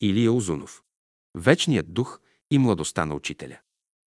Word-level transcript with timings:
Илия 0.00 0.32
Озунов. 0.32 0.82
Вечният 1.34 1.92
дух 1.92 2.20
и 2.50 2.58
младостта 2.58 3.06
на 3.06 3.14
учителя. 3.14 3.60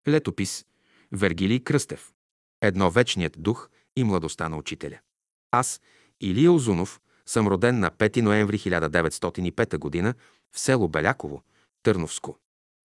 Летопис. 0.07 0.65
Вергилий 1.11 1.59
Кръстев. 1.59 2.13
Едно 2.61 2.91
вечният 2.91 3.35
дух 3.37 3.69
и 3.95 4.03
младостта 4.03 4.49
на 4.49 4.57
учителя. 4.57 4.99
Аз, 5.51 5.81
Илия 6.21 6.51
Озунов, 6.51 7.01
съм 7.25 7.47
роден 7.47 7.79
на 7.79 7.91
5 7.91 8.21
ноември 8.21 8.57
1905 8.59 10.03
г. 10.03 10.13
в 10.51 10.59
село 10.59 10.87
Беляково, 10.87 11.43
Търновско. 11.83 12.37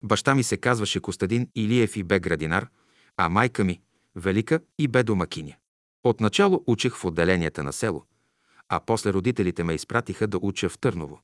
Баща 0.02 0.34
ми 0.34 0.42
се 0.42 0.56
казваше 0.56 1.00
Костадин 1.00 1.48
Илиев 1.54 1.96
и 1.96 2.02
бе 2.02 2.20
градинар, 2.20 2.68
а 3.16 3.28
майка 3.28 3.64
ми– 3.64 3.80
Велика 4.16 4.60
и 4.78 4.88
бе 4.88 5.02
домакиня. 5.02 5.56
Отначало 6.04 6.64
учих 6.66 6.96
в 6.96 7.04
отделенията 7.04 7.62
на 7.62 7.72
село, 7.72 8.04
а 8.68 8.80
после 8.80 9.12
родителите 9.12 9.64
ме 9.64 9.74
изпратиха 9.74 10.26
да 10.26 10.38
уча 10.42 10.68
в 10.68 10.78
Търново. 10.78 11.20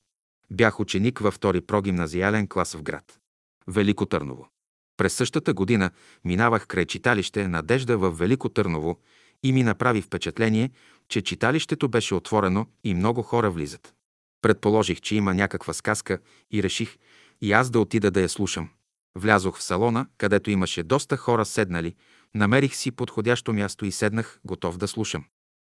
Бях 0.53 0.81
ученик 0.81 1.19
във 1.19 1.35
втори 1.35 1.61
прогимназиален 1.61 2.49
клас 2.49 2.75
в 2.75 2.83
град. 2.83 3.19
Велико 3.67 4.07
Търново. 4.07 4.49
През 4.97 5.15
същата 5.15 5.55
година 5.55 5.91
минавах 6.25 6.67
край 6.67 6.85
читалище 6.85 7.49
Надежда 7.49 7.99
в 7.99 8.11
Велико 8.11 8.49
Търново 8.49 8.99
и 9.43 9.53
ми 9.53 9.63
направи 9.63 10.03
впечатление, 10.03 10.71
че 11.09 11.23
читалището 11.23 11.89
беше 11.89 12.15
отворено 12.15 12.67
и 12.85 12.95
много 12.95 13.23
хора 13.23 13.51
влизат. 13.51 13.95
Предположих, 14.43 15.01
че 15.01 15.17
има 15.17 15.35
някаква 15.35 15.73
сказка 15.73 16.19
и 16.51 16.63
реших 16.63 16.97
и 17.41 17.53
аз 17.53 17.71
да 17.71 17.81
отида 17.81 18.11
да 18.11 18.21
я 18.21 18.29
слушам. 18.29 18.69
Влязох 19.15 19.59
в 19.59 19.63
салона, 19.63 20.07
където 20.19 20.51
имаше 20.51 20.83
доста 20.83 21.17
хора 21.17 21.45
седнали, 21.45 21.95
намерих 22.35 22.75
си 22.75 22.91
подходящо 22.91 23.53
място 23.53 23.85
и 23.85 23.93
седнах, 23.93 24.41
готов 24.45 24.79
да 24.79 24.89
слушам. 24.89 25.25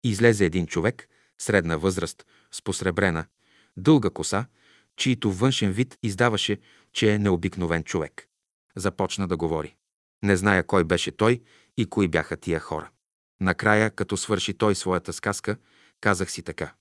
Излезе 0.04 0.46
един 0.46 0.68
човек, 0.68 1.08
средна 1.38 1.78
възраст, 1.78 2.26
с 2.52 2.62
посребрена, 2.62 3.26
дълга 3.78 4.10
коса, 4.10 4.46
чието 5.00 5.32
външен 5.32 5.72
вид 5.72 5.98
издаваше, 6.04 6.58
че 6.94 7.14
е 7.14 7.20
необикновен 7.20 7.84
човек. 7.84 8.28
Започна 8.76 9.28
да 9.28 9.38
говори. 9.38 9.76
Не 10.24 10.36
зная 10.36 10.64
кой 10.64 10.84
беше 10.84 11.12
той 11.12 11.42
и 11.78 11.86
кои 11.86 12.08
бяха 12.08 12.38
тия 12.38 12.60
хора. 12.60 12.90
Накрая, 13.42 13.92
като 13.92 14.18
свърши 14.18 14.54
той 14.54 14.76
своята 14.76 15.14
сказка, 15.14 15.58
казах 16.02 16.32
си 16.32 16.44
така. 16.44 16.74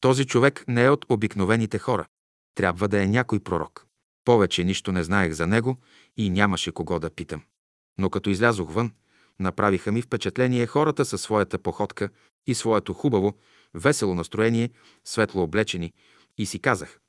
Този 0.00 0.26
човек 0.26 0.64
не 0.68 0.84
е 0.84 0.90
от 0.90 1.06
обикновените 1.08 1.78
хора. 1.78 2.06
Трябва 2.54 2.88
да 2.88 3.02
е 3.02 3.06
някой 3.06 3.40
пророк. 3.40 3.86
Повече 4.24 4.64
нищо 4.64 4.92
не 4.92 5.04
знаех 5.04 5.32
за 5.32 5.46
него 5.46 5.76
и 6.16 6.30
нямаше 6.30 6.72
кого 6.72 6.98
да 6.98 7.10
питам. 7.10 7.42
Но 7.98 8.10
като 8.10 8.30
излязох 8.30 8.72
вън, 8.72 8.92
направиха 9.38 9.92
ми 9.92 10.02
впечатление 10.02 10.66
хората 10.66 11.04
със 11.04 11.22
своята 11.22 11.58
походка 11.58 12.08
и 12.46 12.54
своето 12.54 12.92
хубаво, 12.92 13.34
весело 13.74 14.14
настроение, 14.14 14.70
светло 15.04 15.42
облечени, 15.42 15.92
и 16.38 16.46
си 16.46 16.58
казах, 16.58 16.99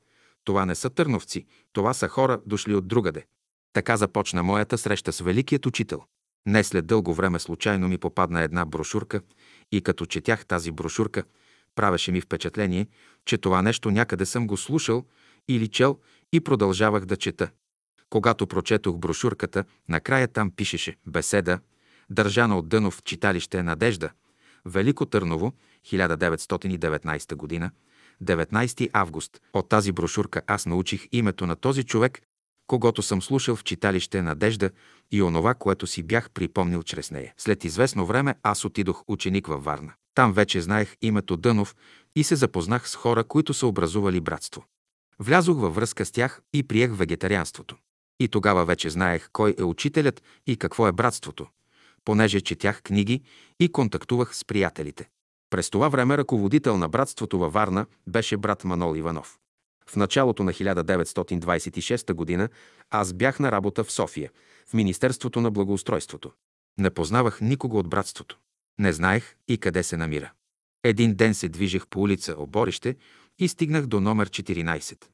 това 0.44 0.66
не 0.66 0.75
са 0.75 0.89
търновци, 0.89 1.45
това 1.73 1.94
са 1.94 2.08
хора, 2.08 2.42
дошли 2.45 2.75
от 2.75 2.88
другаде. 2.88 3.25
Така 3.73 3.97
започна 3.97 4.44
моята 4.44 4.78
среща 4.78 5.14
с 5.14 5.20
великият 5.20 5.66
учител. 5.66 6.03
Не 6.45 6.64
след 6.64 6.86
дълго 6.86 7.14
време 7.14 7.39
случайно 7.39 7.88
ми 7.88 7.97
попадна 7.97 8.42
една 8.42 8.66
брошурка 8.66 9.22
и 9.72 9.81
като 9.81 10.06
четях 10.06 10.45
тази 10.45 10.72
брошурка, 10.72 11.23
правеше 11.75 12.12
ми 12.12 12.22
впечатление, 12.22 12.88
че 13.25 13.38
това 13.38 13.62
нещо 13.62 13.92
някъде 13.92 14.25
съм 14.25 14.47
го 14.47 14.58
слушал 14.58 15.06
или 15.47 15.67
чел 15.67 16.00
и 16.34 16.39
продължавах 16.39 17.06
да 17.06 17.17
чета. 17.17 17.50
Когато 18.09 18.47
прочетох 18.47 18.97
брошурката, 18.97 19.64
накрая 19.89 20.28
там 20.28 20.52
пишеше 20.52 20.95
«Беседа», 21.08 21.59
държана 22.09 22.58
от 22.58 22.69
Дънов 22.69 23.03
читалище 23.03 23.64
Надежда, 23.64 24.09
Велико 24.66 25.06
Търново, 25.06 25.53
1919 25.86 27.36
година, 27.36 27.72
19 28.23 28.89
август. 28.94 29.41
От 29.53 29.69
тази 29.69 29.91
брошурка 29.91 30.41
аз 30.47 30.66
научих 30.66 31.08
името 31.11 31.47
на 31.47 31.55
този 31.55 31.83
човек, 31.83 32.22
когато 32.67 33.02
съм 33.02 33.22
слушал 33.22 33.55
в 33.55 33.63
читалище 33.63 34.22
Надежда 34.22 34.69
и 35.11 35.22
онова, 35.22 35.53
което 35.53 35.88
си 35.88 36.03
бях 36.03 36.30
припомнил 36.30 36.83
чрез 36.83 37.11
нея. 37.11 37.33
След 37.38 37.63
известно 37.63 38.05
време 38.05 38.36
аз 38.44 38.66
отидох 38.66 39.03
ученик 39.08 39.47
във 39.47 39.63
Варна. 39.63 39.94
Там 40.16 40.34
вече 40.34 40.62
знаех 40.62 40.95
името 41.01 41.38
Дънов 41.38 41.75
и 42.16 42.23
се 42.23 42.35
запознах 42.35 42.90
с 42.90 42.95
хора, 42.95 43.23
които 43.23 43.53
са 43.53 43.68
образували 43.68 44.19
братство. 44.19 44.66
Влязох 45.19 45.57
във 45.57 45.75
връзка 45.75 46.06
с 46.06 46.12
тях 46.12 46.41
и 46.53 46.63
приех 46.63 46.95
вегетарианството. 46.95 47.75
И 48.19 48.28
тогава 48.28 48.66
вече 48.66 48.90
знаех 48.90 49.29
кой 49.34 49.56
е 49.59 49.63
учителят 49.63 50.24
и 50.47 50.57
какво 50.57 50.88
е 50.88 50.91
братството, 50.91 51.47
понеже 52.06 52.41
четях 52.41 52.81
книги 52.81 53.22
и 53.59 53.72
контактувах 53.72 54.35
с 54.35 54.45
приятелите. 54.45 55.09
През 55.51 55.69
това 55.69 55.89
време 55.89 56.17
ръководител 56.17 56.78
на 56.78 56.89
братството 56.89 57.39
във 57.39 57.53
Варна 57.53 57.85
беше 58.07 58.38
брат 58.38 58.63
Манол 58.63 58.95
Иванов. 58.95 59.39
В 59.88 59.95
началото 59.95 60.44
на 60.44 60.53
1926 60.53 62.38
г. 62.38 62.50
аз 62.89 63.13
бях 63.13 63.39
на 63.39 63.51
работа 63.51 63.84
в 63.84 63.91
София, 63.91 64.31
в 64.67 64.73
Министерството 64.73 65.41
на 65.41 65.51
благоустройството. 65.51 66.31
Не 66.79 66.89
познавах 66.89 67.41
никого 67.41 67.78
от 67.79 67.89
братството. 67.89 68.38
Не 68.79 68.94
знаех 68.94 69.35
и 69.47 69.57
къде 69.57 69.84
се 69.84 69.97
намира. 69.97 70.31
Един 70.84 71.16
ден 71.16 71.34
се 71.34 71.50
движех 71.50 71.88
по 71.88 72.01
улица 72.01 72.35
Оборище 72.38 72.95
и 73.39 73.47
стигнах 73.47 73.85
до 73.85 74.00
номер 74.00 74.29
14. 74.29 75.06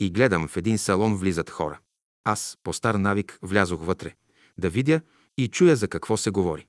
И 0.00 0.10
гледам, 0.10 0.48
в 0.48 0.56
един 0.56 0.78
салон 0.78 1.16
влизат 1.16 1.50
хора. 1.50 1.78
Аз, 2.24 2.58
по 2.62 2.72
стар 2.72 2.94
навик, 2.94 3.38
влязох 3.42 3.84
вътре, 3.84 4.14
да 4.58 4.70
видя 4.70 5.00
и 5.38 5.48
чуя 5.48 5.76
за 5.76 5.88
какво 5.88 6.16
се 6.16 6.30
говори. 6.30 6.66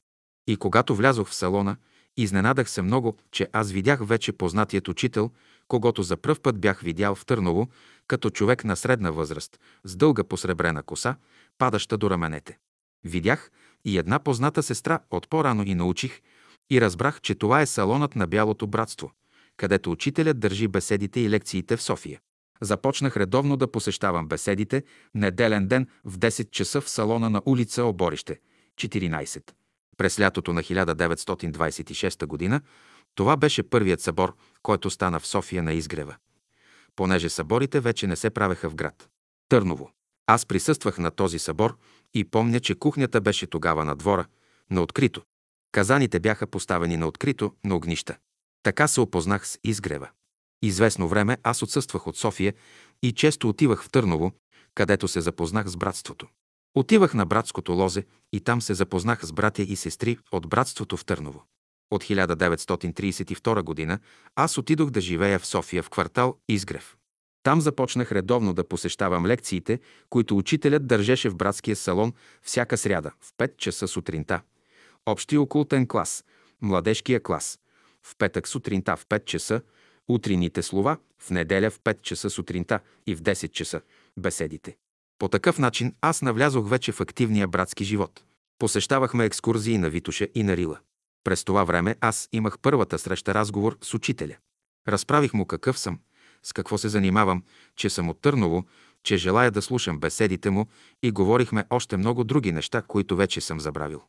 И 0.47 0.57
когато 0.57 0.95
влязох 0.95 1.27
в 1.27 1.35
салона, 1.35 1.77
изненадах 2.17 2.69
се 2.69 2.81
много, 2.81 3.17
че 3.31 3.47
аз 3.53 3.71
видях 3.71 3.99
вече 4.05 4.31
познатият 4.31 4.87
учител, 4.87 5.31
когато 5.67 6.03
за 6.03 6.17
пръв 6.17 6.41
път 6.41 6.59
бях 6.59 6.79
видял 6.79 7.15
в 7.15 7.25
Търново, 7.25 7.67
като 8.07 8.29
човек 8.29 8.63
на 8.63 8.75
средна 8.75 9.11
възраст, 9.11 9.59
с 9.83 9.95
дълга 9.95 10.23
посребрена 10.23 10.83
коса, 10.83 11.15
падаща 11.57 11.97
до 11.97 12.09
раменете. 12.09 12.57
Видях 13.03 13.51
и 13.85 13.97
една 13.97 14.19
позната 14.19 14.63
сестра 14.63 14.99
от 15.11 15.29
по-рано 15.29 15.63
и 15.63 15.75
научих 15.75 16.21
и 16.69 16.81
разбрах, 16.81 17.21
че 17.21 17.35
това 17.35 17.61
е 17.61 17.65
салонът 17.65 18.15
на 18.15 18.27
Бялото 18.27 18.67
братство, 18.67 19.11
където 19.57 19.91
учителят 19.91 20.39
държи 20.39 20.67
беседите 20.67 21.19
и 21.19 21.29
лекциите 21.29 21.77
в 21.77 21.81
София. 21.81 22.19
Започнах 22.61 23.17
редовно 23.17 23.57
да 23.57 23.71
посещавам 23.71 24.27
беседите 24.27 24.83
неделен 25.15 25.67
ден 25.67 25.87
в 26.05 26.17
10 26.17 26.51
часа 26.51 26.81
в 26.81 26.89
салона 26.89 27.29
на 27.29 27.41
улица 27.45 27.83
Оборище, 27.83 28.39
14. 28.77 29.51
През 29.97 30.19
лятото 30.19 30.53
на 30.53 30.63
1926 30.63 32.49
г. 32.49 32.61
това 33.15 33.37
беше 33.37 33.63
първият 33.63 34.01
събор, 34.01 34.35
който 34.63 34.89
стана 34.89 35.19
в 35.19 35.27
София 35.27 35.63
на 35.63 35.73
изгрева. 35.73 36.15
Понеже 36.95 37.29
съборите 37.29 37.79
вече 37.79 38.07
не 38.07 38.15
се 38.15 38.29
правеха 38.29 38.69
в 38.69 38.75
град. 38.75 39.09
Търново. 39.49 39.91
Аз 40.27 40.45
присъствах 40.45 40.97
на 40.97 41.11
този 41.11 41.39
събор 41.39 41.77
и 42.13 42.23
помня, 42.23 42.59
че 42.59 42.75
кухнята 42.75 43.21
беше 43.21 43.47
тогава 43.47 43.85
на 43.85 43.95
двора, 43.95 44.25
на 44.71 44.81
открито. 44.81 45.21
Казаните 45.71 46.19
бяха 46.19 46.47
поставени 46.47 46.97
на 46.97 47.07
открито, 47.07 47.53
на 47.63 47.75
огнища. 47.75 48.17
Така 48.63 48.87
се 48.87 49.01
опознах 49.01 49.47
с 49.47 49.59
изгрева. 49.63 50.09
Известно 50.61 51.07
време 51.07 51.37
аз 51.43 51.61
отсъствах 51.61 52.07
от 52.07 52.17
София 52.17 52.53
и 53.03 53.11
често 53.11 53.49
отивах 53.49 53.83
в 53.83 53.89
Търново, 53.89 54.31
където 54.75 55.07
се 55.07 55.21
запознах 55.21 55.67
с 55.67 55.77
братството. 55.77 56.27
Отивах 56.77 57.13
на 57.13 57.25
братското 57.25 57.71
лозе 57.73 58.05
и 58.33 58.39
там 58.39 58.61
се 58.61 58.73
запознах 58.73 59.25
с 59.25 59.31
братя 59.31 59.61
и 59.61 59.75
сестри 59.75 60.17
от 60.31 60.47
братството 60.47 60.97
в 60.97 61.05
Търново. 61.05 61.43
От 61.91 62.03
1932 62.03 63.61
година 63.61 63.99
аз 64.35 64.57
отидох 64.57 64.89
да 64.89 65.01
живея 65.01 65.39
в 65.39 65.45
София 65.45 65.83
в 65.83 65.89
квартал 65.89 66.37
Изгрев. 66.49 66.97
Там 67.43 67.61
започнах 67.61 68.11
редовно 68.11 68.53
да 68.53 68.67
посещавам 68.67 69.25
лекциите, 69.25 69.79
които 70.09 70.37
учителят 70.37 70.87
държеше 70.87 71.29
в 71.29 71.35
братския 71.35 71.75
салон 71.75 72.13
всяка 72.41 72.77
сряда 72.77 73.11
в 73.21 73.33
5 73.37 73.57
часа 73.57 73.87
сутринта. 73.87 74.41
Общи 75.05 75.37
окултен 75.37 75.87
клас, 75.87 76.25
младежкия 76.61 77.23
клас. 77.23 77.59
В 78.03 78.15
петък 78.17 78.47
сутринта 78.47 78.97
в 78.97 79.05
5 79.05 79.25
часа, 79.25 79.61
утрините 80.07 80.61
слова, 80.63 80.97
в 81.19 81.29
неделя 81.29 81.71
в 81.71 81.79
5 81.79 82.01
часа 82.01 82.29
сутринта 82.29 82.79
и 83.07 83.15
в 83.15 83.21
10 83.21 83.51
часа 83.51 83.81
беседите. 84.17 84.77
По 85.19 85.27
такъв 85.27 85.59
начин 85.59 85.95
аз 86.01 86.21
навлязох 86.21 86.69
вече 86.69 86.91
в 86.91 87.01
активния 87.01 87.47
братски 87.47 87.83
живот. 87.83 88.23
Посещавахме 88.59 89.25
екскурзии 89.25 89.77
на 89.77 89.89
Витуша 89.89 90.27
и 90.35 90.43
на 90.43 90.57
Рила. 90.57 90.79
През 91.23 91.43
това 91.43 91.63
време 91.63 91.95
аз 92.01 92.29
имах 92.31 92.59
първата 92.59 92.99
среща 92.99 93.33
разговор 93.33 93.77
с 93.81 93.93
учителя. 93.93 94.35
Разправих 94.87 95.33
му 95.33 95.45
какъв 95.45 95.79
съм, 95.79 95.99
с 96.43 96.53
какво 96.53 96.77
се 96.77 96.89
занимавам, 96.89 97.43
че 97.75 97.89
съм 97.89 98.09
от 98.09 98.21
Търново, 98.21 98.65
че 99.03 99.17
желая 99.17 99.51
да 99.51 99.61
слушам 99.61 99.99
беседите 99.99 100.49
му 100.49 100.65
и 101.03 101.11
говорихме 101.11 101.65
още 101.69 101.97
много 101.97 102.23
други 102.23 102.51
неща, 102.51 102.81
които 102.81 103.15
вече 103.15 103.41
съм 103.41 103.59
забравил. 103.59 104.01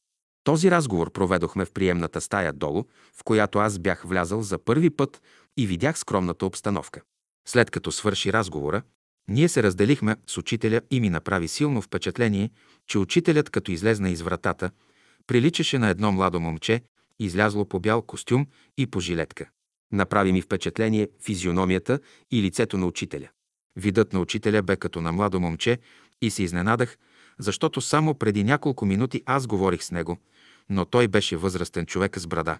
Този 0.44 0.70
разговор 0.70 1.12
проведохме 1.12 1.64
в 1.64 1.72
приемната 1.72 2.20
стая 2.20 2.52
долу, 2.52 2.84
в 3.20 3.24
която 3.24 3.58
аз 3.58 3.78
бях 3.78 4.02
влязал 4.02 4.42
за 4.42 4.58
първи 4.58 4.90
път 4.90 5.22
и 5.56 5.66
видях 5.66 5.98
скромната 5.98 6.46
обстановка. 6.46 7.02
След 7.48 7.70
като 7.70 7.92
свърши 7.92 8.32
разговора, 8.32 8.82
ние 9.28 9.48
се 9.48 9.62
разделихме 9.62 10.16
с 10.26 10.38
учителя 10.38 10.80
и 10.90 11.00
ми 11.00 11.10
направи 11.10 11.48
силно 11.48 11.82
впечатление, 11.82 12.50
че 12.86 12.98
учителят, 12.98 13.50
като 13.50 13.70
излезна 13.70 14.10
из 14.10 14.22
вратата, 14.22 14.70
приличаше 15.26 15.78
на 15.78 15.88
едно 15.88 16.12
младо 16.12 16.40
момче, 16.40 16.82
излязло 17.18 17.64
по 17.68 17.80
бял 17.80 18.02
костюм 18.02 18.46
и 18.78 18.86
по 18.86 19.00
жилетка. 19.00 19.48
Направи 19.92 20.32
ми 20.32 20.42
впечатление 20.42 21.08
физиономията 21.24 22.00
и 22.30 22.42
лицето 22.42 22.78
на 22.78 22.86
учителя. 22.86 23.28
Видът 23.76 24.12
на 24.12 24.20
учителя 24.20 24.62
бе 24.62 24.76
като 24.76 25.00
на 25.00 25.12
младо 25.12 25.40
момче 25.40 25.78
и 26.22 26.30
се 26.30 26.42
изненадах, 26.42 26.98
защото 27.38 27.80
само 27.80 28.14
преди 28.14 28.44
няколко 28.44 28.86
минути 28.86 29.22
аз 29.26 29.46
говорих 29.46 29.82
с 29.82 29.90
него, 29.90 30.18
но 30.70 30.84
той 30.84 31.08
беше 31.08 31.36
възрастен 31.36 31.86
човек 31.86 32.18
с 32.18 32.26
брада. 32.26 32.58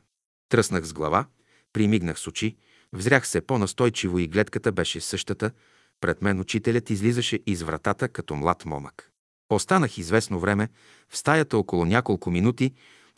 Тръснах 0.49 0.85
с 0.85 0.93
глава, 0.93 1.27
примигнах 1.73 2.19
с 2.19 2.27
очи, 2.27 2.57
взрях 2.93 3.29
се 3.29 3.41
по-настойчиво 3.41 4.19
и 4.19 4.29
гледката 4.29 4.73
беше 4.73 5.01
същата. 5.01 5.51
Пред 6.00 6.22
мен 6.22 6.40
учителят 6.40 6.90
излизаше 6.90 7.40
из 7.46 7.62
вратата 7.62 8.08
като 8.08 8.34
млад 8.34 8.64
момък. 8.64 9.10
Останах 9.50 9.98
известно 9.98 10.40
време 10.40 10.69
в 11.08 11.16
стаята 11.16 11.58
около 11.58 11.84
няколко 11.84 12.31
минути 12.31 12.75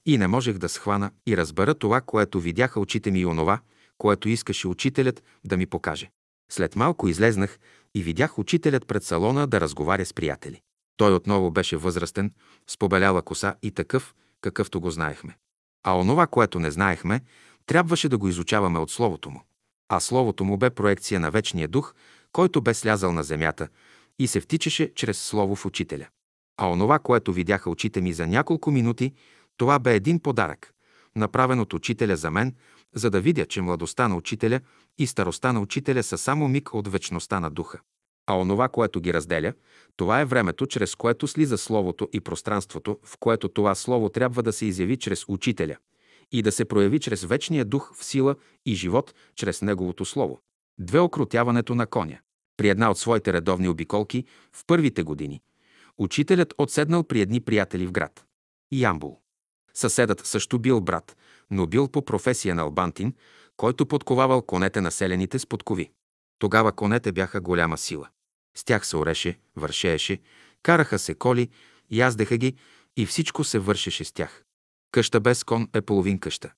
и 0.07 0.19
не 0.19 0.27
можех 0.27 0.59
да 0.59 0.69
схвана 0.69 1.11
и 1.27 1.37
разбера 1.37 1.75
това, 1.75 2.01
което 2.01 2.41
видяха 2.41 2.81
очите 2.81 3.11
ми 3.11 3.21
и 3.21 3.27
онова, 3.27 3.61
което 3.99 4.29
искаше 4.29 4.69
учителят 4.69 5.23
да 5.45 5.57
ми 5.57 5.67
покаже. 5.67 6.11
След 6.53 6.77
малко 6.77 7.09
излезнах 7.09 7.59
и 7.95 8.03
видях 8.03 8.39
учителят 8.39 8.87
пред 8.87 9.05
салона 9.05 9.47
да 9.47 9.61
разговаря 9.61 10.07
с 10.07 10.15
приятели. 10.15 10.61
Той 10.97 11.15
отново 11.15 11.51
беше 11.51 11.77
възрастен, 11.77 12.33
с 12.67 12.79
побеляла 12.79 13.23
коса 13.23 13.55
и 13.63 13.71
такъв, 13.71 14.15
какъвто 14.41 14.81
го 14.81 14.91
знаехме. 14.91 15.37
А 15.85 15.99
онова, 15.99 16.27
което 16.27 16.61
не 16.61 16.71
знаехме, 16.71 17.21
трябваше 17.67 18.09
да 18.09 18.19
го 18.19 18.29
изучаваме 18.29 18.79
от 18.79 18.91
Словото 18.91 19.31
му. 19.31 19.43
А 19.89 20.01
Словото 20.01 20.45
му 20.45 20.57
бе 20.57 20.71
проекция 20.71 21.21
на 21.21 21.31
вечния 21.31 21.69
дух, 21.69 21.95
който 22.33 22.61
бе 22.61 22.75
слязал 22.75 23.13
на 23.13 23.23
земята 23.23 23.69
и 24.19 24.27
се 24.27 24.41
втичаше 24.41 24.95
чрез 24.95 25.21
Слово 25.21 25.57
в 25.57 25.67
учителя. 25.67 26.07
А 26.57 26.71
онова, 26.71 26.99
което 26.99 27.33
видяха 27.33 27.71
очите 27.71 28.01
ми 28.01 28.13
за 28.13 28.27
няколко 28.27 28.71
минути, 28.71 29.13
това 29.57 29.79
бе 29.79 29.95
един 29.95 30.21
подарък, 30.21 30.75
направен 31.17 31.61
от 31.61 31.75
учителя 31.75 32.17
за 32.17 32.31
мен, 32.31 32.55
за 32.95 33.11
да 33.11 33.21
видя, 33.21 33.47
че 33.47 33.63
младостта 33.63 34.09
на 34.09 34.17
учителя 34.17 34.61
и 34.99 35.07
старостта 35.07 35.53
на 35.53 35.61
учителя 35.61 36.03
са 36.03 36.19
само 36.19 36.49
миг 36.49 36.75
от 36.75 36.89
вечността 36.89 37.41
на 37.41 37.51
духа. 37.51 37.81
А 38.27 38.39
онова, 38.39 38.69
което 38.69 39.01
ги 39.01 39.15
разделя, 39.15 39.53
това 39.97 40.21
е 40.21 40.25
времето, 40.25 40.67
чрез 40.67 40.95
което 40.95 41.27
слиза 41.27 41.59
Словото 41.59 42.09
и 42.13 42.21
пространството, 42.21 42.99
в 43.05 43.17
което 43.21 43.49
това 43.49 43.75
Слово 43.75 44.09
трябва 44.09 44.43
да 44.43 44.53
се 44.53 44.67
изяви 44.67 44.97
чрез 44.97 45.25
учителя 45.29 45.77
и 46.33 46.43
да 46.43 46.53
се 46.53 46.65
прояви 46.65 47.01
чрез 47.01 47.25
вечния 47.25 47.65
дух 47.65 47.95
в 47.95 48.05
сила 48.05 48.37
и 48.67 48.75
живот 48.75 49.15
чрез 49.35 49.63
Неговото 49.63 50.05
Слово. 50.05 50.41
Две 50.79 50.99
окрутяването 50.99 51.75
на 51.75 51.87
коня. 51.87 52.19
При 52.57 52.69
една 52.69 52.91
от 52.91 52.99
своите 52.99 53.33
редовни 53.33 53.69
обиколки 53.69 54.25
в 54.53 54.65
първите 54.67 55.03
години, 55.03 55.41
учителят 55.99 56.55
отседнал 56.59 57.05
при 57.05 57.21
едни 57.21 57.41
приятели 57.41 57.87
в 57.87 57.93
град. 57.93 58.25
Ямбул. 58.73 59.21
Съседът 59.75 60.27
също 60.27 60.59
бил 60.59 60.81
брат, 60.81 61.17
но 61.51 61.67
бил 61.67 61.89
по 61.89 62.05
професия 62.05 62.55
на 62.55 62.63
албантин, 62.63 63.15
който 63.57 63.87
подковавал 63.87 64.43
конете 64.43 64.81
населените 64.81 65.39
с 65.39 65.47
подкови. 65.47 65.91
Тогава 66.39 66.73
конете 66.73 67.13
бяха 67.13 67.41
голяма 67.41 67.79
сила. 67.79 68.09
С 68.57 68.65
тях 68.65 68.87
се 68.87 68.97
ореше, 68.97 69.39
вършееше, 69.57 70.21
караха 70.63 70.99
се 70.99 71.15
коли, 71.15 71.49
яздеха 71.91 72.37
ги 72.37 72.57
и 72.97 73.07
всичко 73.07 73.45
се 73.45 73.59
вършеше 73.59 74.05
с 74.05 74.13
тях. 74.13 74.45
Къща 74.93 75.21
без 75.21 75.45
кон 75.45 75.69
е 75.75 75.81
половин 75.81 76.19
къща. 76.19 76.53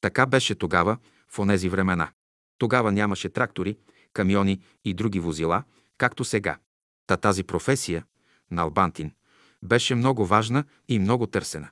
Така 0.00 0.26
беше 0.26 0.54
тогава, 0.54 0.96
в 1.28 1.38
онези 1.38 1.68
времена. 1.68 2.12
Тогава 2.62 2.92
нямаше 2.92 3.28
трактори, 3.28 3.76
камиони 4.12 4.60
и 4.84 4.94
други 4.94 5.20
возила, 5.20 5.64
както 5.98 6.24
сега. 6.24 6.58
Та 7.06 7.16
тази 7.16 7.44
професия, 7.44 8.04
на 8.50 8.62
Албантин, 8.62 9.12
беше 9.62 9.94
много 9.94 10.26
важна 10.26 10.64
и 10.88 10.98
много 10.98 11.26
търсена. 11.26 11.70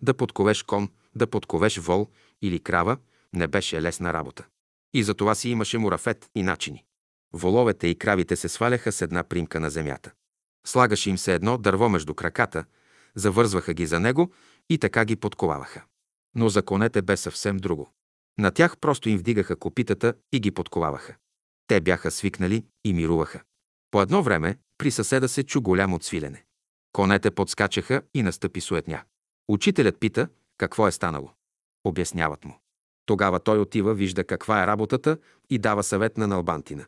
Да 0.00 0.14
подковеш 0.14 0.62
кон, 0.62 0.88
да 1.14 1.26
подковеш 1.26 1.78
вол 1.78 2.08
или 2.40 2.60
крава 2.60 2.96
не 3.32 3.46
беше 3.46 3.82
лесна 3.82 4.12
работа. 4.12 4.46
И 4.94 5.02
за 5.02 5.14
това 5.14 5.34
си 5.34 5.48
имаше 5.48 5.78
мурафет 5.78 6.30
и 6.34 6.42
начини. 6.42 6.84
Воловете 7.32 7.86
и 7.86 7.98
кравите 7.98 8.36
се 8.36 8.48
сваляха 8.48 8.92
с 8.92 9.02
една 9.02 9.22
примка 9.22 9.60
на 9.60 9.70
земята. 9.70 10.12
Слагаше 10.66 11.10
им 11.10 11.18
се 11.18 11.34
едно 11.34 11.58
дърво 11.58 11.88
между 11.88 12.14
краката, 12.14 12.64
завързваха 13.14 13.74
ги 13.74 13.86
за 13.86 14.00
него 14.00 14.32
и 14.70 14.78
така 14.78 15.04
ги 15.04 15.16
подковаваха. 15.16 15.84
Но 16.34 16.48
за 16.48 16.62
конете 16.62 17.02
бе 17.02 17.16
съвсем 17.16 17.56
друго. 17.56 17.92
На 18.38 18.50
тях 18.50 18.78
просто 18.78 19.08
им 19.08 19.18
вдигаха 19.18 19.56
копитата 19.56 20.14
и 20.32 20.40
ги 20.40 20.50
подковаваха. 20.50 21.14
Те 21.66 21.80
бяха 21.80 22.10
свикнали 22.10 22.64
и 22.84 22.92
мируваха. 22.92 23.42
По 23.90 24.02
едно 24.02 24.22
време 24.22 24.58
при 24.78 24.90
съседа 24.90 25.28
се 25.28 25.42
чу 25.42 25.60
голямо 25.60 25.98
цвилене. 25.98 26.44
Конете 26.92 27.30
подскачаха 27.30 28.02
и 28.14 28.22
настъпи 28.22 28.60
суетня. 28.60 29.02
Учителят 29.48 30.00
пита 30.00 30.28
какво 30.58 30.88
е 30.88 30.92
станало. 30.92 31.30
Обясняват 31.84 32.44
му. 32.44 32.58
Тогава 33.06 33.40
той 33.40 33.58
отива, 33.58 33.94
вижда 33.94 34.24
каква 34.24 34.62
е 34.62 34.66
работата 34.66 35.18
и 35.50 35.58
дава 35.58 35.82
съвет 35.82 36.18
на 36.18 36.26
Налбантина. 36.26 36.86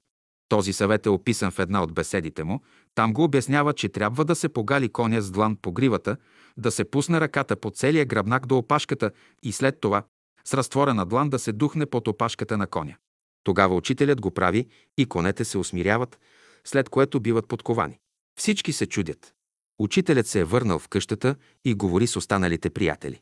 Този 0.49 0.73
съвет 0.73 1.06
е 1.06 1.11
описан 1.11 1.50
в 1.50 1.58
една 1.58 1.82
от 1.82 1.94
беседите 1.94 2.44
му. 2.44 2.61
Там 2.94 3.12
го 3.12 3.25
обяснява, 3.25 3.73
че 3.73 3.88
трябва 3.88 4.25
да 4.25 4.35
се 4.35 4.49
погали 4.49 4.88
коня 4.88 5.23
с 5.23 5.31
длан 5.31 5.56
по 5.56 5.73
гривата, 5.73 6.17
да 6.56 6.70
се 6.70 6.85
пусне 6.85 7.20
ръката 7.20 7.56
по 7.56 7.70
целия 7.70 8.05
гръбнак 8.05 8.47
до 8.47 8.58
опашката 8.58 9.11
и 9.43 9.52
след 9.52 9.81
това 9.81 10.02
с 10.46 10.55
разтворена 10.55 11.06
длан 11.06 11.31
да 11.31 11.38
се 11.38 11.52
духне 11.52 11.87
под 11.87 12.08
опашката 12.08 12.56
на 12.56 12.67
коня. 12.67 12.96
Тогава 13.44 13.75
учителят 13.75 14.20
го 14.20 14.31
прави 14.31 14.67
и 14.99 15.06
конете 15.06 15.44
се 15.44 15.58
усмиряват, 15.58 16.19
след 16.64 16.88
което 16.88 17.20
биват 17.20 17.49
подковани. 17.49 17.99
Всички 18.38 18.73
се 18.73 18.87
чудят. 18.87 19.35
Учителят 19.79 20.26
се 20.26 20.41
е 20.41 20.44
върнал 20.44 20.79
в 20.79 20.88
къщата 20.88 21.37
и 21.64 21.75
говори 21.75 22.06
с 22.06 22.17
останалите 22.17 22.70
приятели. 22.70 23.20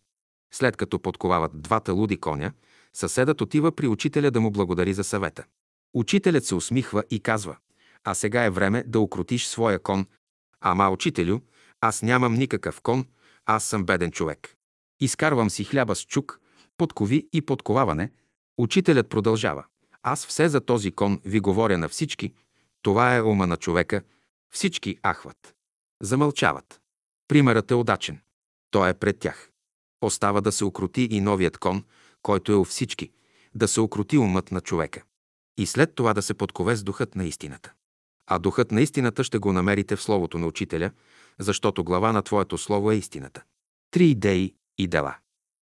След 0.55 0.77
като 0.77 0.99
подковават 0.99 1.63
двата 1.63 1.93
луди 1.93 2.17
коня, 2.17 2.53
съседът 2.95 3.41
отива 3.41 3.73
при 3.73 3.89
учителя 3.89 4.31
да 4.31 4.41
му 4.41 4.51
благодари 4.51 4.95
за 4.95 5.05
съвета. 5.05 5.45
Учителят 5.95 6.45
се 6.45 6.55
усмихва 6.55 7.05
и 7.11 7.21
казва, 7.21 7.57
а 8.05 8.15
сега 8.15 8.45
е 8.45 8.51
време 8.51 8.85
да 8.87 9.01
укротиш 9.01 9.47
своя 9.47 9.79
кон. 9.79 10.07
Ама, 10.61 10.91
учителю, 10.91 11.39
аз 11.81 12.03
нямам 12.03 12.35
никакъв 12.35 12.81
кон, 12.81 13.07
аз 13.47 13.65
съм 13.65 13.85
беден 13.85 14.11
човек. 14.11 14.57
Изкарвам 15.01 15.51
си 15.51 15.65
хляба 15.65 15.95
с 15.95 16.05
чук, 16.05 16.41
подкови 16.82 17.29
и 17.32 17.43
подковаване. 17.43 18.11
Учителят 18.58 19.08
продължава. 19.08 19.64
Аз 20.02 20.26
все 20.26 20.49
за 20.49 20.61
този 20.61 20.93
кон 20.93 21.20
ви 21.25 21.40
говоря 21.40 21.79
на 21.79 21.88
всички. 21.88 22.32
Това 22.82 23.17
е 23.17 23.23
ума 23.23 23.46
на 23.46 23.56
човека. 23.56 24.02
Всички 24.55 24.99
ахват. 25.06 25.55
Замълчават. 26.02 26.81
Примерът 27.29 27.70
е 27.70 27.75
удачен. 27.75 28.20
Той 28.70 28.90
е 28.90 28.94
пред 28.94 29.19
тях. 29.19 29.50
Остава 30.00 30.40
да 30.40 30.52
се 30.52 30.64
окрути 30.64 31.08
и 31.11 31.20
новият 31.20 31.58
кон, 31.58 31.84
който 32.23 32.52
е 32.52 32.55
у 32.55 32.64
всички, 32.64 33.11
да 33.55 33.69
се 33.69 33.81
окрути 33.81 34.19
умът 34.19 34.52
на 34.52 34.61
човека. 34.61 35.02
И 35.58 35.67
след 35.67 35.94
това 35.94 36.14
да 36.14 36.23
се 36.23 36.34
подкове 36.34 36.76
с 36.76 36.82
духът 36.82 37.14
на 37.14 37.25
истината. 37.25 37.73
А 38.26 38.38
духът 38.38 38.73
на 38.73 38.81
истината 38.81 39.25
ще 39.25 39.38
го 39.38 39.52
намерите 39.52 39.96
в 39.96 40.02
Словото 40.02 40.38
на 40.38 40.46
Учителя, 40.46 40.90
защото 41.38 41.84
глава 41.84 42.12
на 42.12 42.22
Твоето 42.22 42.58
Слово 42.58 42.91
е 42.91 42.96
истината. 42.96 43.43
Три 43.91 44.06
идеи 44.06 44.55
и 44.79 44.86
дела. 44.86 45.17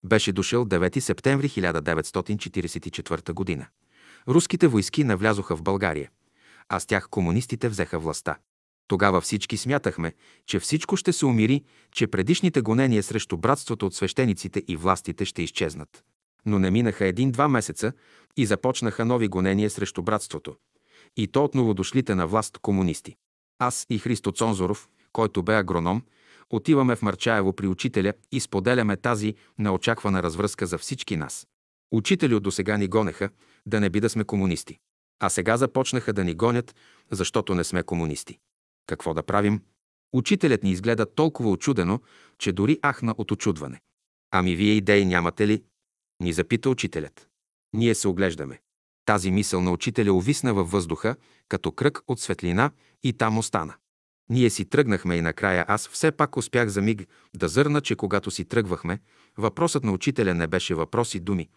Беше 0.04 0.32
дошъл 0.32 0.64
9 0.64 0.98
септември 0.98 1.48
1944 1.48 3.58
г. 3.58 3.68
Руските 4.28 4.68
войски 4.68 5.04
навлязоха 5.04 5.56
в 5.56 5.62
България, 5.62 6.10
а 6.68 6.80
с 6.80 6.86
тях 6.86 7.08
комунистите 7.10 7.68
взеха 7.68 7.98
властта. 7.98 8.36
Тогава 8.88 9.20
всички 9.20 9.56
смятахме, 9.56 10.12
че 10.46 10.60
всичко 10.60 10.96
ще 10.96 11.12
се 11.12 11.26
умири, 11.26 11.64
че 11.92 12.06
предишните 12.06 12.60
гонения 12.60 13.02
срещу 13.02 13.36
братството 13.36 13.86
от 13.86 13.94
свещениците 13.94 14.62
и 14.68 14.76
властите 14.76 15.24
ще 15.24 15.42
изчезнат. 15.42 16.04
Но 16.46 16.58
не 16.58 16.70
минаха 16.70 17.06
един-два 17.06 17.48
месеца 17.48 17.92
и 18.36 18.46
започнаха 18.46 19.04
нови 19.04 19.28
гонения 19.28 19.70
срещу 19.70 20.02
братството. 20.02 20.56
И 21.16 21.28
то 21.28 21.44
от 21.44 21.54
новодошлите 21.54 22.14
на 22.14 22.26
власт 22.26 22.58
комунисти. 22.58 23.16
Аз 23.58 23.86
и 23.90 23.98
Христо 23.98 24.32
Цонзоров, 24.32 24.88
който 25.12 25.42
бе 25.42 25.56
агроном, 25.56 26.02
отиваме 26.50 26.96
в 26.96 27.02
Марчаево 27.02 27.52
при 27.52 27.66
учителя 27.66 28.12
и 28.32 28.40
споделяме 28.40 28.96
тази 28.96 29.34
неочаквана 29.58 30.22
развръзка 30.22 30.66
за 30.66 30.78
всички 30.78 31.16
нас. 31.16 31.46
Учителю 31.92 32.40
до 32.40 32.50
сега 32.50 32.76
ни 32.76 32.88
гонеха, 32.88 33.30
да 33.66 33.80
не 33.80 33.90
би 33.90 34.00
да 34.00 34.10
сме 34.10 34.24
комунисти. 34.24 34.78
А 35.20 35.28
сега 35.28 35.56
започнаха 35.56 36.12
да 36.12 36.24
ни 36.24 36.34
гонят, 36.34 36.74
защото 37.10 37.54
не 37.54 37.64
сме 37.64 37.82
комунисти. 37.82 38.38
Какво 38.86 39.14
да 39.14 39.22
правим? 39.22 39.62
Учителят 40.12 40.62
ни 40.62 40.70
изгледа 40.70 41.14
толкова 41.14 41.50
очудено, 41.50 42.00
че 42.38 42.52
дори 42.52 42.78
ахна 42.86 43.14
от 43.18 43.30
очудване. 43.30 43.80
Ами 44.30 44.56
вие 44.56 44.72
идеи 44.72 45.04
нямате 45.04 45.48
ли? 45.48 45.62
Ни 46.20 46.32
запита 46.32 46.70
учителят. 46.70 47.28
Ние 47.72 47.94
се 47.94 48.08
оглеждаме. 48.08 48.60
Тази 49.04 49.30
мисъл 49.30 49.60
на 49.60 49.72
учителя 49.72 50.12
увисна 50.12 50.54
във 50.54 50.70
въздуха, 50.70 51.16
като 51.48 51.72
кръг 51.72 52.02
от 52.08 52.20
светлина 52.20 52.70
и 53.02 53.12
там 53.12 53.38
остана. 53.38 53.74
Ние 54.30 54.50
си 54.50 54.64
тръгнахме 54.64 55.16
и 55.16 55.20
накрая 55.20 55.64
аз 55.68 55.88
все 55.88 56.12
пак 56.12 56.36
успях 56.36 56.68
за 56.68 56.82
миг 56.82 57.08
да 57.36 57.48
зърна, 57.48 57.80
че 57.80 57.96
когато 57.96 58.30
си 58.30 58.44
тръгвахме, 58.44 59.00
въпросът 59.36 59.84
на 59.84 59.92
учителя 59.92 60.34
не 60.34 60.46
беше 60.46 60.74
въпрос 60.74 61.14
и 61.14 61.20
думи, 61.20 61.48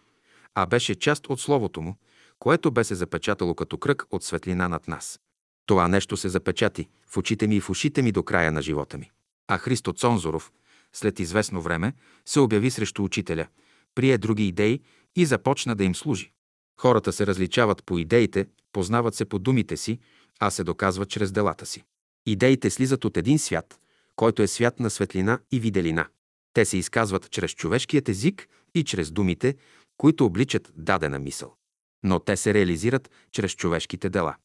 а 0.54 0.66
беше 0.66 0.94
част 0.94 1.26
от 1.26 1.40
словото 1.40 1.82
му, 1.82 1.96
което 2.38 2.70
бе 2.70 2.84
се 2.84 2.94
запечатало 2.94 3.54
като 3.54 3.78
кръг 3.78 4.04
от 4.10 4.24
светлина 4.24 4.68
над 4.68 4.88
нас. 4.88 5.20
Това 5.66 5.88
нещо 5.88 6.16
се 6.16 6.28
запечати 6.28 6.88
в 7.06 7.16
очите 7.16 7.46
ми 7.46 7.56
и 7.56 7.60
в 7.60 7.70
ушите 7.70 8.02
ми 8.02 8.12
до 8.12 8.22
края 8.22 8.52
на 8.52 8.62
живота 8.62 8.98
ми. 8.98 9.10
А 9.48 9.58
Христо 9.58 9.92
Цонзоров, 9.92 10.52
след 10.92 11.20
известно 11.20 11.62
време, 11.62 11.92
се 12.24 12.40
обяви 12.40 12.70
срещу 12.70 13.04
учителя, 13.04 13.46
прие 13.94 14.18
други 14.18 14.48
идеи 14.48 14.80
и 15.16 15.26
започна 15.26 15.74
да 15.74 15.84
им 15.84 15.94
служи. 15.94 16.32
Хората 16.80 17.12
се 17.12 17.26
различават 17.26 17.84
по 17.84 17.98
идеите, 17.98 18.46
познават 18.72 19.14
се 19.14 19.24
по 19.24 19.38
думите 19.38 19.76
си, 19.76 19.98
а 20.40 20.50
се 20.50 20.64
доказва 20.64 21.06
чрез 21.06 21.32
делата 21.32 21.66
си. 21.66 21.84
Идеите 22.26 22.70
слизат 22.70 23.04
от 23.04 23.16
един 23.16 23.38
свят, 23.38 23.80
който 24.16 24.42
е 24.42 24.46
свят 24.46 24.80
на 24.80 24.90
светлина 24.90 25.38
и 25.52 25.60
виделина. 25.60 26.06
Те 26.52 26.64
се 26.64 26.76
изказват 26.76 27.30
чрез 27.30 27.50
човешкият 27.50 28.08
език 28.08 28.48
и 28.74 28.84
чрез 28.84 29.10
думите, 29.10 29.56
които 29.96 30.24
обличат 30.26 30.72
дадена 30.76 31.18
мисъл. 31.18 31.54
Но 32.02 32.20
те 32.20 32.36
се 32.36 32.54
реализират 32.54 33.10
чрез 33.32 33.52
човешките 33.52 34.08
дела. 34.08 34.36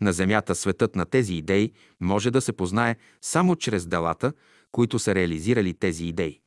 На 0.00 0.12
Земята 0.12 0.54
светът 0.54 0.96
на 0.96 1.04
тези 1.04 1.34
идеи 1.34 1.72
може 2.00 2.30
да 2.30 2.40
се 2.40 2.52
познае 2.52 2.96
само 3.22 3.56
чрез 3.56 3.86
делата, 3.86 4.32
които 4.72 4.98
са 4.98 5.14
реализирали 5.14 5.74
тези 5.74 6.04
идеи. 6.04 6.40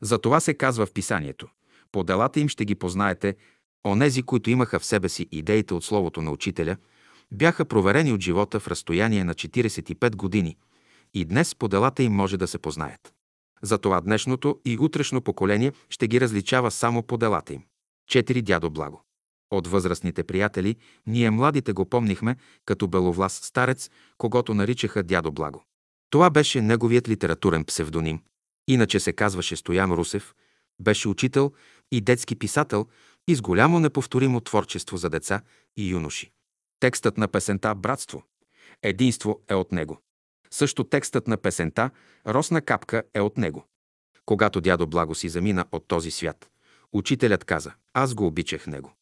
За 0.00 0.18
това 0.18 0.40
се 0.40 0.54
казва 0.54 0.86
в 0.86 0.92
писанието. 0.92 1.48
По 1.92 2.04
делата 2.04 2.40
им 2.40 2.48
ще 2.48 2.64
ги 2.64 2.74
познаете, 2.74 3.36
онези, 3.86 4.22
които 4.22 4.50
имаха 4.50 4.78
в 4.78 4.84
себе 4.84 5.08
си 5.08 5.28
идеите 5.32 5.74
от 5.74 5.84
Словото 5.84 6.22
на 6.22 6.30
Учителя, 6.30 6.76
бяха 7.32 7.64
проверени 7.64 8.12
от 8.12 8.20
живота 8.20 8.60
в 8.60 8.68
разстояние 8.68 9.24
на 9.24 9.34
45 9.34 10.16
години 10.16 10.56
и 11.14 11.24
днес 11.24 11.54
по 11.54 11.68
делата 11.68 12.02
им 12.02 12.12
може 12.12 12.36
да 12.36 12.46
се 12.46 12.58
познаят. 12.58 13.12
Затова 13.62 14.00
днешното 14.00 14.60
и 14.64 14.78
утрешно 14.78 15.20
поколение 15.20 15.72
ще 15.90 16.08
ги 16.08 16.20
различава 16.20 16.70
само 16.70 17.02
по 17.02 17.16
делата 17.16 17.54
им. 17.54 17.62
Четири 18.08 18.42
дядо 18.42 18.70
Благо. 18.70 19.04
От 19.50 19.66
възрастните 19.66 20.24
приятели 20.24 20.76
ние 21.06 21.30
младите 21.30 21.72
го 21.72 21.84
помнихме 21.84 22.36
като 22.64 22.88
беловлас 22.88 23.40
старец, 23.42 23.90
когато 24.18 24.54
наричаха 24.54 25.02
дядо 25.02 25.32
Благо. 25.32 25.64
Това 26.10 26.30
беше 26.30 26.60
неговият 26.60 27.08
литературен 27.08 27.64
псевдоним. 27.64 28.20
Иначе 28.68 29.00
се 29.00 29.12
казваше 29.12 29.56
Стоян 29.56 29.92
Русев, 29.92 30.34
беше 30.80 31.08
учител 31.08 31.52
и 31.92 32.00
детски 32.00 32.36
писател 32.36 32.86
и 33.28 33.34
с 33.34 33.40
голямо 33.40 33.80
неповторимо 33.80 34.40
творчество 34.40 34.96
за 34.96 35.10
деца 35.10 35.40
и 35.76 35.88
юноши. 35.88 36.30
Текстът 36.80 37.18
на 37.18 37.28
песента 37.28 37.74
«Братство», 37.74 38.22
«Единство» 38.82 39.40
е 39.48 39.54
от 39.54 39.72
него. 39.72 39.98
Също 40.50 40.84
текстът 40.84 41.28
на 41.28 41.36
песента 41.36 41.90
«Росна 42.26 42.60
капка» 42.60 43.02
е 43.14 43.20
от 43.20 43.36
него. 43.36 43.66
Когато 44.26 44.60
дядо 44.60 44.86
Благо 44.86 45.14
си 45.14 45.28
замина 45.28 45.64
от 45.72 45.88
този 45.88 46.10
свят, 46.10 46.50
учителят 46.92 47.44
каза 47.44 47.74
«Аз 47.94 48.14
го 48.14 48.26
обичах 48.26 48.66
него». 48.66 48.92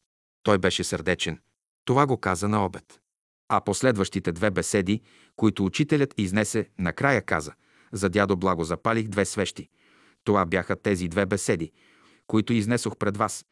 Той 0.43 0.59
беше 0.59 0.85
сърдечен. 0.85 1.41
Това 1.85 2.07
го 2.07 2.17
каза 2.17 2.49
на 2.49 2.65
обед. 2.65 3.01
А 3.49 3.61
последващите 3.61 4.33
две 4.33 4.51
беседи, 4.51 5.03
които 5.37 5.65
учителят 5.65 6.15
изнесе, 6.19 6.69
накрая 6.79 7.23
каза 7.23 7.53
«За 7.93 8.09
дядо 8.09 8.37
Благо 8.37 8.65
запалих 8.65 9.09
две 9.09 9.25
свещи». 9.25 9.69
Това 10.25 10.47
бяха 10.47 10.77
тези 10.77 11.09
две 11.09 11.27
беседи, 11.27 11.73
които 12.27 12.53
изнесох 12.53 12.97
пред 12.97 13.17
вас. 13.17 13.45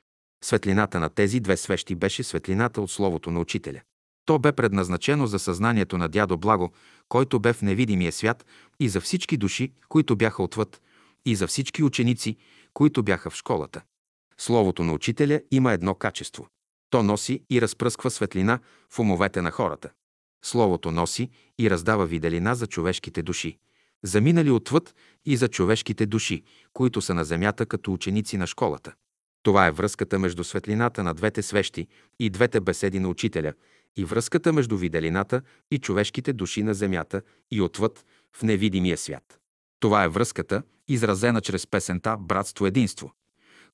Светлината 0.45 1.00
на 1.00 1.09
тези 1.09 1.40
две 1.40 1.56
свещи 1.56 1.95
беше 1.95 2.23
светлината 2.23 2.80
от 2.80 2.90
Словото 2.90 3.30
на 3.30 3.40
Учителя. 3.40 3.80
То 4.26 4.38
бе 4.38 4.52
предназначено 4.52 5.26
за 5.26 5.38
съзнанието 5.38 5.99
на 5.99 6.09
дядо 6.09 6.37
Благо, 6.37 6.73
който 7.09 7.40
бе 7.40 7.52
в 7.52 7.62
невидимия 7.62 8.12
свят 8.12 8.47
и 8.80 8.88
за 8.88 9.00
всички 9.00 9.37
души, 9.37 9.73
които 9.88 10.16
бяха 10.16 10.42
отвъд, 10.42 10.80
и 11.25 11.35
за 11.35 11.47
всички 11.47 11.83
ученици, 11.83 12.37
които 12.75 13.02
бяха 13.02 13.30
в 13.30 13.37
школата. 13.37 13.83
Словото 14.38 14.85
на 14.85 14.92
учителя 14.92 15.40
има 15.50 15.73
едно 15.73 15.95
качество. 15.95 16.49
То 16.90 17.02
носи 17.02 17.42
и 17.50 17.61
разпръсква 17.61 18.11
светлина 18.11 18.59
в 18.90 18.99
умовете 18.99 19.42
на 19.42 19.50
хората. 19.50 19.90
Словото 20.45 20.90
носи 20.90 21.30
и 21.59 21.71
раздава 21.71 22.06
виделина 22.06 22.54
за 22.54 22.66
човешките 22.66 23.23
души, 23.23 23.59
заминали 24.02 24.50
отвъд 24.50 24.95
и 25.25 25.37
за 25.37 25.49
човешките 25.49 26.06
души, 26.06 26.42
които 26.73 27.00
са 27.00 27.14
на 27.14 27.25
земята 27.25 27.66
като 27.66 27.92
ученици 27.92 28.37
на 28.37 28.47
школата. 28.47 28.95
Това 29.42 29.66
е 29.66 29.71
връзката 29.71 30.18
между 30.18 30.45
светлината 30.45 31.02
на 31.02 31.14
двете 31.14 31.42
свещи 31.42 31.87
и 32.18 32.30
двете 32.30 32.61
беседи 32.61 33.00
на 33.00 33.09
учителя 33.09 33.52
и 33.97 34.05
връзката 34.05 34.53
между 34.53 34.76
виделината 34.76 35.43
и 35.71 35.79
човешките 35.79 36.33
души 36.33 36.62
на 36.62 36.75
земята 36.75 37.23
и 37.50 37.61
отвъд 37.61 38.05
в 38.37 38.43
невидимия 38.43 38.97
свят. 38.97 39.41
Това 39.81 40.05
е 40.05 40.09
връзката, 40.09 40.62
изразена 40.88 41.41
чрез 41.41 41.67
песента 41.67 42.17
«Братство-единство», 42.21 43.12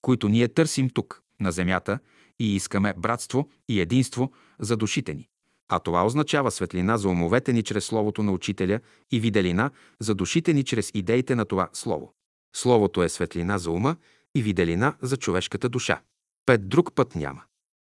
които 0.01 0.29
ние 0.29 0.49
търсим 0.49 0.91
тук, 0.91 1.23
на 1.41 1.53
земята, 1.53 1.99
и 2.39 2.57
искаме 2.57 2.95
братство 2.97 3.49
и 3.69 3.81
единство 3.81 4.33
за 4.59 4.77
душите 4.77 5.15
ни. 5.15 5.29
А 5.69 5.79
това 5.79 6.07
означава 6.07 6.51
светлина 6.51 6.99
за 6.99 7.09
умовете 7.09 7.53
ни 7.53 7.63
чрез 7.63 7.85
Словото 7.85 8.23
на 8.23 8.33
Учителя 8.33 8.81
и 9.11 9.21
виделина 9.21 9.71
за 10.01 10.15
душите 10.15 10.55
ни 10.55 10.65
чрез 10.65 10.91
идеите 10.95 11.35
на 11.35 11.45
това 11.45 11.69
Слово. 11.73 12.15
Словото 12.57 13.03
е 13.03 13.09
светлина 13.09 13.59
за 13.59 13.71
ума 13.71 13.97
и 14.35 14.43
виделина 14.43 14.95
за 15.03 15.17
човешката 15.17 15.69
душа. 15.69 16.01
Пет 16.47 16.69
друг 16.69 16.95
път 16.95 17.15
няма. 17.15 17.43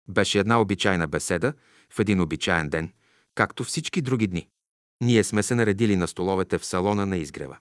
Беше 0.07 0.39
една 0.39 0.61
обичайна 0.61 1.07
беседа 1.07 1.53
в 1.95 1.99
един 1.99 2.21
обичаен 2.21 2.69
ден, 2.69 2.93
както 3.35 3.63
всички 3.63 4.01
други 4.01 4.27
дни. 4.27 4.47
Ние 5.01 5.23
сме 5.23 5.43
се 5.43 5.55
наредили 5.55 5.95
на 5.95 6.07
столовете 6.07 6.57
в 6.57 6.65
салона 6.65 7.05
на 7.05 7.17
изгрева. 7.17 7.57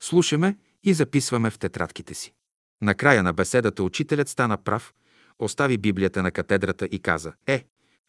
Слушаме 0.00 0.56
и 0.82 0.94
записваме 0.94 1.50
в 1.50 1.58
тетрадките 1.58 2.14
си. 2.14 2.32
Накрая 2.82 3.22
на 3.22 3.32
беседата 3.32 3.82
учителят 3.82 4.28
стана 4.28 4.56
прав, 4.56 4.94
остави 5.38 5.78
Библията 5.78 6.22
на 6.22 6.30
катедрата 6.30 6.86
и 6.86 6.98
каза 6.98 7.32
«Е, 7.46 7.64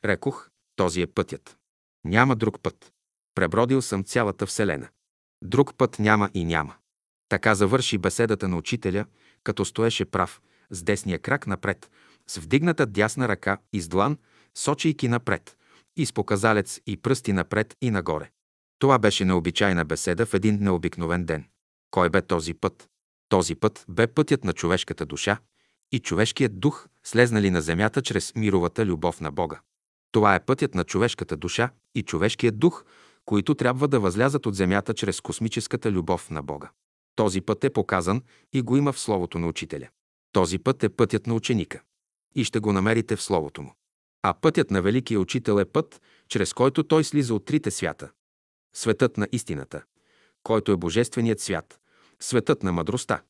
рекох, 0.06 0.50
този 0.76 1.02
е 1.02 1.08
пътят. 1.08 1.58
Няма 2.04 2.36
друг 2.36 2.62
път. 2.62 2.94
Пребродил 3.36 3.82
съм 3.82 4.04
цялата 4.04 4.46
Вселена. 4.46 4.90
Друг 5.44 5.78
път 5.78 6.00
няма 6.00 6.30
и 6.34 6.46
няма». 6.46 6.76
Така 7.30 7.56
завърши 7.56 7.98
беседата 7.98 8.48
на 8.48 8.58
учителя, 8.58 9.06
като 9.44 9.66
стоеше 9.66 10.06
прав, 10.06 10.42
с 10.70 10.84
десния 10.84 11.20
крак 11.20 11.48
напред, 11.48 11.92
с 12.28 12.38
вдигната 12.38 12.86
дясна 12.86 13.28
ръка 13.28 13.58
и 13.74 13.82
с 13.82 13.88
длан, 13.88 14.18
сочейки 14.56 15.08
напред, 15.08 15.58
и 15.96 16.06
с 16.06 16.14
показалец 16.14 16.82
и 16.88 16.98
пръсти 16.98 17.34
напред 17.34 17.76
и 17.82 17.92
нагоре. 17.92 18.32
Това 18.80 19.00
беше 19.00 19.26
необичайна 19.26 19.86
беседа 19.86 20.26
в 20.26 20.34
един 20.34 20.58
необикновен 20.64 21.26
ден. 21.26 21.46
Кой 21.92 22.10
бе 22.10 22.22
този 22.22 22.54
път? 22.54 22.90
Този 23.30 23.56
път 23.56 23.86
бе 23.90 24.08
пътят 24.08 24.44
на 24.44 24.54
човешката 24.54 25.06
душа 25.06 25.38
и 25.92 26.00
човешкият 26.00 26.60
дух, 26.60 26.88
слезнали 27.04 27.50
на 27.50 27.62
земята 27.62 28.02
чрез 28.02 28.36
мировата 28.36 28.86
любов 28.86 29.22
на 29.22 29.32
Бога. 29.32 29.62
Това 30.12 30.36
е 30.36 30.46
пътят 30.46 30.76
на 30.76 30.84
човешката 30.84 31.38
душа 31.38 31.70
и 31.96 32.04
човешкият 32.04 32.60
дух, 32.60 32.86
които 33.26 33.56
трябва 33.56 33.88
да 33.88 34.00
възлязат 34.00 34.46
от 34.46 34.56
земята 34.56 34.94
чрез 34.94 35.22
космическата 35.22 35.92
любов 35.92 36.30
на 36.30 36.44
Бога. 36.44 36.72
Този 37.16 37.42
път 37.42 37.64
е 37.64 37.70
показан 37.70 38.22
и 38.54 38.62
го 38.62 38.78
има 38.78 38.94
в 38.94 39.00
Словото 39.00 39.40
на 39.40 39.48
Учителя. 39.48 39.90
Този 40.32 40.60
път 40.60 40.84
е 40.84 40.90
пътят 40.90 41.28
на 41.28 41.34
ученика. 41.34 41.82
И 42.36 42.44
ще 42.44 42.60
го 42.60 42.74
намерите 42.74 43.16
в 43.16 43.22
Словото 43.22 43.62
му. 43.62 43.74
А 44.24 44.34
пътят 44.34 44.72
на 44.72 44.82
Великия 44.82 45.20
Учител 45.20 45.60
е 45.60 45.66
път, 45.66 46.02
чрез 46.28 46.54
който 46.54 46.84
той 46.84 47.04
слиза 47.04 47.34
от 47.34 47.46
трите 47.46 47.72
свята. 47.72 48.12
Светът 48.74 49.18
на 49.18 49.28
истината, 49.32 49.84
който 50.44 50.72
е 50.72 50.78
Божественият 50.78 51.40
свят, 51.40 51.80
светът 52.20 52.64
на 52.64 52.72
мъдростта, 52.72 53.22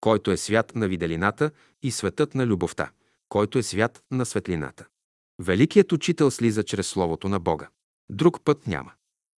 който 0.00 0.30
е 0.30 0.36
свят 0.36 0.74
на 0.74 0.88
виделината 0.88 1.50
и 1.82 1.90
светът 1.90 2.34
на 2.34 2.46
любовта, 2.46 2.90
който 3.28 3.58
е 3.58 3.62
свят 3.62 4.02
на 4.10 4.26
светлината. 4.26 4.86
Великият 5.38 5.92
учител 5.92 6.30
слиза 6.30 6.62
чрез 6.62 6.86
Словото 6.86 7.28
на 7.28 7.40
Бога. 7.40 7.68
Друг 8.10 8.44
път 8.44 8.66
няма. 8.66 8.92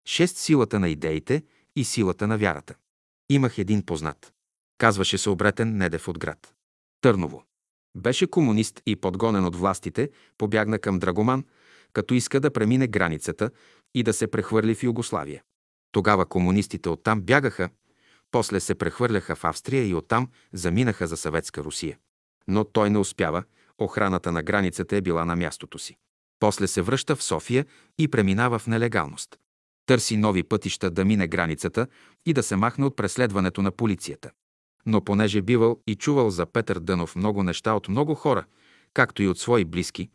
Шест 0.07 0.37
силата 0.37 0.81
на 0.81 0.89
идеите 0.89 1.43
и 1.77 1.85
силата 1.85 2.27
на 2.27 2.39
вярата. 2.39 2.75
Имах 3.29 3.59
един 3.59 3.87
познат. 3.87 4.33
Казваше 4.79 5.19
се 5.19 5.31
обретен 5.31 5.77
Недев 5.77 6.09
от 6.09 6.19
град. 6.19 6.55
Търново. 7.01 7.45
Беше 7.97 8.27
комунист 8.27 8.83
и 8.87 8.97
подгонен 8.97 9.45
от 9.45 9.57
властите, 9.57 10.11
побягна 10.39 10.79
към 10.79 10.99
Драгоман, 10.99 11.45
като 11.93 12.15
иска 12.15 12.41
да 12.41 12.51
премине 12.51 12.87
границата 12.87 13.51
и 13.95 14.03
да 14.03 14.13
се 14.13 14.27
прехвърли 14.27 14.75
в 14.75 14.83
Югославия. 14.83 15.43
Тогава 15.93 16.27
комунистите 16.27 16.89
оттам 16.89 17.21
бягаха, 17.21 17.69
после 18.31 18.61
се 18.61 18.75
прехвърляха 18.75 19.37
в 19.37 19.45
Австрия 19.45 19.87
и 19.87 19.95
оттам 19.95 20.29
заминаха 20.53 21.07
за 21.07 21.17
Съветска 21.17 21.65
Русия. 21.65 21.99
Но 22.49 22.65
той 22.65 22.91
не 22.91 22.99
успява, 22.99 23.45
охраната 23.79 24.33
на 24.33 24.43
границата 24.43 24.97
е 24.97 25.01
била 25.01 25.25
на 25.25 25.37
мястото 25.37 25.79
си. 25.79 25.97
После 26.41 26.67
се 26.67 26.83
връща 26.83 27.17
в 27.17 27.23
София 27.23 27.67
и 27.99 28.09
преминава 28.09 28.59
в 28.59 28.67
нелегалност. 28.67 29.39
Търси 29.87 30.17
нови 30.17 30.43
пътища 30.43 30.91
да 30.91 31.05
мине 31.05 31.27
границата 31.27 31.87
и 32.27 32.33
да 32.33 32.43
се 32.43 32.57
махне 32.57 32.85
от 32.85 32.97
преследването 32.97 33.63
на 33.63 33.71
полицията. 33.71 34.31
Но 34.87 35.05
понеже 35.05 35.43
бивал 35.43 35.81
и 35.87 35.95
чувал 35.95 36.31
за 36.31 36.47
Петър 36.47 36.79
Дънов 36.79 37.17
много 37.17 37.43
неща 37.43 37.75
от 37.75 37.89
много 37.89 38.15
хора, 38.15 38.45
както 38.95 39.23
и 39.23 39.29
от 39.29 39.39
свои 39.39 39.65
близки, 39.65 40.11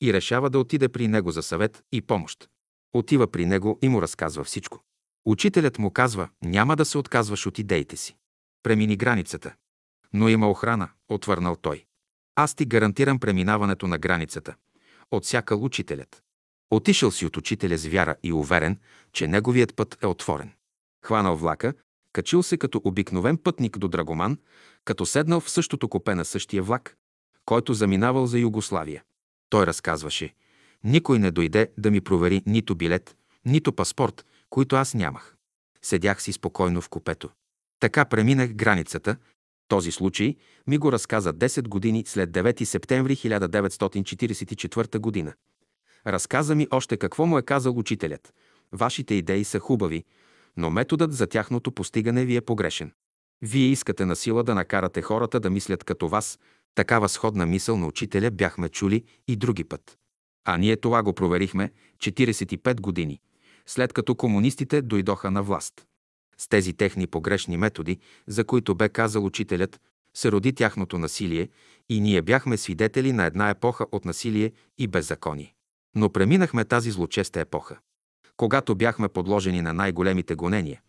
и 0.00 0.12
решава 0.12 0.50
да 0.50 0.58
отиде 0.58 0.88
при 0.88 1.08
него 1.08 1.30
за 1.30 1.42
съвет 1.42 1.82
и 1.92 2.02
помощ. 2.02 2.48
Отива 2.92 3.26
при 3.26 3.46
него 3.46 3.78
и 3.82 3.88
му 3.88 4.02
разказва 4.02 4.44
всичко. 4.44 4.80
Учителят 5.24 5.78
му 5.78 5.90
казва, 5.90 6.28
няма 6.42 6.76
да 6.76 6.84
се 6.84 6.98
отказваш 6.98 7.46
от 7.46 7.58
идеите 7.58 7.96
си. 7.96 8.16
Премини 8.62 8.96
границата. 8.96 9.54
Но 10.12 10.28
има 10.28 10.50
охрана, 10.50 10.88
отвърнал 11.08 11.56
той. 11.56 11.84
Аз 12.34 12.54
ти 12.54 12.64
гарантирам 12.64 13.18
преминаването 13.18 13.86
на 13.86 13.98
границата. 13.98 14.54
Отсякал 15.10 15.64
учителят. 15.64 16.22
Отишъл 16.70 17.10
си 17.10 17.26
от 17.26 17.36
учителя 17.36 17.78
с 17.78 17.86
вяра 17.86 18.16
и 18.22 18.32
уверен, 18.32 18.78
че 19.12 19.28
неговият 19.28 19.76
път 19.76 19.98
е 20.02 20.06
отворен. 20.06 20.52
Хванал 21.04 21.36
влака, 21.36 21.74
качил 22.12 22.42
се 22.42 22.56
като 22.56 22.80
обикновен 22.84 23.38
пътник 23.38 23.78
до 23.78 23.88
Драгоман, 23.88 24.38
като 24.84 25.06
седнал 25.06 25.40
в 25.40 25.50
същото 25.50 25.88
копе 25.88 26.14
на 26.14 26.24
същия 26.24 26.62
влак, 26.62 26.96
който 27.44 27.74
заминавал 27.74 28.26
за 28.26 28.38
Югославия. 28.38 29.02
Той 29.50 29.66
разказваше, 29.66 30.34
никой 30.84 31.18
не 31.18 31.30
дойде 31.30 31.70
да 31.78 31.90
ми 31.90 32.00
провери 32.00 32.42
нито 32.46 32.74
билет, 32.74 33.16
нито 33.44 33.72
паспорт, 33.72 34.26
които 34.50 34.76
аз 34.76 34.94
нямах. 34.94 35.36
Седях 35.82 36.22
си 36.22 36.32
спокойно 36.32 36.80
в 36.80 36.88
купето. 36.88 37.30
Така 37.80 38.04
преминах 38.04 38.52
границата. 38.52 39.16
Този 39.68 39.92
случай 39.92 40.36
ми 40.66 40.78
го 40.78 40.92
разказа 40.92 41.32
10 41.34 41.68
години 41.68 42.04
след 42.06 42.30
9 42.30 42.64
септември 42.64 43.16
1944 43.16 44.98
година. 44.98 45.32
Разказа 46.06 46.54
ми 46.54 46.68
още 46.70 46.96
какво 46.96 47.26
му 47.26 47.38
е 47.38 47.42
казал 47.42 47.78
учителят. 47.78 48.34
Вашите 48.72 49.14
идеи 49.14 49.44
са 49.44 49.58
хубави, 49.58 50.04
но 50.56 50.70
методът 50.70 51.12
за 51.12 51.26
тяхното 51.26 51.72
постигане 51.72 52.24
ви 52.24 52.36
е 52.36 52.40
погрешен. 52.40 52.92
Вие 53.42 53.66
искате 53.66 54.04
на 54.04 54.16
сила 54.16 54.44
да 54.44 54.54
накарате 54.54 55.02
хората 55.02 55.40
да 55.40 55.50
мислят 55.50 55.84
като 55.84 56.08
вас. 56.08 56.38
Такава 56.74 57.08
сходна 57.08 57.46
мисъл 57.46 57.76
на 57.76 57.86
учителя 57.86 58.30
бяхме 58.30 58.68
чули 58.68 59.04
и 59.28 59.36
други 59.36 59.64
път. 59.64 59.98
А 60.44 60.56
ние 60.56 60.76
това 60.76 61.02
го 61.02 61.12
проверихме 61.12 61.72
45 61.98 62.80
години, 62.80 63.20
след 63.66 63.92
като 63.92 64.14
комунистите 64.14 64.82
дойдоха 64.82 65.30
на 65.30 65.42
власт. 65.42 65.86
С 66.38 66.48
тези 66.48 66.72
техни 66.72 67.06
погрешни 67.06 67.56
методи, 67.56 67.98
за 68.26 68.44
които 68.44 68.74
бе 68.74 68.88
казал 68.88 69.24
учителят, 69.24 69.80
се 70.14 70.32
роди 70.32 70.52
тяхното 70.52 70.98
насилие 70.98 71.48
и 71.88 72.00
ние 72.00 72.22
бяхме 72.22 72.56
свидетели 72.56 73.12
на 73.12 73.24
една 73.24 73.50
епоха 73.50 73.86
от 73.92 74.04
насилие 74.04 74.52
и 74.78 74.86
беззаконие. 74.86 75.54
Но 75.96 76.10
преминахме 76.12 76.64
тази 76.64 76.90
злочеста 76.90 77.40
епоха. 77.40 77.78
Когато 78.40 78.74
бяхме 78.74 79.08
подложени 79.08 79.62
на 79.62 79.72
най-големите 79.72 80.34
гонения, 80.34 80.80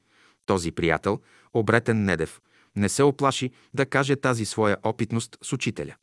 този 0.45 0.71
приятел, 0.71 1.19
обретен 1.53 2.03
Недев, 2.03 2.41
не 2.75 2.89
се 2.89 3.03
оплаши 3.03 3.51
да 3.73 3.85
каже 3.85 4.15
тази 4.15 4.45
своя 4.45 4.77
опитност 4.83 5.37
с 5.41 5.53
учителя. 5.53 5.95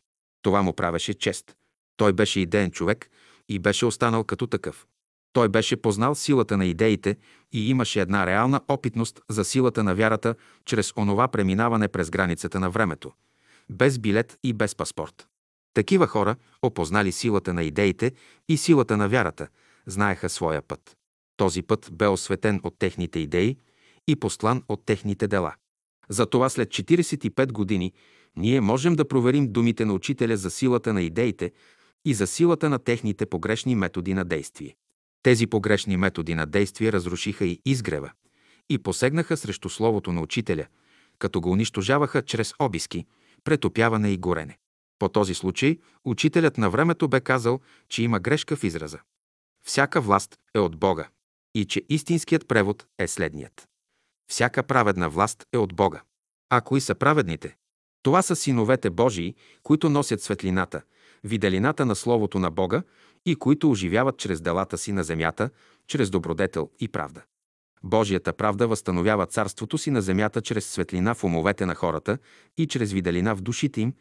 Това 0.43 0.63
му 0.63 0.73
правеше 0.73 1.15
чест. 1.15 1.57
Той 1.97 2.13
беше 2.13 2.41
идеен 2.41 2.71
човек 2.71 3.11
и 3.49 3.59
беше 3.59 3.87
останал 3.87 4.25
като 4.25 4.47
такъв. 4.47 4.87
Той 5.33 5.49
беше 5.49 5.77
познал 5.77 6.15
силата 6.15 6.57
на 6.57 6.67
идеите 6.67 7.17
и 7.53 7.71
имаше 7.71 8.01
една 8.01 8.27
реална 8.27 8.61
опитност 8.69 9.21
за 9.29 9.45
силата 9.45 9.85
на 9.85 9.95
вярата 9.95 10.35
чрез 10.65 10.93
онова 10.97 11.29
преминаване 11.29 11.89
през 11.89 12.11
границата 12.11 12.61
на 12.61 12.71
времето, 12.71 13.13
без 13.71 13.99
билет 13.99 14.39
и 14.43 14.53
без 14.53 14.75
паспорт. 14.75 15.27
Такива 15.75 16.07
хора, 16.07 16.37
опознали 16.63 17.13
силата 17.13 17.55
на 17.55 17.63
идеите 17.63 18.13
и 18.49 18.57
силата 18.57 18.97
на 18.97 19.09
вярата, 19.09 19.49
знаеха 19.87 20.29
своя 20.29 20.63
път. 20.63 20.98
Този 21.39 21.63
път 21.63 21.91
бе 21.93 22.07
осветен 22.07 22.61
от 22.63 22.79
техните 22.79 23.19
идеи 23.19 23.57
и 24.09 24.17
послан 24.17 24.63
от 24.69 24.87
техните 24.87 25.29
дела. 25.29 25.55
Затова 26.09 26.49
след 26.49 26.69
45 26.69 27.53
години 27.53 27.93
ние 28.37 28.61
можем 28.61 28.95
да 28.97 29.09
проверим 29.09 29.53
думите 29.53 29.85
на 29.85 29.93
учителя 29.93 30.37
за 30.37 30.51
силата 30.51 30.93
на 30.93 31.03
идеите 31.03 31.53
и 32.05 32.15
за 32.15 32.27
силата 32.27 32.69
на 32.69 32.79
техните 32.79 33.27
погрешни 33.27 33.75
методи 33.75 34.15
на 34.15 34.25
действие. 34.25 34.77
Тези 35.23 35.47
погрешни 35.47 35.97
методи 35.97 36.35
на 36.35 36.47
действие 36.47 36.93
разрушиха 36.93 37.45
и 37.45 37.61
изгрева 37.65 38.11
и 38.71 38.79
посегнаха 38.79 39.37
срещу 39.37 39.69
словото 39.69 40.13
на 40.13 40.21
учителя, 40.21 40.67
като 41.19 41.41
го 41.41 41.51
унищожаваха 41.51 42.23
чрез 42.23 42.55
обиски, 42.59 43.07
претопяване 43.45 44.13
и 44.13 44.19
горене. 44.19 44.59
По 44.99 45.09
този 45.09 45.35
случай 45.35 45.79
учителят 46.05 46.59
на 46.59 46.71
времето 46.71 47.09
бе 47.09 47.21
казал, 47.21 47.61
че 47.89 48.03
има 48.03 48.21
грешка 48.21 48.57
в 48.57 48.65
израза. 48.65 48.99
Всяка 49.67 50.01
власт 50.01 50.37
е 50.55 50.59
от 50.59 50.77
Бога 50.77 51.09
и 51.59 51.65
че 51.65 51.83
истинският 51.89 52.49
превод 52.49 52.87
е 52.99 53.09
следният. 53.09 53.69
Всяка 54.31 54.63
праведна 54.63 55.09
власт 55.09 55.47
е 55.53 55.59
от 55.59 55.75
Бога. 55.75 56.03
А 56.51 56.61
кои 56.61 56.81
са 56.81 56.95
праведните? 56.95 57.57
Това 58.03 58.23
са 58.23 58.37
синовете 58.37 58.91
Божии, 58.91 59.35
които 59.63 59.91
носят 59.91 60.23
светлината, 60.23 60.83
виделината 61.25 61.87
на 61.87 61.95
Словото 61.95 62.39
на 62.39 62.51
Бога 62.51 62.83
и 63.27 63.37
които 63.37 63.71
оживяват 63.71 64.19
чрез 64.19 64.41
делата 64.41 64.79
си 64.79 64.93
на 64.93 65.05
земята, 65.05 65.51
чрез 65.87 66.11
добродетел 66.11 66.71
и 66.81 66.89
правда. 66.89 67.23
Божията 67.85 68.33
правда 68.33 68.69
възстановява 68.69 69.27
царството 69.27 69.79
си 69.79 69.91
на 69.91 70.03
земята 70.03 70.43
чрез 70.43 70.67
светлина 70.67 71.15
в 71.15 71.25
умовете 71.25 71.67
на 71.67 71.75
хората 71.75 72.19
и 72.59 72.67
чрез 72.67 72.93
виделина 72.93 73.35
в 73.35 73.41
душите 73.41 73.81
им 73.81 73.95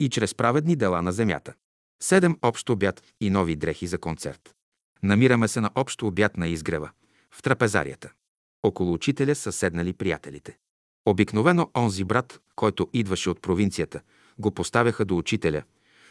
и 0.00 0.08
чрез 0.08 0.34
праведни 0.34 0.76
дела 0.76 1.02
на 1.02 1.12
земята. 1.12 1.54
Седем 2.02 2.38
общо 2.42 2.72
обяд 2.72 3.02
и 3.20 3.30
нови 3.30 3.56
дрехи 3.56 3.86
за 3.86 3.98
концерт. 3.98 4.57
Намираме 5.02 5.48
се 5.48 5.60
на 5.60 5.70
общо 5.74 6.06
обяд 6.06 6.36
на 6.36 6.48
изгрева, 6.48 6.90
в 7.30 7.42
трапезарията. 7.42 8.12
Около 8.62 8.92
учителя 8.92 9.34
са 9.34 9.52
седнали 9.52 9.92
приятелите. 9.92 10.56
Обикновено 11.06 11.70
онзи 11.76 12.04
брат, 12.04 12.40
който 12.56 12.88
идваше 12.92 13.30
от 13.30 13.42
провинцията, 13.42 14.00
го 14.38 14.50
поставяха 14.50 15.04
до 15.04 15.16
учителя, 15.16 15.62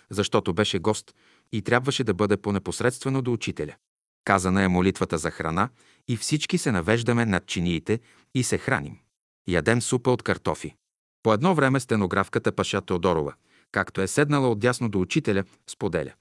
защото 0.09 0.53
беше 0.53 0.79
гост 0.79 1.15
и 1.51 1.61
трябваше 1.61 2.03
да 2.03 2.13
бъде 2.13 2.37
по-непосредствено 2.37 3.21
до 3.21 3.33
учителя. 3.33 3.75
Казана 4.23 4.63
е 4.63 4.67
молитвата 4.67 5.17
за 5.17 5.31
храна 5.31 5.69
и 6.07 6.17
всички 6.17 6.57
се 6.57 6.71
навеждаме 6.71 7.25
над 7.25 7.45
чиниите 7.45 7.99
и 8.35 8.43
се 8.43 8.57
храним. 8.57 8.97
Ядем 9.47 9.81
супа 9.81 10.11
от 10.11 10.23
картофи. 10.23 10.75
По 11.23 11.33
едно 11.33 11.55
време 11.55 11.79
стенографката 11.79 12.51
Паша 12.51 12.81
Теодорова, 12.81 13.33
както 13.71 14.01
е 14.01 14.07
седнала 14.07 14.49
отдясно 14.49 14.89
до 14.89 15.01
учителя, 15.01 15.43
споделя. 15.69 16.13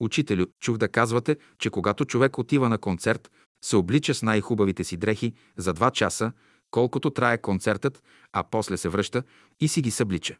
Учителю, 0.00 0.46
чух 0.60 0.76
да 0.76 0.88
казвате, 0.88 1.36
че 1.58 1.70
когато 1.70 2.04
човек 2.04 2.38
отива 2.38 2.68
на 2.68 2.78
концерт, 2.78 3.30
се 3.64 3.76
облича 3.76 4.14
с 4.14 4.22
най-хубавите 4.22 4.84
си 4.84 4.96
дрехи 4.96 5.34
за 5.56 5.72
два 5.72 5.90
часа, 5.90 6.32
колкото 6.70 7.10
трае 7.10 7.38
концертът, 7.38 8.02
а 8.32 8.44
после 8.50 8.76
се 8.76 8.88
връща 8.88 9.22
и 9.60 9.68
си 9.68 9.82
ги 9.82 9.90
съблича. 9.90 10.36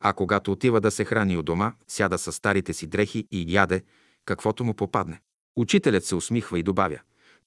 А 0.00 0.12
когато 0.12 0.52
отива 0.52 0.80
да 0.80 0.90
се 0.90 1.04
храни 1.04 1.36
у 1.36 1.42
дома, 1.42 1.72
сяда 1.88 2.18
с 2.18 2.32
старите 2.32 2.72
си 2.72 2.86
дрехи 2.86 3.26
и 3.30 3.44
яде, 3.48 3.82
каквото 4.24 4.64
му 4.64 4.74
попадне. 4.74 5.20
Учителят 5.56 6.04
се 6.04 6.14
усмихва 6.14 6.58
и 6.58 6.62
добавя. 6.62 6.98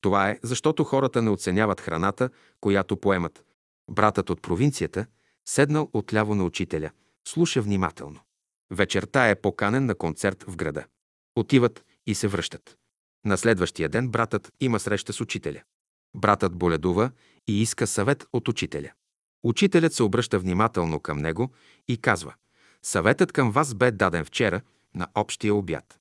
Това 0.01 0.29
е, 0.29 0.39
защото 0.43 0.83
хората 0.83 1.21
не 1.21 1.29
оценяват 1.29 1.81
храната, 1.81 2.29
която 2.61 2.97
поемат. 2.97 3.45
Братът 3.91 4.29
от 4.29 4.41
провинцията, 4.41 5.05
седнал 5.45 5.89
отляво 5.93 6.35
на 6.35 6.43
учителя, 6.43 6.89
слуша 7.27 7.61
внимателно. 7.61 8.19
Вечерта 8.71 9.29
е 9.29 9.41
поканен 9.41 9.85
на 9.85 9.95
концерт 9.95 10.43
в 10.43 10.55
града. 10.55 10.85
Отиват 11.39 11.83
и 12.07 12.15
се 12.15 12.27
връщат. 12.27 12.77
На 13.25 13.37
следващия 13.37 13.89
ден 13.89 14.09
братът 14.09 14.51
има 14.59 14.79
среща 14.79 15.13
с 15.13 15.21
учителя. 15.21 15.61
Братът 16.15 16.55
боледува 16.55 17.11
и 17.47 17.61
иска 17.61 17.87
съвет 17.87 18.25
от 18.33 18.47
учителя. 18.47 18.91
Учителят 19.43 19.93
се 19.93 20.03
обръща 20.03 20.39
внимателно 20.39 20.99
към 20.99 21.17
него 21.17 21.49
и 21.87 21.97
казва 21.97 22.33
«Съветът 22.83 23.31
към 23.31 23.51
вас 23.51 23.75
бе 23.75 23.91
даден 23.91 24.25
вчера 24.25 24.61
на 24.95 25.07
общия 25.15 25.55
обяд. 25.55 25.99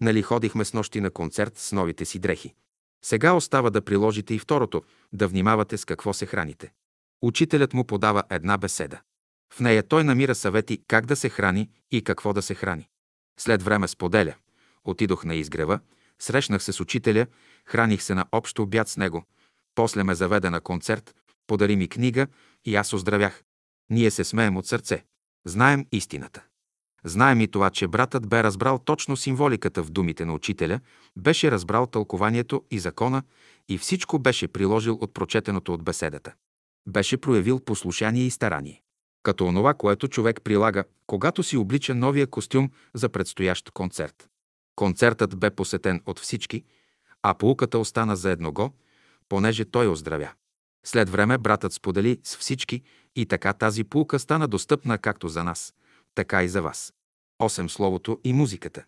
Нали 0.00 0.22
ходихме 0.22 0.64
с 0.64 0.74
нощи 0.74 1.00
на 1.00 1.10
концерт 1.10 1.58
с 1.58 1.72
новите 1.72 2.04
си 2.04 2.18
дрехи? 2.18 2.54
Сега 3.04 3.32
остава 3.32 3.70
да 3.70 3.82
приложите 3.84 4.34
и 4.34 4.38
второто, 4.38 4.82
да 5.12 5.28
внимавате 5.28 5.76
с 5.76 5.84
какво 5.84 6.12
се 6.12 6.26
храните. 6.26 6.72
Учителят 7.22 7.74
му 7.74 7.84
подава 7.84 8.22
една 8.30 8.58
беседа. 8.58 9.00
В 9.52 9.60
нея 9.60 9.82
той 9.82 10.04
намира 10.04 10.34
съвети 10.34 10.82
как 10.88 11.06
да 11.06 11.16
се 11.16 11.28
храни 11.28 11.70
и 11.90 12.04
какво 12.04 12.32
да 12.32 12.42
се 12.42 12.54
храни. 12.54 12.88
След 13.40 13.62
време 13.62 13.88
споделя. 13.88 14.34
Отидох 14.84 15.24
на 15.24 15.34
изгрева, 15.34 15.80
срещнах 16.18 16.62
се 16.62 16.72
с 16.72 16.80
учителя, 16.80 17.26
храних 17.66 18.02
се 18.02 18.14
на 18.14 18.24
общо 18.32 18.62
обяд 18.62 18.88
с 18.88 18.96
него. 18.96 19.24
После 19.74 20.04
ме 20.04 20.14
заведе 20.14 20.50
на 20.50 20.60
концерт, 20.60 21.14
подари 21.46 21.76
ми 21.76 21.88
книга 21.88 22.26
и 22.64 22.76
аз 22.76 22.92
оздравях. 22.92 23.42
Ние 23.90 24.10
се 24.10 24.24
смеем 24.24 24.56
от 24.56 24.66
сърце. 24.66 25.04
Знаем 25.46 25.86
истината. 25.92 26.42
Знаем 27.04 27.40
и 27.40 27.48
това, 27.48 27.70
че 27.70 27.88
братът 27.88 28.28
бе 28.28 28.42
разбрал 28.42 28.78
точно 28.78 29.16
символиката 29.16 29.82
в 29.82 29.90
думите 29.90 30.24
на 30.24 30.34
учителя, 30.34 30.80
беше 31.16 31.50
разбрал 31.50 31.86
тълкованието 31.86 32.64
и 32.70 32.78
закона 32.78 33.22
и 33.68 33.78
всичко 33.78 34.18
беше 34.18 34.48
приложил 34.48 34.94
от 35.00 35.14
прочетеното 35.14 35.74
от 35.74 35.84
беседата. 35.84 36.34
Беше 36.88 37.16
проявил 37.16 37.60
послушание 37.60 38.22
и 38.22 38.30
старание. 38.30 38.82
Като 39.22 39.46
онова, 39.46 39.74
което 39.74 40.08
човек 40.08 40.40
прилага, 40.44 40.84
когато 41.06 41.42
си 41.42 41.56
облича 41.56 41.94
новия 41.94 42.26
костюм 42.26 42.70
за 42.94 43.08
предстоящ 43.08 43.70
концерт. 43.70 44.28
Концертът 44.78 45.38
бе 45.38 45.50
посетен 45.50 46.02
от 46.06 46.20
всички, 46.20 46.64
а 47.22 47.34
полуката 47.34 47.78
остана 47.78 48.16
за 48.16 48.30
едного, 48.30 48.72
понеже 49.28 49.64
той 49.64 49.88
оздравя. 49.88 50.32
След 50.86 51.08
време 51.08 51.38
братът 51.38 51.72
сподели 51.72 52.20
с 52.24 52.36
всички 52.36 52.82
и 53.16 53.26
така 53.26 53.52
тази 53.52 53.84
пулка 53.84 54.18
стана 54.18 54.48
достъпна 54.48 54.98
както 54.98 55.28
за 55.28 55.44
нас, 55.44 55.74
така 56.14 56.42
и 56.42 56.48
за 56.48 56.62
вас. 56.62 56.94
Осем 57.38 57.70
словото 57.70 58.20
и 58.24 58.32
музиката. 58.32 58.84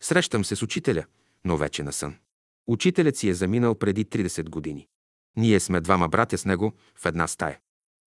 Срещам 0.00 0.44
се 0.44 0.56
с 0.56 0.62
учителя, 0.62 1.04
но 1.44 1.56
вече 1.56 1.82
на 1.82 1.92
сън. 1.92 2.16
Учителят 2.66 3.16
си 3.16 3.28
е 3.28 3.34
заминал 3.34 3.74
преди 3.74 4.04
30 4.04 4.48
години. 4.48 4.88
Ние 5.36 5.60
сме 5.60 5.80
двама 5.80 6.08
братя 6.08 6.38
с 6.38 6.44
него 6.44 6.72
в 6.96 7.06
една 7.06 7.26
стая. 7.26 7.58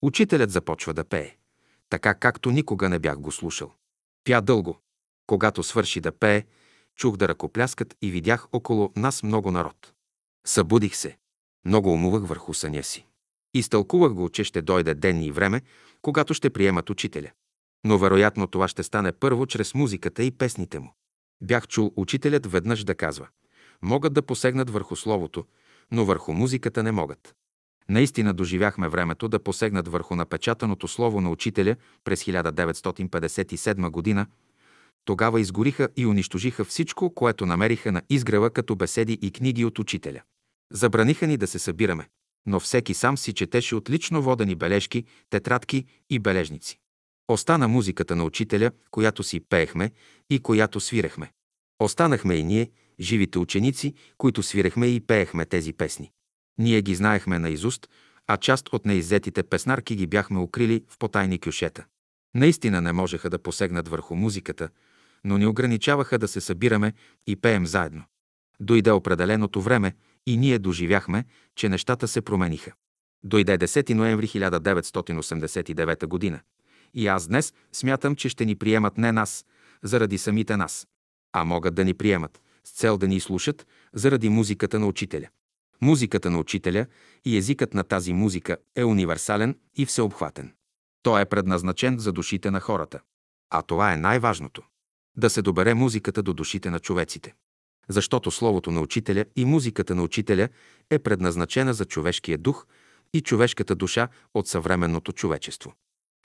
Учителят 0.01 0.51
започва 0.51 0.93
да 0.93 1.03
пее, 1.03 1.35
така 1.89 2.13
както 2.13 2.51
никога 2.51 2.89
не 2.89 2.99
бях 2.99 3.19
го 3.19 3.31
слушал. 3.31 3.73
Пя 4.23 4.41
дълго. 4.41 4.79
Когато 5.27 5.63
свърши 5.63 6.01
да 6.01 6.11
пее, 6.11 6.43
чух 6.95 7.17
да 7.17 7.27
ръкопляскат 7.27 7.95
и 8.01 8.11
видях 8.11 8.47
около 8.51 8.91
нас 8.95 9.23
много 9.23 9.51
народ. 9.51 9.93
Събудих 10.47 10.95
се. 10.95 11.17
Много 11.65 11.93
умувах 11.93 12.27
върху 12.27 12.53
съня 12.53 12.83
си. 12.83 13.05
Изтълкувах 13.53 14.13
го, 14.13 14.29
че 14.29 14.43
ще 14.43 14.61
дойде 14.61 14.93
ден 14.93 15.23
и 15.23 15.31
време, 15.31 15.61
когато 16.01 16.33
ще 16.33 16.49
приемат 16.49 16.89
учителя. 16.89 17.31
Но 17.83 17.97
вероятно 17.97 18.47
това 18.47 18.67
ще 18.67 18.83
стане 18.83 19.11
първо 19.11 19.45
чрез 19.45 19.73
музиката 19.73 20.23
и 20.23 20.31
песните 20.31 20.79
му. 20.79 20.93
Бях 21.41 21.67
чул 21.67 21.93
учителят 21.95 22.51
веднъж 22.51 22.83
да 22.83 22.95
казва 22.95 23.27
могат 23.81 24.13
да 24.13 24.21
посегнат 24.21 24.69
върху 24.69 24.95
Словото, 24.95 25.45
но 25.91 26.05
върху 26.05 26.33
музиката 26.33 26.83
не 26.83 26.91
могат. 26.91 27.35
Наистина 27.89 28.33
доживяхме 28.33 28.89
времето 28.89 29.27
да 29.27 29.39
посегнат 29.39 29.87
върху 29.87 30.15
напечатаното 30.15 30.87
слово 30.87 31.21
на 31.21 31.29
учителя 31.29 31.75
през 32.03 32.23
1957 32.23 33.89
година. 33.89 34.25
Тогава 35.05 35.41
изгориха 35.41 35.89
и 35.97 36.05
унищожиха 36.05 36.65
всичко, 36.65 37.13
което 37.13 37.45
намериха 37.45 37.91
на 37.91 38.01
изгрева 38.09 38.49
като 38.49 38.75
беседи 38.75 39.19
и 39.21 39.31
книги 39.31 39.65
от 39.65 39.79
учителя. 39.79 40.21
Забраниха 40.71 41.27
ни 41.27 41.37
да 41.37 41.47
се 41.47 41.59
събираме, 41.59 42.07
но 42.45 42.59
всеки 42.59 42.93
сам 42.93 43.17
си 43.17 43.33
четеше 43.33 43.75
отлично 43.75 44.21
водени 44.21 44.55
бележки, 44.55 45.05
тетрадки 45.29 45.85
и 46.09 46.19
бележници. 46.19 46.79
Остана 47.27 47.67
музиката 47.67 48.15
на 48.15 48.23
учителя, 48.23 48.71
която 48.91 49.23
си 49.23 49.39
пеехме 49.39 49.91
и 50.29 50.39
която 50.39 50.79
свирехме. 50.79 51.31
Останахме 51.79 52.35
и 52.35 52.43
ние, 52.43 52.71
живите 52.99 53.39
ученици, 53.39 53.93
които 54.17 54.43
свирехме 54.43 54.87
и 54.87 54.99
пеехме 54.99 55.45
тези 55.45 55.73
песни. 55.73 56.11
Ние 56.57 56.81
ги 56.81 56.95
знаехме 56.95 57.39
наизуст, 57.39 57.89
а 58.27 58.37
част 58.37 58.69
от 58.73 58.85
неиззетите 58.85 59.43
песнарки 59.43 59.95
ги 59.95 60.07
бяхме 60.07 60.39
укрили 60.39 60.83
в 60.89 60.97
потайни 60.97 61.39
кюшета. 61.39 61.85
Наистина 62.35 62.81
не 62.81 62.93
можеха 62.93 63.29
да 63.29 63.39
посегнат 63.39 63.87
върху 63.87 64.15
музиката, 64.15 64.69
но 65.25 65.37
ни 65.37 65.45
ограничаваха 65.45 66.17
да 66.17 66.27
се 66.27 66.41
събираме 66.41 66.93
и 67.27 67.35
пеем 67.35 67.65
заедно. 67.65 68.03
Дойде 68.59 68.91
определеното 68.91 69.61
време 69.61 69.95
и 70.25 70.37
ние 70.37 70.59
доживяхме, 70.59 71.25
че 71.55 71.69
нещата 71.69 72.07
се 72.07 72.21
промениха. 72.21 72.71
Дойде 73.23 73.57
10 73.57 73.93
ноември 73.93 74.27
1989 74.27 76.05
година. 76.05 76.39
И 76.93 77.07
аз 77.07 77.27
днес 77.27 77.53
смятам, 77.73 78.15
че 78.15 78.29
ще 78.29 78.45
ни 78.45 78.55
приемат 78.55 78.97
не 78.97 79.11
нас, 79.11 79.45
заради 79.83 80.17
самите 80.17 80.57
нас, 80.57 80.87
а 81.33 81.43
могат 81.43 81.75
да 81.75 81.85
ни 81.85 81.93
приемат, 81.93 82.41
с 82.63 82.71
цел 82.71 82.97
да 82.97 83.07
ни 83.07 83.19
слушат, 83.19 83.67
заради 83.93 84.29
музиката 84.29 84.79
на 84.79 84.87
учителя. 84.87 85.27
Музиката 85.81 86.29
на 86.29 86.39
учителя 86.39 86.85
и 87.25 87.37
езикът 87.37 87.73
на 87.73 87.83
тази 87.83 88.13
музика 88.13 88.57
е 88.75 88.83
универсален 88.83 89.59
и 89.75 89.85
всеобхватен. 89.85 90.53
Той 91.03 91.21
е 91.21 91.25
предназначен 91.25 91.99
за 91.99 92.11
душите 92.11 92.51
на 92.51 92.59
хората. 92.59 92.99
А 93.49 93.61
това 93.61 93.93
е 93.93 93.97
най-важното. 93.97 94.63
Да 95.17 95.29
се 95.29 95.41
добере 95.41 95.73
музиката 95.73 96.23
до 96.23 96.33
душите 96.33 96.69
на 96.69 96.79
човеците. 96.79 97.33
Защото 97.89 98.31
Словото 98.31 98.71
на 98.71 98.81
учителя 98.81 99.25
и 99.35 99.45
музиката 99.45 99.95
на 99.95 100.03
учителя 100.03 100.49
е 100.89 100.99
предназначена 100.99 101.73
за 101.73 101.85
човешкия 101.85 102.37
дух 102.37 102.65
и 103.13 103.21
човешката 103.21 103.75
душа 103.75 104.07
от 104.33 104.47
съвременното 104.47 105.11
човечество. 105.11 105.73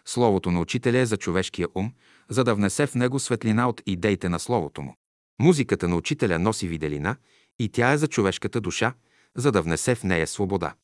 Словото 0.05 0.50
на 0.50 0.61
учителя 0.61 0.98
е 0.98 1.07
за 1.07 1.16
човешкия 1.16 1.68
ум, 1.74 1.92
за 2.29 2.44
да 2.44 2.55
внесе 2.55 2.87
в 2.87 2.94
него 2.94 3.18
светлина 3.18 3.68
от 3.68 3.83
идеите 3.87 4.29
на 4.29 4.38
Словото 4.38 4.83
му. 4.83 4.94
Музиката 5.40 5.88
на 5.88 5.96
учителя 5.96 6.38
носи 6.38 6.68
виделина 6.68 7.16
и 7.59 7.68
тя 7.68 7.92
е 7.92 7.98
за 7.98 8.09
човешката 8.09 8.61
душа, 8.61 8.94
за 9.37 9.53
да 9.53 9.62
внесе 9.62 9.94
в 9.94 10.05
нея 10.05 10.26
свобода. 10.26 10.74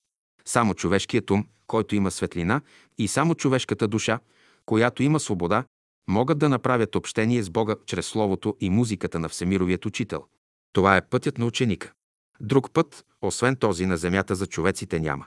Само 0.45 0.75
човешкият 0.75 1.31
ум, 1.31 1.47
който 1.67 1.95
има 1.95 2.11
светлина, 2.11 2.61
и 2.99 3.09
само 3.09 3.35
човешката 3.35 3.89
душа, 3.89 4.21
която 4.67 5.03
има 5.03 5.21
свобода, 5.21 5.65
могат 6.09 6.39
да 6.39 6.49
направят 6.49 6.97
общение 6.97 7.43
с 7.43 7.51
Бога 7.51 7.77
чрез 7.87 8.07
Словото 8.07 8.57
и 8.61 8.71
музиката 8.71 9.19
на 9.19 9.29
Всемировият 9.29 9.87
Учител. 9.87 10.25
Това 10.73 10.97
е 10.97 11.09
пътят 11.09 11.39
на 11.39 11.47
ученика. 11.47 11.93
Друг 12.41 12.73
път, 12.73 13.05
освен 13.23 13.57
този 13.57 13.87
на 13.87 13.97
земята 13.97 14.35
за 14.35 14.47
човеците 14.47 15.01
няма. 15.01 15.27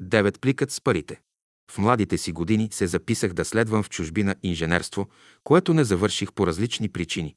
Девет 0.00 0.40
пликът 0.40 0.70
с 0.70 0.80
парите. 0.80 1.20
В 1.70 1.78
младите 1.78 2.18
си 2.18 2.32
години 2.32 2.68
се 2.72 2.86
записах 2.86 3.32
да 3.32 3.44
следвам 3.44 3.82
в 3.82 3.90
чужбина 3.90 4.34
инженерство, 4.42 5.08
което 5.44 5.74
не 5.74 5.84
завърших 5.84 6.32
по 6.32 6.46
различни 6.46 6.88
причини. 6.88 7.36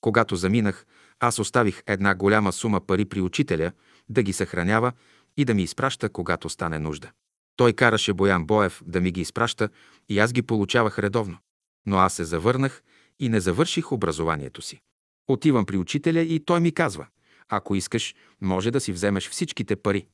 Когато 0.00 0.36
заминах, 0.36 0.86
аз 1.20 1.38
оставих 1.38 1.82
една 1.86 2.14
голяма 2.14 2.52
сума 2.52 2.80
пари 2.80 3.04
при 3.04 3.20
учителя, 3.20 3.72
да 4.08 4.22
ги 4.22 4.32
съхранява 4.32 4.92
и 5.36 5.44
да 5.44 5.54
ми 5.54 5.62
изпраща, 5.62 6.08
когато 6.08 6.48
стане 6.48 6.78
нужда. 6.78 7.10
Той 7.56 7.72
караше 7.72 8.12
Боян 8.12 8.44
Боев 8.44 8.82
да 8.86 9.00
ми 9.00 9.10
ги 9.10 9.20
изпраща 9.20 9.68
и 10.08 10.18
аз 10.18 10.32
ги 10.32 10.42
получавах 10.42 10.98
редовно. 10.98 11.38
Но 11.86 11.96
аз 11.96 12.14
се 12.14 12.24
завърнах 12.24 12.82
и 13.18 13.28
не 13.28 13.40
завърших 13.40 13.92
образованието 13.92 14.62
си. 14.62 14.80
Отивам 15.28 15.66
при 15.66 15.76
учителя 15.76 16.20
и 16.20 16.44
той 16.44 16.60
ми 16.60 16.72
казва, 16.72 17.06
ако 17.48 17.74
искаш, 17.74 18.14
може 18.40 18.70
да 18.70 18.80
си 18.80 18.92
вземеш 18.92 19.28
всичките 19.28 19.76
пари. 19.76 20.06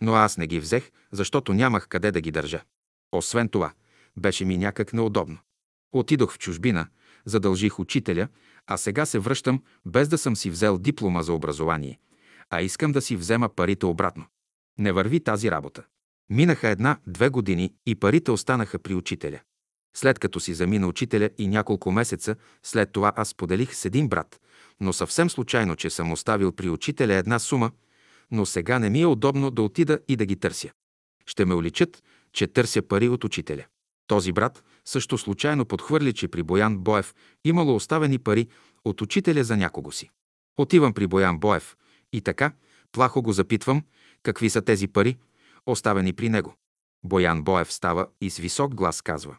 Но 0.00 0.14
аз 0.14 0.36
не 0.36 0.46
ги 0.46 0.60
взех, 0.60 0.90
защото 1.12 1.54
нямах 1.54 1.88
къде 1.88 2.10
да 2.10 2.20
ги 2.20 2.30
държа. 2.30 2.62
Освен 3.12 3.48
това, 3.48 3.72
беше 4.16 4.44
ми 4.44 4.58
някак 4.58 4.92
неудобно. 4.92 5.38
Отидох 5.92 6.32
в 6.32 6.38
чужбина, 6.38 6.86
задължих 7.24 7.78
учителя, 7.78 8.28
а 8.66 8.76
сега 8.76 9.06
се 9.06 9.18
връщам 9.18 9.62
без 9.86 10.08
да 10.08 10.18
съм 10.18 10.36
си 10.36 10.50
взел 10.50 10.78
диплома 10.78 11.22
за 11.22 11.32
образование, 11.32 11.98
а 12.50 12.62
искам 12.62 12.92
да 12.92 13.02
си 13.02 13.16
взема 13.16 13.48
парите 13.48 13.86
обратно. 13.86 14.26
Не 14.78 14.92
върви 14.92 15.20
тази 15.20 15.50
работа. 15.50 15.84
Минаха 16.30 16.68
една-две 16.68 17.28
години 17.28 17.74
и 17.86 17.94
парите 17.94 18.30
останаха 18.30 18.78
при 18.78 18.94
учителя. 18.94 19.40
След 19.94 20.18
като 20.18 20.40
си 20.40 20.54
замина 20.54 20.86
учителя 20.86 21.30
и 21.38 21.48
няколко 21.48 21.92
месеца, 21.92 22.36
след 22.62 22.92
това 22.92 23.12
аз 23.16 23.34
поделих 23.34 23.74
с 23.74 23.84
един 23.84 24.08
брат, 24.08 24.40
но 24.80 24.92
съвсем 24.92 25.30
случайно, 25.30 25.76
че 25.76 25.90
съм 25.90 26.12
оставил 26.12 26.52
при 26.52 26.68
учителя 26.68 27.14
една 27.14 27.38
сума, 27.38 27.70
но 28.30 28.46
сега 28.46 28.78
не 28.78 28.90
ми 28.90 29.00
е 29.00 29.06
удобно 29.06 29.50
да 29.50 29.62
отида 29.62 29.98
и 30.08 30.16
да 30.16 30.26
ги 30.26 30.36
търся. 30.36 30.70
Ще 31.26 31.44
ме 31.44 31.54
уличат, 31.54 32.02
че 32.32 32.46
търся 32.46 32.82
пари 32.82 33.08
от 33.08 33.24
учителя. 33.24 33.64
Този 34.06 34.32
брат 34.32 34.64
също 34.84 35.18
случайно 35.18 35.64
подхвърли, 35.64 36.12
че 36.12 36.28
при 36.28 36.42
Боян 36.42 36.78
Боев 36.78 37.14
имало 37.44 37.74
оставени 37.74 38.18
пари 38.18 38.48
от 38.84 39.00
учителя 39.00 39.44
за 39.44 39.56
някого 39.56 39.92
си. 39.92 40.10
Отивам 40.56 40.94
при 40.94 41.06
Боян 41.06 41.38
Боев 41.38 41.76
и 42.12 42.20
така, 42.20 42.52
плахо 42.92 43.22
го 43.22 43.32
запитвам, 43.32 43.82
какви 44.22 44.50
са 44.50 44.62
тези 44.62 44.88
пари, 44.88 45.16
оставени 45.66 46.12
при 46.12 46.28
него. 46.28 46.54
Боян 47.04 47.42
Боев 47.42 47.72
става 47.72 48.06
и 48.20 48.30
с 48.30 48.38
висок 48.38 48.74
глас 48.74 49.02
казва. 49.02 49.36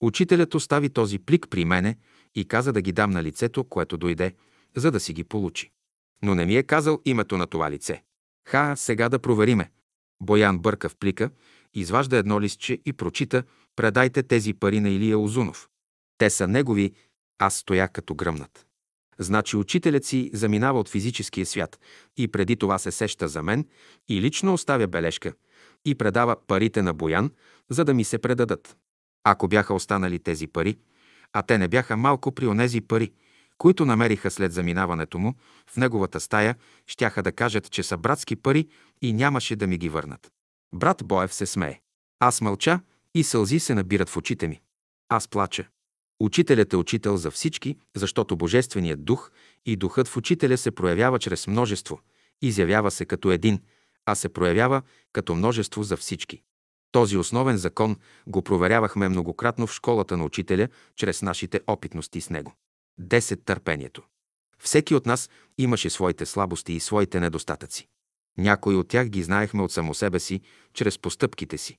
Учителят 0.00 0.54
остави 0.54 0.88
този 0.88 1.18
плик 1.18 1.46
при 1.50 1.64
мене 1.64 1.96
и 2.34 2.44
каза 2.44 2.72
да 2.72 2.82
ги 2.82 2.92
дам 2.92 3.10
на 3.10 3.22
лицето, 3.22 3.64
което 3.64 3.96
дойде, 3.96 4.34
за 4.76 4.90
да 4.90 5.00
си 5.00 5.12
ги 5.12 5.24
получи. 5.24 5.70
Но 6.22 6.34
не 6.34 6.46
ми 6.46 6.56
е 6.56 6.62
казал 6.62 7.00
името 7.04 7.36
на 7.36 7.46
това 7.46 7.70
лице. 7.70 8.02
Ха, 8.48 8.74
сега 8.76 9.08
да 9.08 9.18
провериме. 9.18 9.70
Боян 10.22 10.58
бърка 10.58 10.88
в 10.88 10.96
плика, 10.96 11.30
изважда 11.74 12.16
едно 12.16 12.40
листче 12.40 12.78
и 12.86 12.92
прочита 12.92 13.42
«Предайте 13.76 14.22
тези 14.22 14.54
пари 14.54 14.80
на 14.80 14.88
Илия 14.88 15.18
Озунов». 15.18 15.68
Те 16.18 16.30
са 16.30 16.48
негови, 16.48 16.92
аз 17.38 17.54
стоя 17.54 17.88
като 17.88 18.14
гръмнат. 18.14 18.66
Значи 19.18 19.56
учителят 19.56 20.04
си 20.04 20.30
заминава 20.34 20.80
от 20.80 20.88
физическия 20.88 21.46
свят 21.46 21.80
и 22.16 22.28
преди 22.28 22.56
това 22.56 22.78
се 22.78 22.90
сеща 22.90 23.28
за 23.28 23.42
мен 23.42 23.66
и 24.08 24.20
лично 24.20 24.54
оставя 24.54 24.86
бележка 24.86 25.32
и 25.84 25.94
предава 25.94 26.36
парите 26.46 26.82
на 26.82 26.94
Боян, 26.94 27.30
за 27.70 27.84
да 27.84 27.94
ми 27.94 28.04
се 28.04 28.18
предадат. 28.18 28.76
Ако 29.30 29.48
бяха 29.48 29.74
останали 29.74 30.18
тези 30.18 30.46
пари, 30.46 30.78
а 31.32 31.42
те 31.42 31.58
не 31.58 31.68
бяха 31.68 31.96
малко 31.96 32.32
при 32.32 32.46
онези 32.46 32.80
пари, 32.80 33.12
които 33.58 33.84
намериха 33.84 34.30
след 34.30 34.52
заминаването 34.52 35.18
му 35.18 35.34
в 35.70 35.76
неговата 35.76 36.20
стая, 36.20 36.56
щяха 36.86 37.22
да 37.22 37.32
кажат, 37.32 37.70
че 37.70 37.82
са 37.82 37.96
братски 37.96 38.36
пари 38.36 38.68
и 39.02 39.12
нямаше 39.12 39.56
да 39.56 39.66
ми 39.66 39.78
ги 39.78 39.88
върнат. 39.88 40.32
Брат 40.74 41.02
Боев 41.04 41.34
се 41.34 41.46
смее. 41.46 41.80
Аз 42.20 42.40
мълча 42.40 42.80
и 43.14 43.24
сълзи 43.24 43.60
се 43.60 43.74
набират 43.74 44.08
в 44.08 44.16
очите 44.16 44.48
ми. 44.48 44.60
Аз 45.08 45.28
плача. 45.28 45.68
Учителят 46.20 46.72
е 46.72 46.76
учител 46.76 47.16
за 47.16 47.30
всички, 47.30 47.76
защото 47.96 48.36
Божественият 48.36 49.04
дух 49.04 49.30
и 49.66 49.76
духът 49.76 50.08
в 50.08 50.16
учителя 50.16 50.56
се 50.58 50.70
проявява 50.70 51.18
чрез 51.18 51.46
множество, 51.46 52.00
изявява 52.42 52.90
се 52.90 53.04
като 53.04 53.30
един, 53.30 53.60
а 54.06 54.14
се 54.14 54.28
проявява 54.28 54.82
като 55.12 55.34
множество 55.34 55.82
за 55.82 55.96
всички. 55.96 56.42
Този 56.92 57.16
основен 57.16 57.56
закон 57.56 57.96
го 58.26 58.42
проверявахме 58.42 59.08
многократно 59.08 59.66
в 59.66 59.72
школата 59.72 60.16
на 60.16 60.24
учителя, 60.24 60.68
чрез 60.96 61.22
нашите 61.22 61.60
опитности 61.66 62.20
с 62.20 62.30
него. 62.30 62.52
10. 63.00 63.44
Търпението. 63.44 64.02
Всеки 64.58 64.94
от 64.94 65.06
нас 65.06 65.30
имаше 65.58 65.90
своите 65.90 66.26
слабости 66.26 66.72
и 66.72 66.80
своите 66.80 67.20
недостатъци. 67.20 67.88
Някои 68.38 68.76
от 68.76 68.88
тях 68.88 69.08
ги 69.08 69.22
знаехме 69.22 69.62
от 69.62 69.72
само 69.72 69.94
себе 69.94 70.20
си, 70.20 70.40
чрез 70.74 70.98
постъпките 70.98 71.58
си, 71.58 71.78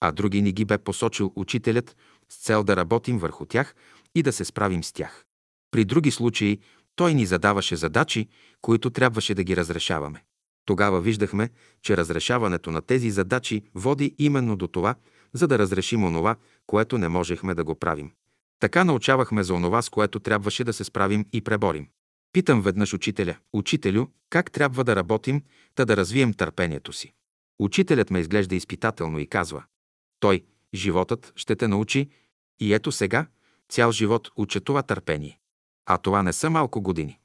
а 0.00 0.12
други 0.12 0.42
ни 0.42 0.52
ги 0.52 0.64
бе 0.64 0.78
посочил 0.78 1.32
учителят 1.36 1.96
с 2.28 2.36
цел 2.36 2.64
да 2.64 2.76
работим 2.76 3.18
върху 3.18 3.46
тях 3.46 3.74
и 4.14 4.22
да 4.22 4.32
се 4.32 4.44
справим 4.44 4.84
с 4.84 4.92
тях. 4.92 5.24
При 5.70 5.84
други 5.84 6.10
случаи 6.10 6.58
той 6.96 7.14
ни 7.14 7.26
задаваше 7.26 7.76
задачи, 7.76 8.28
които 8.60 8.90
трябваше 8.90 9.34
да 9.34 9.44
ги 9.44 9.56
разрешаваме. 9.56 10.24
Тогава 10.68 11.00
виждахме, 11.00 11.50
че 11.82 11.96
разрешаването 11.96 12.70
на 12.70 12.82
тези 12.82 13.10
задачи 13.10 13.62
води 13.74 14.14
именно 14.18 14.56
до 14.56 14.68
това, 14.68 14.94
за 15.32 15.48
да 15.48 15.58
разрешим 15.58 16.04
онова, 16.04 16.36
което 16.66 16.98
не 16.98 17.08
можехме 17.08 17.54
да 17.54 17.64
го 17.64 17.74
правим. 17.74 18.12
Така 18.60 18.84
научавахме 18.84 19.42
за 19.42 19.54
онова, 19.54 19.82
с 19.82 19.88
което 19.88 20.20
трябваше 20.20 20.64
да 20.64 20.72
се 20.72 20.84
справим 20.84 21.26
и 21.32 21.40
преборим. 21.40 21.88
Питам 22.32 22.62
веднъж 22.62 22.94
учителя, 22.94 23.36
учителю, 23.52 24.06
как 24.30 24.50
трябва 24.52 24.84
да 24.84 24.96
работим, 24.96 25.42
та 25.74 25.84
да 25.84 25.96
развием 25.96 26.34
търпението 26.34 26.92
си. 26.92 27.12
Учителят 27.58 28.10
ме 28.10 28.20
изглежда 28.20 28.54
изпитателно 28.54 29.18
и 29.18 29.26
казва, 29.26 29.64
той, 30.20 30.44
животът, 30.74 31.32
ще 31.36 31.56
те 31.56 31.68
научи 31.68 32.08
и 32.60 32.74
ето 32.74 32.92
сега, 32.92 33.26
цял 33.68 33.92
живот 33.92 34.30
уча 34.36 34.60
това 34.60 34.82
търпение. 34.82 35.38
А 35.86 35.98
това 35.98 36.22
не 36.22 36.32
са 36.32 36.50
малко 36.50 36.82
години. 36.82 37.18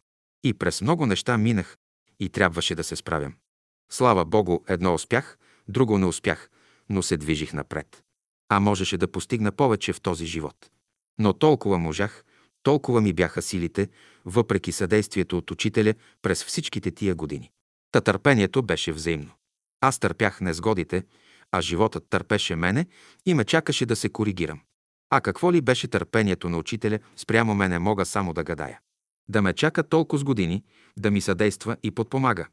И 0.44 0.54
през 0.54 0.82
много 0.82 1.06
неща 1.06 1.38
минах 1.38 1.78
и 2.24 2.30
трябваше 2.30 2.76
да 2.76 2.84
се 2.84 2.96
справям. 2.96 3.34
Слава 3.92 4.26
Богу, 4.26 4.60
едно 4.68 4.94
успях, 4.94 5.38
друго 5.68 5.98
не 5.98 6.06
успях, 6.06 6.50
но 6.90 7.04
се 7.04 7.18
движих 7.18 7.54
напред. 7.54 8.04
А 8.50 8.60
можеше 8.60 8.98
да 8.98 9.12
постигна 9.12 9.52
повече 9.52 9.94
в 9.94 10.02
този 10.02 10.26
живот. 10.26 10.70
Но 11.20 11.34
толкова 11.34 11.78
можах, 11.78 12.24
толкова 12.64 13.02
ми 13.02 13.14
бяха 13.14 13.42
силите, 13.42 13.90
въпреки 14.26 14.72
съдействието 14.72 15.38
от 15.38 15.52
учителя 15.52 15.94
през 16.22 16.44
всичките 16.44 16.92
тия 16.92 17.16
години. 17.16 17.52
Та 17.92 18.02
търпението 18.02 18.64
беше 18.64 18.92
взаимно. 18.92 19.32
Аз 19.82 20.00
търпях 20.00 20.42
незгодите, 20.42 21.04
а 21.52 21.62
животът 21.62 22.10
търпеше 22.10 22.56
мене 22.56 22.86
и 23.26 23.34
ме 23.34 23.46
чакаше 23.46 23.86
да 23.86 23.96
се 23.96 24.10
коригирам. 24.10 24.62
А 25.10 25.22
какво 25.22 25.54
ли 25.54 25.62
беше 25.62 25.88
търпението 25.88 26.50
на 26.50 26.58
учителя 26.58 27.00
спрямо 27.16 27.56
мене, 27.56 27.80
мога 27.80 28.06
само 28.06 28.34
да 28.34 28.44
гадая. 28.44 28.80
Да 29.30 29.42
ме 29.42 29.54
чака 29.54 29.84
толкова 29.84 30.20
с 30.20 30.24
години, 30.24 30.64
да 30.98 31.12
ми 31.12 31.22
съдейства 31.22 31.78
и 31.84 31.92
подпомага. 31.92 32.48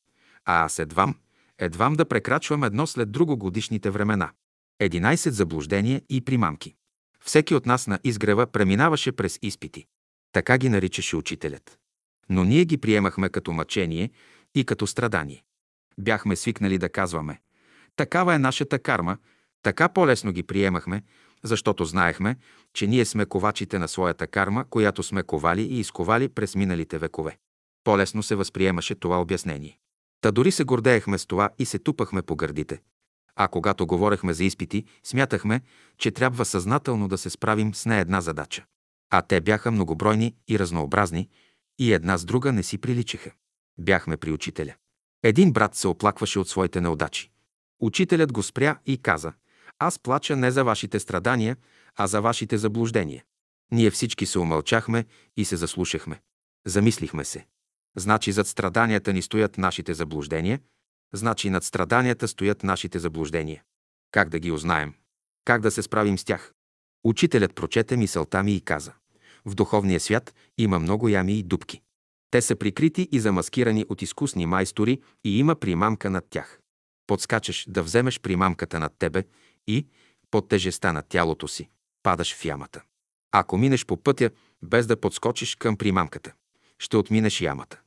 А 0.44 0.64
аз 0.64 0.78
едвам, 0.78 1.14
едвам 1.59 1.94
да 1.94 2.04
прекрачвам 2.04 2.64
едно 2.64 2.87
след 2.87 3.12
друго 3.12 3.37
годишните 3.37 3.90
времена. 3.90 4.30
11 4.83 5.28
заблуждения 5.28 6.02
и 6.09 6.20
примамки. 6.20 6.74
Всеки 7.24 7.54
от 7.54 7.66
нас 7.66 7.87
на 7.87 7.98
изгрева 8.04 8.46
преминаваше 8.46 9.12
през 9.12 9.38
изпити. 9.42 9.87
Така 10.33 10.59
ги 10.59 10.68
наричаше 10.68 11.16
учителят. 11.16 11.78
Но 12.28 12.44
ние 12.44 12.64
ги 12.64 12.78
приемахме 12.78 13.28
като 13.28 13.52
мъчение 13.52 14.11
и 14.54 14.64
като 14.64 14.87
страдание. 14.87 15.42
Бяхме 15.98 16.37
свикнали 16.37 16.78
да 16.78 16.88
казваме 16.88 17.40
«Такава 17.96 18.35
е 18.35 18.38
нашата 18.38 18.78
карма», 18.78 19.18
така 19.62 19.88
по-лесно 19.88 20.33
ги 20.33 20.42
приемахме, 20.42 21.02
защото 21.44 21.85
знаехме, 21.85 22.37
че 22.74 22.87
ние 22.87 23.05
сме 23.05 23.26
ковачите 23.26 23.79
на 23.79 23.88
своята 23.88 24.26
карма, 24.26 24.64
която 24.70 25.03
сме 25.03 25.22
ковали 25.22 25.62
и 25.62 25.81
изковали 25.81 26.29
през 26.29 26.55
миналите 26.55 26.98
векове. 26.98 27.38
По-лесно 27.85 28.22
се 28.22 28.35
възприемаше 28.35 28.94
това 28.94 29.20
обяснение. 29.20 29.79
Та 30.20 30.31
дори 30.31 30.53
се 30.53 30.64
гордеехме 30.64 31.18
с 31.18 31.26
това 31.26 31.50
и 31.59 31.66
се 31.66 31.79
тупахме 31.79 32.22
по 32.22 32.37
гърдите. 32.37 32.81
А 33.37 33.48
когато 33.48 33.87
говорехме 33.87 34.33
за 34.33 34.44
изпити, 34.44 34.85
смятахме, 35.05 35.61
че 35.98 36.11
трябва 36.11 36.44
съзнателно 36.44 37.09
да 37.09 37.18
се 37.18 37.31
справим 37.31 37.74
с 37.74 37.87
не 37.87 38.00
една 38.00 38.20
задача. 38.20 38.64
А 39.11 39.22
те 39.22 39.40
бяха 39.40 39.70
многобройни 39.70 40.35
и 40.48 40.59
разнообразни 40.59 41.29
и 41.79 41.92
една 41.92 42.18
с 42.18 42.24
друга 42.24 42.53
не 42.53 42.62
си 42.62 42.79
приличаха. 42.79 43.31
Бяхме 43.79 44.16
при 44.16 44.33
учителя. 44.33 44.74
Един 45.22 45.53
брат 45.53 45.74
се 45.74 45.88
оплакваше 45.88 46.38
от 46.38 46.48
своите 46.48 46.81
неудачи. 46.81 47.31
Учителят 47.81 48.33
го 48.33 48.42
спря 48.42 48.79
и 48.87 48.98
каза– 48.98 49.33
аз 49.81 49.99
плача 49.99 50.37
не 50.37 50.51
за 50.51 50.64
вашите 50.64 51.01
страдания, 51.01 51.57
а 51.97 52.07
за 52.07 52.21
вашите 52.21 52.59
заблуждения. 52.59 53.25
Ние 53.73 53.90
всички 53.90 54.27
се 54.27 54.38
умълчахме 54.38 55.05
и 55.37 55.45
се 55.45 55.57
заслушахме. 55.57 56.21
Замислихме 56.66 57.25
се. 57.25 57.47
Значи 57.97 58.33
зад 58.33 58.47
страданията 58.47 59.12
ни 59.12 59.23
стоят 59.23 59.59
нашите 59.59 59.95
заблуждения, 59.95 60.61
значи 61.14 61.51
над 61.51 61.64
страданията 61.64 62.29
стоят 62.29 62.62
нашите 62.62 62.99
заблуждения. 62.99 63.62
Как 64.12 64.29
да 64.29 64.38
ги 64.38 64.51
узнаем? 64.51 64.95
Как 65.45 65.61
да 65.61 65.71
се 65.71 65.83
справим 65.83 66.19
с 66.19 66.25
тях? 66.25 66.53
Учителят 67.05 67.55
прочете 67.55 67.97
мисълта 67.97 68.43
ми 68.43 68.55
и 68.55 68.61
каза. 68.61 68.93
В 69.45 69.55
духовния 69.55 70.01
свят 70.01 70.35
има 70.59 70.79
много 70.79 71.09
ями 71.09 71.38
и 71.38 71.43
дупки. 71.43 71.83
Те 72.31 72.43
са 72.43 72.57
прикрити 72.57 73.09
и 73.12 73.21
замаскирани 73.21 73.87
от 73.88 74.03
изкусни 74.03 74.47
майстори 74.47 75.01
и 75.25 75.38
има 75.38 75.57
примамка 75.57 76.11
над 76.11 76.25
тях. 76.31 76.61
Подскачаш 77.07 77.66
да 77.69 77.83
вземеш 77.83 78.21
примамката 78.21 78.79
над 78.79 78.93
тебе 78.99 79.25
и, 79.66 79.87
под 80.31 80.49
тежеста 80.49 80.92
на 80.92 81.03
тялото 81.03 81.49
си, 81.49 81.68
падаш 82.03 82.35
в 82.35 82.44
ямата. 82.44 82.83
Ако 83.33 83.59
минеш 83.59 83.87
по 83.87 83.96
пътя, 83.96 84.31
без 84.62 84.87
да 84.87 85.01
подскочиш 85.01 85.55
към 85.55 85.77
примамката, 85.77 86.33
ще 86.79 86.96
отминеш 86.96 87.40
ямата. 87.40 87.81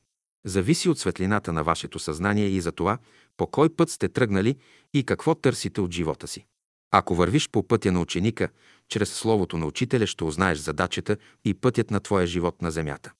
Зависи 0.44 0.88
от 0.88 0.98
светлината 0.98 1.52
на 1.52 1.64
вашето 1.64 1.98
съзнание 1.98 2.46
и 2.46 2.60
за 2.60 2.72
това, 2.72 2.98
по 3.36 3.46
кой 3.46 3.76
път 3.76 3.90
сте 3.90 4.08
тръгнали 4.08 4.56
и 4.94 5.04
какво 5.04 5.34
търсите 5.34 5.80
от 5.80 5.92
живота 5.92 6.28
си. 6.28 6.46
Ако 6.90 7.14
вървиш 7.14 7.50
по 7.50 7.68
пътя 7.68 7.92
на 7.92 8.00
ученика, 8.00 8.48
чрез 8.88 9.12
словото 9.12 9.58
на 9.58 9.66
учителя 9.66 10.06
ще 10.06 10.24
узнаеш 10.24 10.58
задачата 10.58 11.16
и 11.44 11.54
пътят 11.54 11.90
на 11.90 12.00
твоя 12.00 12.26
живот 12.26 12.62
на 12.62 12.70
земята. 12.70 13.12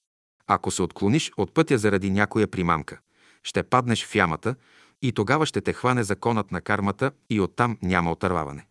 Ако 0.47 0.71
се 0.71 0.83
отклониш 0.83 1.33
от 1.37 1.55
пътя 1.55 1.79
заради 1.79 2.11
някоя 2.11 2.49
примамка, 2.49 3.01
ще 3.43 3.62
паднеш 3.62 4.07
в 4.07 4.14
ямата, 4.14 4.55
и 5.05 5.12
тогава 5.12 5.47
ще 5.47 5.61
те 5.61 5.73
хване 5.73 6.05
законът 6.05 6.53
на 6.53 6.61
кармата 6.61 7.12
и 7.31 7.40
оттам 7.40 7.79
няма 7.83 8.12
отърваване. 8.12 8.67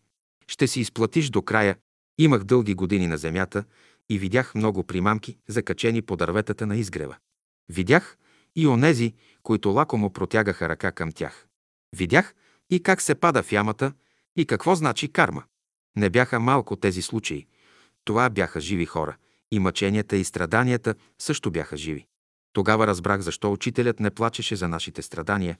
Ще 0.46 0.66
си 0.66 0.80
изплатиш 0.80 1.30
до 1.30 1.42
края. 1.42 1.76
Имах 2.18 2.44
дълги 2.44 2.74
години 2.74 3.06
на 3.06 3.18
земята 3.18 3.64
и 4.08 4.18
видях 4.18 4.54
много 4.54 4.84
примамки, 4.84 5.38
закачени 5.48 6.02
по 6.02 6.16
дърветата 6.16 6.66
на 6.66 6.76
изгрева. 6.76 7.16
Видях 7.68 8.18
и 8.56 8.66
онези, 8.66 9.14
които 9.42 9.68
лакомо 9.68 10.10
протягаха 10.10 10.68
ръка 10.68 10.92
към 10.92 11.12
тях. 11.12 11.46
Видях 11.96 12.34
и 12.70 12.82
как 12.82 13.00
се 13.00 13.14
пада 13.14 13.42
в 13.42 13.52
ямата 13.52 13.92
и 14.36 14.46
какво 14.46 14.74
значи 14.74 15.12
карма. 15.12 15.42
Не 15.96 16.10
бяха 16.10 16.40
малко 16.40 16.76
тези 16.76 17.02
случаи. 17.02 17.46
Това 18.04 18.30
бяха 18.30 18.60
живи 18.60 18.86
хора. 18.86 19.16
И 19.50 19.58
мъченията 19.58 20.16
и 20.16 20.24
страданията 20.24 20.94
също 21.18 21.50
бяха 21.50 21.76
живи. 21.76 22.06
Тогава 22.52 22.86
разбрах 22.86 23.20
защо 23.20 23.52
учителят 23.52 24.00
не 24.00 24.10
плачеше 24.10 24.56
за 24.56 24.68
нашите 24.68 25.02
страдания, 25.02 25.58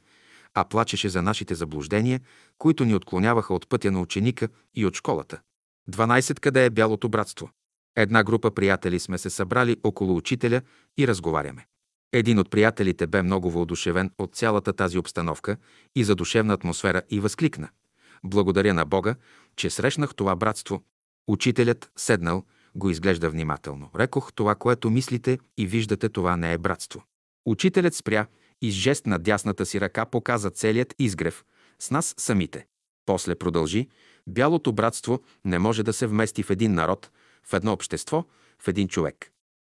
а 0.54 0.64
плачеше 0.64 1.08
за 1.08 1.22
нашите 1.22 1.54
заблуждения, 1.54 2.20
които 2.58 2.84
ни 2.84 2.94
отклоняваха 2.94 3.54
от 3.54 3.68
пътя 3.68 3.90
на 3.90 4.00
ученика 4.00 4.48
и 4.74 4.86
от 4.86 4.96
школата. 4.96 5.40
12. 5.90 6.40
Къде 6.40 6.64
е 6.64 6.70
бялото 6.70 7.08
братство? 7.08 7.50
Една 7.96 8.24
група 8.24 8.50
приятели 8.50 9.00
сме 9.00 9.18
се 9.18 9.30
събрали 9.30 9.76
около 9.84 10.16
учителя 10.16 10.62
и 10.98 11.08
разговаряме. 11.08 11.66
Един 12.12 12.38
от 12.38 12.50
приятелите 12.50 13.06
бе 13.06 13.22
много 13.22 13.50
въодушевен 13.50 14.10
от 14.18 14.34
цялата 14.34 14.72
тази 14.72 14.98
обстановка 14.98 15.56
и 15.96 16.04
задушевна 16.04 16.54
атмосфера 16.54 17.02
и 17.10 17.20
възкликна. 17.20 17.68
Благодаря 18.24 18.74
на 18.74 18.84
Бога, 18.84 19.14
че 19.56 19.70
срещнах 19.70 20.14
това 20.14 20.36
братство. 20.36 20.82
Учителят, 21.28 21.90
седнал, 21.96 22.44
го 22.74 22.90
изглежда 22.90 23.30
внимателно. 23.30 23.90
Рекох, 23.98 24.32
това, 24.32 24.54
което 24.54 24.90
мислите 24.90 25.38
и 25.56 25.66
виждате, 25.66 26.08
това 26.08 26.36
не 26.36 26.52
е 26.52 26.58
братство. 26.58 27.04
Учителят 27.46 27.94
спря 27.94 28.26
и 28.64 28.70
с 28.70 28.74
жест 28.74 29.07
на 29.07 29.18
дясната 29.18 29.66
си 29.66 29.81
ръка 29.81 30.05
показа 30.05 30.50
целият 30.50 30.94
изгрев 30.98 31.44
с 31.79 31.90
нас 31.90 32.14
самите. 32.18 32.66
После 33.07 33.35
продължи, 33.35 33.88
бялото 34.27 34.72
братство 34.72 35.22
не 35.44 35.59
може 35.59 35.83
да 35.83 35.92
се 35.92 36.07
вмести 36.07 36.42
в 36.42 36.50
един 36.50 36.74
народ, 36.74 37.11
в 37.46 37.55
едно 37.55 37.72
общество, 37.72 38.24
в 38.59 38.68
един 38.68 38.88
човек. 38.88 39.31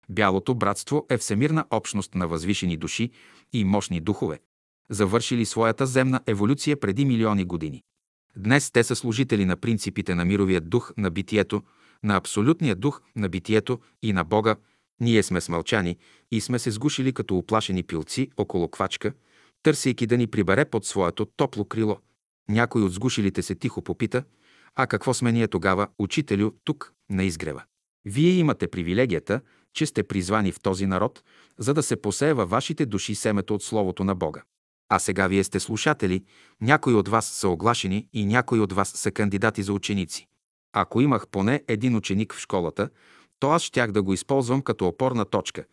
Бялото 0.08 0.54
братство 0.54 1.06
е 1.10 1.18
всемирна 1.18 1.64
общност 1.70 2.14
на 2.14 2.28
възвишени 2.28 2.76
души 2.76 3.10
и 3.52 3.64
мощни 3.64 4.00
духове, 4.00 4.40
завършили 4.90 5.44
своята 5.44 5.86
земна 5.86 6.20
еволюция 6.26 6.80
преди 6.80 7.04
милиони 7.04 7.44
години. 7.44 7.82
Днес 8.36 8.70
те 8.70 8.84
са 8.84 8.96
служители 8.96 9.44
на 9.44 9.56
принципите 9.56 10.14
на 10.14 10.24
мировия 10.24 10.60
дух 10.60 10.92
на 10.96 11.10
битието, 11.10 11.62
на 12.02 12.16
абсолютния 12.16 12.76
дух 12.76 13.02
на 13.16 13.28
битието 13.28 13.80
и 14.02 14.12
на 14.12 14.24
Бога, 14.24 14.56
ние 15.00 15.22
сме 15.22 15.40
смълчани 15.40 15.96
и 16.30 16.40
сме 16.40 16.58
се 16.58 16.70
сгушили 16.70 17.12
като 17.12 17.36
оплашени 17.36 17.82
пилци 17.82 18.30
около 18.36 18.68
квачка, 18.68 19.12
търсейки 19.62 20.06
да 20.06 20.18
ни 20.18 20.26
прибере 20.26 20.64
под 20.64 20.84
своето 20.84 21.24
топло 21.24 21.64
крило. 21.64 21.98
Някой 22.48 22.82
от 22.82 22.92
сгушилите 22.92 23.42
се 23.42 23.54
тихо 23.54 23.82
попита, 23.82 24.24
а 24.74 24.86
какво 24.86 25.14
сме 25.14 25.32
ние 25.32 25.48
тогава, 25.48 25.88
учителю, 25.98 26.50
тук, 26.64 26.92
на 27.10 27.24
изгрева? 27.24 27.62
Вие 28.04 28.32
имате 28.32 28.68
привилегията, 28.68 29.40
че 29.74 29.86
сте 29.86 30.02
призвани 30.02 30.52
в 30.52 30.60
този 30.60 30.86
народ, 30.86 31.22
за 31.58 31.74
да 31.74 31.82
се 31.82 31.96
посее 31.96 32.34
във 32.34 32.50
вашите 32.50 32.86
души 32.86 33.14
семето 33.14 33.54
от 33.54 33.62
Словото 33.62 34.04
на 34.04 34.14
Бога. 34.14 34.42
А 34.88 34.98
сега 34.98 35.26
вие 35.26 35.44
сте 35.44 35.60
слушатели, 35.60 36.24
някои 36.60 36.94
от 36.94 37.08
вас 37.08 37.26
са 37.26 37.48
оглашени 37.48 38.08
и 38.12 38.26
някои 38.26 38.60
от 38.60 38.72
вас 38.72 38.88
са 38.88 39.10
кандидати 39.10 39.62
за 39.62 39.72
ученици. 39.72 40.26
Ако 40.72 41.00
имах 41.00 41.28
поне 41.28 41.62
един 41.68 41.96
ученик 41.96 42.34
в 42.34 42.40
школата, 42.40 42.90
то 43.42 43.50
аз 43.50 43.62
щях 43.62 43.92
да 43.92 44.02
го 44.02 44.12
използвам 44.12 44.62
като 44.62 44.86
опорна 44.86 45.24
точка, 45.24 45.64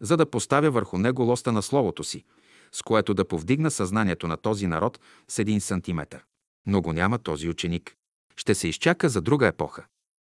за 0.00 0.16
да 0.16 0.30
поставя 0.30 0.70
върху 0.70 0.98
него 0.98 1.22
лоста 1.22 1.52
на 1.52 1.62
Словото 1.62 2.04
си, 2.04 2.24
с 2.72 2.82
което 2.82 3.14
да 3.14 3.28
повдигна 3.28 3.70
съзнанието 3.70 4.28
на 4.28 4.36
този 4.36 4.66
народ 4.66 5.00
с 5.28 5.38
един 5.38 5.60
сантиметър. 5.60 6.24
Но 6.66 6.82
го 6.82 6.92
няма 6.92 7.18
този 7.18 7.48
ученик. 7.48 7.94
Ще 8.36 8.54
се 8.54 8.68
изчака 8.68 9.08
за 9.08 9.20
друга 9.20 9.46
епоха. 9.46 9.84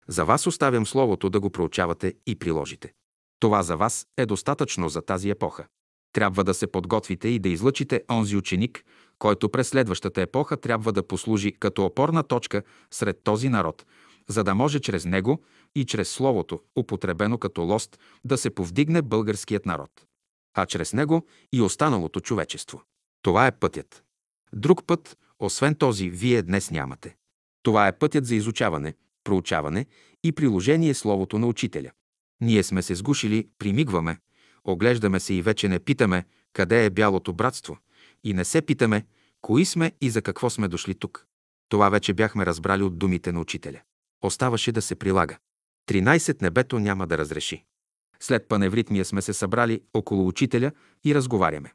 За 0.08 0.24
вас 0.24 0.46
оставям 0.46 0.86
Словото 0.86 1.30
да 1.30 1.40
го 1.40 1.50
проучавате 1.50 2.14
и 2.26 2.36
приложите. 2.36 2.92
Това 3.40 3.62
за 3.62 3.76
вас 3.76 4.06
е 4.16 4.26
достатъчно 4.26 4.88
за 4.88 5.02
тази 5.02 5.30
епоха. 5.30 5.66
Трябва 6.12 6.44
да 6.44 6.54
се 6.54 6.66
подготвите 6.66 7.28
и 7.28 7.38
да 7.38 7.48
излъчите 7.48 8.02
онзи 8.10 8.36
ученик, 8.36 8.84
който 9.18 9.48
през 9.48 9.68
следващата 9.68 10.22
епоха 10.22 10.56
трябва 10.56 10.92
да 10.92 11.06
послужи 11.06 11.52
като 11.52 11.84
опорна 11.84 12.22
точка 12.22 12.62
сред 12.90 13.20
този 13.24 13.48
народ, 13.48 13.86
за 14.28 14.44
да 14.44 14.54
може 14.54 14.80
чрез 14.80 15.04
него 15.04 15.42
и 15.74 15.84
чрез 15.84 16.10
Словото, 16.10 16.60
употребено 16.78 17.38
като 17.38 17.62
лост, 17.62 17.98
да 18.24 18.38
се 18.38 18.50
повдигне 18.50 19.02
българският 19.02 19.66
народ, 19.66 19.90
а 20.54 20.66
чрез 20.66 20.92
него 20.92 21.26
и 21.52 21.60
останалото 21.60 22.20
човечество. 22.20 22.82
Това 23.22 23.46
е 23.46 23.58
пътят. 23.58 24.04
Друг 24.52 24.86
път, 24.86 25.18
освен 25.38 25.74
този, 25.74 26.10
вие 26.10 26.42
днес 26.42 26.70
нямате. 26.70 27.16
Това 27.62 27.88
е 27.88 27.98
пътят 27.98 28.26
за 28.26 28.34
изучаване, 28.34 28.94
проучаване 29.24 29.86
и 30.24 30.32
приложение 30.32 30.94
Словото 30.94 31.38
на 31.38 31.46
Учителя. 31.46 31.90
Ние 32.40 32.62
сме 32.62 32.82
се 32.82 32.94
сгушили, 32.94 33.48
примигваме, 33.58 34.18
оглеждаме 34.64 35.20
се 35.20 35.34
и 35.34 35.42
вече 35.42 35.68
не 35.68 35.78
питаме 35.78 36.24
къде 36.52 36.84
е 36.84 36.90
бялото 36.90 37.32
братство 37.32 37.78
и 38.24 38.34
не 38.34 38.44
се 38.44 38.62
питаме 38.62 39.06
Кои 39.40 39.64
сме 39.64 39.92
и 40.00 40.10
за 40.10 40.22
какво 40.22 40.50
сме 40.50 40.68
дошли 40.68 40.94
тук? 40.94 41.26
Това 41.68 41.88
вече 41.88 42.12
бяхме 42.12 42.46
разбрали 42.46 42.82
от 42.82 42.98
думите 42.98 43.32
на 43.32 43.40
учителя. 43.40 43.80
Оставаше 44.22 44.72
да 44.72 44.82
се 44.82 44.94
прилага. 44.94 45.38
13 45.88 46.42
небето 46.42 46.78
няма 46.78 47.06
да 47.06 47.18
разреши. 47.18 47.64
След 48.20 48.48
паневритмия 48.48 49.04
сме 49.04 49.22
се 49.22 49.32
събрали 49.32 49.80
около 49.94 50.28
учителя 50.28 50.72
и 51.04 51.14
разговаряме. 51.14 51.72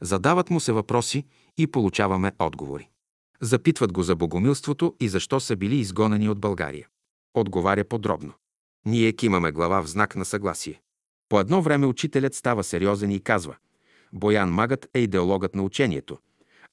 Задават 0.00 0.50
му 0.50 0.60
се 0.60 0.72
въпроси 0.72 1.26
и 1.56 1.66
получаваме 1.66 2.32
отговори. 2.38 2.88
Запитват 3.40 3.92
го 3.92 4.02
за 4.02 4.16
богомилството 4.16 4.96
и 5.00 5.08
защо 5.08 5.40
са 5.40 5.56
били 5.56 5.76
изгонени 5.76 6.28
от 6.28 6.40
България. 6.40 6.88
Отговаря 7.34 7.84
подробно. 7.84 8.32
Ние 8.86 9.12
кимаме 9.12 9.52
глава 9.52 9.82
в 9.82 9.86
знак 9.86 10.16
на 10.16 10.24
съгласие. 10.24 10.80
По 11.28 11.40
едно 11.40 11.62
време 11.62 11.86
учителят 11.86 12.34
става 12.34 12.64
сериозен 12.64 13.10
и 13.10 13.20
казва 13.20 13.56
Боян 14.12 14.50
Магът 14.50 14.88
е 14.94 14.98
идеологът 14.98 15.54
на 15.54 15.62
учението, 15.62 16.18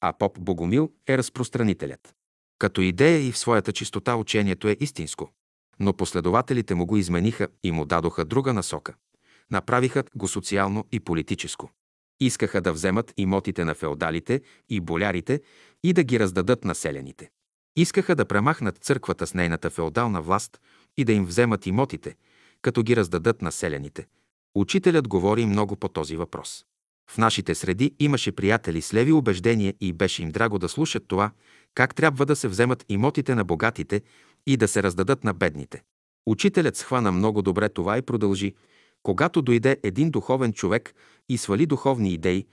а 0.02 0.14
поп 0.14 0.40
Богомил 0.40 0.92
е 1.08 1.18
разпространителят. 1.18 2.16
Като 2.60 2.82
идея 2.82 3.28
и 3.28 3.32
в 3.32 3.38
своята 3.38 3.74
чистота 3.74 4.16
учението 4.16 4.68
е 4.68 4.78
истинско. 4.80 5.32
Но 5.80 5.94
последователите 5.94 6.76
му 6.76 6.86
го 6.86 6.98
измениха 6.98 7.48
и 7.64 7.72
му 7.72 7.86
дадоха 7.86 8.26
друга 8.26 8.54
насока. 8.54 8.94
Направиха 9.52 10.04
го 10.16 10.28
социално 10.28 10.86
и 10.92 11.00
политическо. 11.00 11.70
Искаха 12.20 12.62
да 12.62 12.74
вземат 12.74 13.14
имотите 13.18 13.66
на 13.66 13.76
феодалите 13.76 14.42
и 14.70 14.80
болярите 14.80 15.42
и 15.84 15.94
да 15.94 16.04
ги 16.04 16.20
раздадат 16.20 16.66
населените. 16.66 17.30
Искаха 17.76 18.16
да 18.16 18.26
премахнат 18.26 18.78
църквата 18.78 19.28
с 19.28 19.34
нейната 19.34 19.70
феодална 19.70 20.22
власт 20.22 20.60
и 20.98 21.06
да 21.06 21.12
им 21.12 21.26
вземат 21.26 21.66
имотите, 21.66 22.16
като 22.62 22.84
ги 22.84 22.96
раздадат 22.96 23.42
населените. 23.42 24.08
Учителят 24.56 25.08
говори 25.08 25.46
много 25.46 25.76
по 25.76 25.88
този 25.88 26.16
въпрос. 26.16 26.66
В 27.10 27.18
нашите 27.18 27.56
среди 27.56 27.96
имаше 28.00 28.32
приятели 28.32 28.82
с 28.82 28.94
леви 28.94 29.12
убеждения 29.12 29.74
и 29.82 29.94
беше 29.94 30.24
им 30.24 30.32
драго 30.32 30.60
да 30.60 30.70
слушат 30.70 31.08
това, 31.08 31.32
как 31.74 31.96
трябва 31.96 32.26
да 32.26 32.36
се 32.36 32.48
вземат 32.48 32.86
имотите 32.90 33.36
на 33.36 33.44
богатите 33.44 34.02
и 34.48 34.58
да 34.58 34.68
се 34.68 34.84
раздадат 34.84 35.24
на 35.24 35.34
бедните. 35.34 35.84
Учителят 36.26 36.78
схвана 36.78 37.12
много 37.12 37.42
добре 37.42 37.70
това 37.70 37.98
и 37.98 38.02
продължи. 38.02 38.56
Когато 39.04 39.42
дойде 39.42 39.78
един 39.84 40.12
духовен 40.12 40.54
човек 40.54 40.94
и 41.30 41.38
свали 41.38 41.66
духовни 41.66 42.14
идеи, 42.14 42.46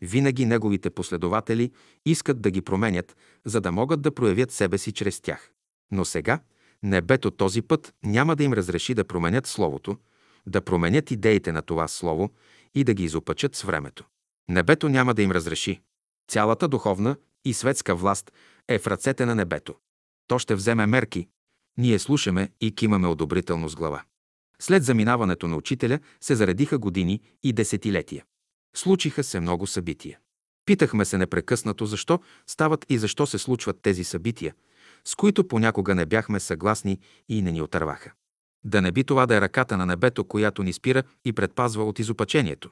винаги 0.00 0.46
неговите 0.46 0.90
последователи 0.90 1.70
искат 2.06 2.40
да 2.40 2.50
ги 2.50 2.60
променят, 2.60 3.16
за 3.44 3.60
да 3.60 3.72
могат 3.72 4.02
да 4.02 4.14
проявят 4.14 4.50
себе 4.50 4.78
си 4.78 4.92
чрез 4.92 5.20
тях. 5.20 5.50
Но 5.92 6.04
сега 6.04 6.40
небето 6.82 7.30
този 7.30 7.62
път 7.62 7.94
няма 8.04 8.36
да 8.36 8.44
им 8.44 8.52
разреши 8.52 8.94
да 8.94 9.04
променят 9.04 9.46
Словото, 9.46 9.96
да 10.46 10.60
променят 10.60 11.10
идеите 11.10 11.52
на 11.52 11.62
това 11.62 11.88
Слово 11.88 12.30
и 12.74 12.84
да 12.84 12.94
ги 12.94 13.04
изопачат 13.04 13.56
с 13.56 13.62
времето. 13.62 14.04
Небето 14.48 14.88
няма 14.88 15.14
да 15.14 15.22
им 15.22 15.30
разреши. 15.30 15.80
Цялата 16.28 16.68
духовна 16.68 17.16
и 17.44 17.54
светска 17.54 17.94
власт 17.94 18.32
е 18.68 18.78
в 18.78 18.86
ръцете 18.86 19.26
на 19.26 19.34
небето. 19.34 19.74
То 20.26 20.38
ще 20.38 20.54
вземе 20.54 20.86
мерки. 20.86 21.28
Ние 21.78 21.98
слушаме 21.98 22.50
и 22.60 22.74
кимаме 22.74 23.08
одобрително 23.08 23.68
с 23.68 23.76
глава. 23.76 24.02
След 24.58 24.84
заминаването 24.84 25.48
на 25.48 25.56
учителя 25.56 25.98
се 26.20 26.34
заредиха 26.34 26.78
години 26.78 27.20
и 27.42 27.52
десетилетия. 27.52 28.24
Случиха 28.76 29.24
се 29.24 29.40
много 29.40 29.66
събития. 29.66 30.18
Питахме 30.66 31.04
се 31.04 31.18
непрекъснато 31.18 31.86
защо 31.86 32.20
стават 32.46 32.86
и 32.88 32.98
защо 32.98 33.26
се 33.26 33.38
случват 33.38 33.82
тези 33.82 34.04
събития, 34.04 34.54
с 35.04 35.14
които 35.14 35.48
понякога 35.48 35.94
не 35.94 36.06
бяхме 36.06 36.40
съгласни 36.40 36.98
и 37.28 37.42
не 37.42 37.52
ни 37.52 37.62
отърваха. 37.62 38.12
Да 38.64 38.82
не 38.82 38.92
би 38.92 39.04
това 39.04 39.26
да 39.26 39.36
е 39.36 39.40
ръката 39.40 39.76
на 39.76 39.86
небето, 39.86 40.24
която 40.24 40.62
ни 40.62 40.72
спира 40.72 41.02
и 41.24 41.32
предпазва 41.32 41.84
от 41.84 41.98
изопачението. 41.98 42.70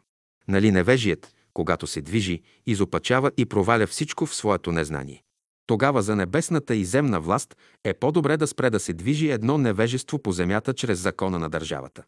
Нали 0.48 0.70
невежият, 0.70 1.34
когато 1.54 1.86
се 1.86 2.00
движи, 2.00 2.42
изопачава 2.66 3.30
и 3.36 3.46
проваля 3.46 3.86
всичко 3.86 4.26
в 4.26 4.34
своето 4.34 4.72
незнание. 4.72 5.22
Тогава 5.68 6.02
за 6.02 6.16
небесната 6.16 6.74
и 6.74 6.84
земна 6.84 7.20
власт 7.20 7.56
е 7.84 7.94
по-добре 7.94 8.36
да 8.36 8.46
спре 8.46 8.70
да 8.70 8.80
се 8.80 8.92
движи 8.92 9.30
едно 9.30 9.58
невежество 9.58 10.18
по 10.18 10.32
земята 10.32 10.74
чрез 10.74 10.98
закона 10.98 11.38
на 11.38 11.50
държавата. 11.50 12.02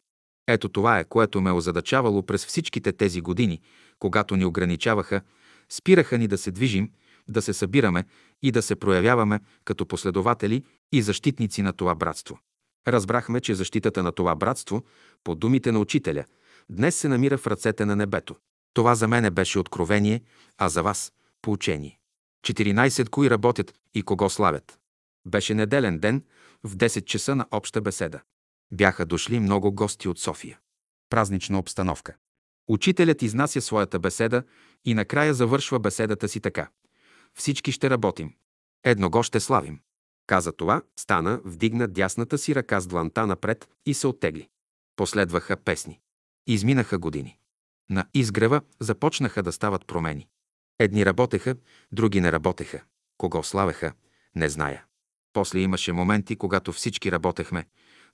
Ето 0.47 0.69
това 0.69 0.99
е, 0.99 1.03
което 1.03 1.41
ме 1.41 1.51
озадачавало 1.51 2.23
през 2.23 2.45
всичките 2.45 2.91
тези 2.91 3.21
години, 3.21 3.61
когато 3.99 4.35
ни 4.35 4.45
ограничаваха, 4.45 5.21
спираха 5.69 6.17
ни 6.17 6.27
да 6.27 6.37
се 6.37 6.51
движим, 6.51 6.89
да 7.27 7.41
се 7.41 7.53
събираме 7.53 8.03
и 8.41 8.51
да 8.51 8.61
се 8.61 8.75
проявяваме 8.75 9.39
като 9.65 9.85
последователи 9.85 10.63
и 10.91 11.01
защитници 11.01 11.61
на 11.61 11.73
това 11.73 11.95
братство. 11.95 12.39
Разбрахме, 12.87 13.41
че 13.41 13.55
защитата 13.55 14.03
на 14.03 14.11
това 14.11 14.35
братство, 14.35 14.83
по 15.23 15.35
думите 15.35 15.71
на 15.71 15.79
учителя, 15.79 16.25
днес 16.69 16.95
се 16.95 17.07
намира 17.07 17.37
в 17.37 17.47
ръцете 17.47 17.85
на 17.85 17.95
небето. 17.95 18.35
Това 18.73 18.95
за 18.95 19.07
мене 19.07 19.31
беше 19.31 19.59
откровение, 19.59 20.21
а 20.57 20.69
за 20.69 20.83
вас– 20.83 21.11
поучение. 21.41 22.00
14 22.45 23.09
кои 23.09 23.29
работят 23.29 23.73
и 23.93 24.03
кого 24.03 24.29
славят. 24.29 24.79
Беше 25.25 25.53
неделен 25.53 25.99
ден, 25.99 26.23
в 26.63 26.75
10 26.75 27.05
часа 27.05 27.35
на 27.35 27.45
обща 27.51 27.81
беседа. 27.81 28.19
Бяха 28.71 29.05
дошли 29.05 29.39
много 29.39 29.71
гости 29.71 30.07
от 30.07 30.19
София. 30.19 30.59
Празнична 31.09 31.59
обстановка. 31.59 32.15
Учителят 32.67 33.21
изнася 33.21 33.61
своята 33.61 33.99
беседа 33.99 34.43
и 34.85 34.93
накрая 34.93 35.33
завършва 35.33 35.79
беседата 35.79 36.27
си 36.27 36.39
така. 36.39 36.69
Всички 37.35 37.71
ще 37.71 37.89
работим. 37.89 38.33
Едного 38.83 39.23
ще 39.23 39.39
славим. 39.39 39.79
Каза 40.27 40.51
това, 40.51 40.81
стана, 40.99 41.41
вдигна 41.45 41.87
дясната 41.87 42.37
си 42.37 42.55
ръка 42.55 42.79
с 42.79 42.87
дланта 42.87 43.27
напред 43.27 43.69
и 43.85 43.93
се 43.93 44.07
оттегли. 44.07 44.49
Последваха 44.95 45.57
песни. 45.57 45.99
Изминаха 46.47 46.97
години. 46.97 47.37
На 47.89 48.05
изгрева 48.13 48.61
започнаха 48.79 49.43
да 49.43 49.51
стават 49.51 49.87
промени. 49.87 50.27
Едни 50.81 51.05
работеха, 51.05 51.55
други 51.91 52.21
не 52.21 52.31
работеха. 52.31 52.81
Кого 53.17 53.43
славеха, 53.43 53.93
не 54.35 54.49
зная. 54.49 54.83
После 55.33 55.59
имаше 55.59 55.93
моменти, 55.93 56.35
когато 56.35 56.73
всички 56.73 57.11
работехме, 57.11 57.65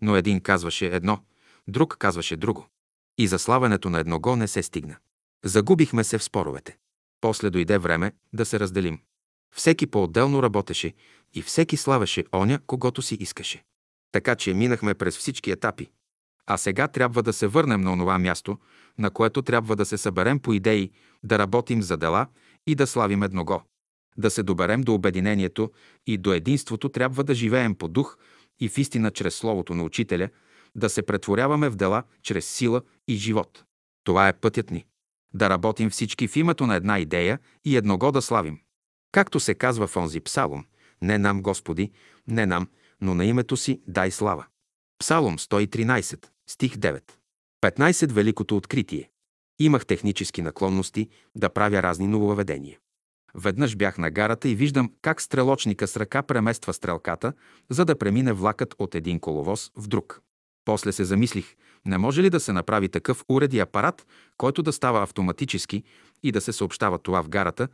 но 0.02 0.16
един 0.16 0.42
казваше 0.42 0.86
едно, 0.86 1.20
друг 1.68 1.98
казваше 2.00 2.36
друго. 2.36 2.68
И 3.18 3.28
за 3.28 3.40
славенето 3.40 3.90
на 3.90 4.00
едного 4.00 4.36
не 4.36 4.48
се 4.48 4.64
стигна. 4.64 4.98
Загубихме 5.44 6.04
се 6.04 6.18
в 6.18 6.24
споровете. 6.24 6.78
После 7.22 7.50
дойде 7.50 7.78
време 7.78 8.12
да 8.34 8.46
се 8.46 8.60
разделим. 8.60 9.00
Всеки 9.56 9.88
по-отделно 9.88 10.44
работеше 10.44 10.94
и 11.34 11.42
всеки 11.42 11.78
славеше 11.78 12.26
оня, 12.36 12.60
когато 12.68 13.02
си 13.02 13.16
искаше. 13.16 13.64
Така 14.12 14.36
че 14.36 14.54
минахме 14.54 14.94
през 14.94 15.18
всички 15.18 15.52
етапи. 15.52 15.90
А 16.48 16.58
сега 16.58 16.88
трябва 16.88 17.24
да 17.24 17.34
се 17.34 17.48
върнем 17.48 17.82
на 17.82 17.94
онова 17.94 18.20
място, 18.20 18.58
на 18.98 19.12
което 19.12 19.42
трябва 19.42 19.76
да 19.76 19.86
се 19.86 19.98
съберем 19.98 20.40
по 20.40 20.54
идеи, 20.54 20.92
да 21.24 21.40
работим 21.40 21.82
за 21.82 21.98
дела 21.98 22.28
и 22.68 22.76
да 22.76 22.88
славим 22.88 23.24
едного. 23.24 23.62
Да 24.18 24.30
се 24.30 24.44
доберем 24.44 24.82
до 24.82 24.94
обединението 24.94 25.72
и 26.08 26.18
до 26.18 26.34
единството 26.34 26.90
трябва 26.90 27.24
да 27.24 27.34
живеем 27.34 27.76
по 27.76 27.88
дух 27.88 28.18
и 28.60 28.70
в 28.70 28.78
истина 28.78 29.12
чрез 29.12 29.36
Словото 29.36 29.76
на 29.76 29.84
Учителя, 29.84 30.30
да 30.76 30.90
се 30.90 31.02
претворяваме 31.02 31.70
в 31.70 31.76
дела 31.76 32.04
чрез 32.22 32.46
сила 32.46 32.82
и 33.08 33.16
живот. 33.16 33.64
Това 34.04 34.28
е 34.28 34.34
пътят 34.34 34.72
ни. 34.72 34.86
Да 35.34 35.50
работим 35.50 35.90
всички 35.90 36.28
в 36.28 36.36
името 36.36 36.68
на 36.68 36.76
една 36.76 37.00
идея 37.00 37.40
и 37.66 37.78
едного 37.78 38.12
да 38.12 38.22
славим. 38.22 38.60
Както 39.12 39.40
се 39.40 39.56
казва 39.56 39.88
в 39.88 39.98
онзи 39.98 40.20
псалом, 40.20 40.66
не 41.02 41.18
нам, 41.18 41.42
Господи, 41.42 41.92
не 42.28 42.46
нам, 42.46 42.68
но 43.02 43.16
на 43.16 43.26
името 43.26 43.58
си 43.58 43.82
дай 43.88 44.12
слава. 44.12 44.46
Псалом 45.00 45.38
113, 45.38 46.28
стих 46.50 46.76
9. 46.76 47.04
15. 47.62 48.12
Великото 48.12 48.58
откритие. 48.58 49.10
Имах 49.60 49.86
технически 49.86 50.42
наклонности 50.42 51.10
да 51.36 51.50
правя 51.50 51.84
разни 51.84 52.08
нововведения. 52.08 52.78
Веднъж 53.36 53.76
бях 53.76 53.98
на 53.98 54.12
гарата 54.12 54.50
и 54.50 54.56
виждам 54.56 54.92
как 55.02 55.22
стрелочника 55.22 55.88
с 55.88 55.98
ръка 55.98 56.24
премества 56.24 56.74
стрелката, 56.74 57.34
за 57.70 57.86
да 57.86 57.98
премине 57.98 58.34
влакът 58.34 58.76
от 58.80 58.96
един 58.96 59.20
коловоз 59.20 59.72
в 59.76 59.88
друг. 59.88 60.22
После 60.66 60.92
се 60.92 61.06
замислих, 61.06 61.56
не 61.86 61.98
може 61.98 62.24
ли 62.24 62.30
да 62.30 62.40
се 62.40 62.54
направи 62.54 62.90
такъв 62.90 63.24
уред 63.30 63.54
и 63.54 63.60
апарат, 63.60 64.08
който 64.38 64.64
да 64.64 64.74
става 64.74 65.04
автоматически 65.04 65.84
и 66.24 66.32
да 66.32 66.42
се 66.42 66.54
съобщава 66.54 66.98
това 66.98 67.24
в 67.24 67.30
гарата, 67.30 67.68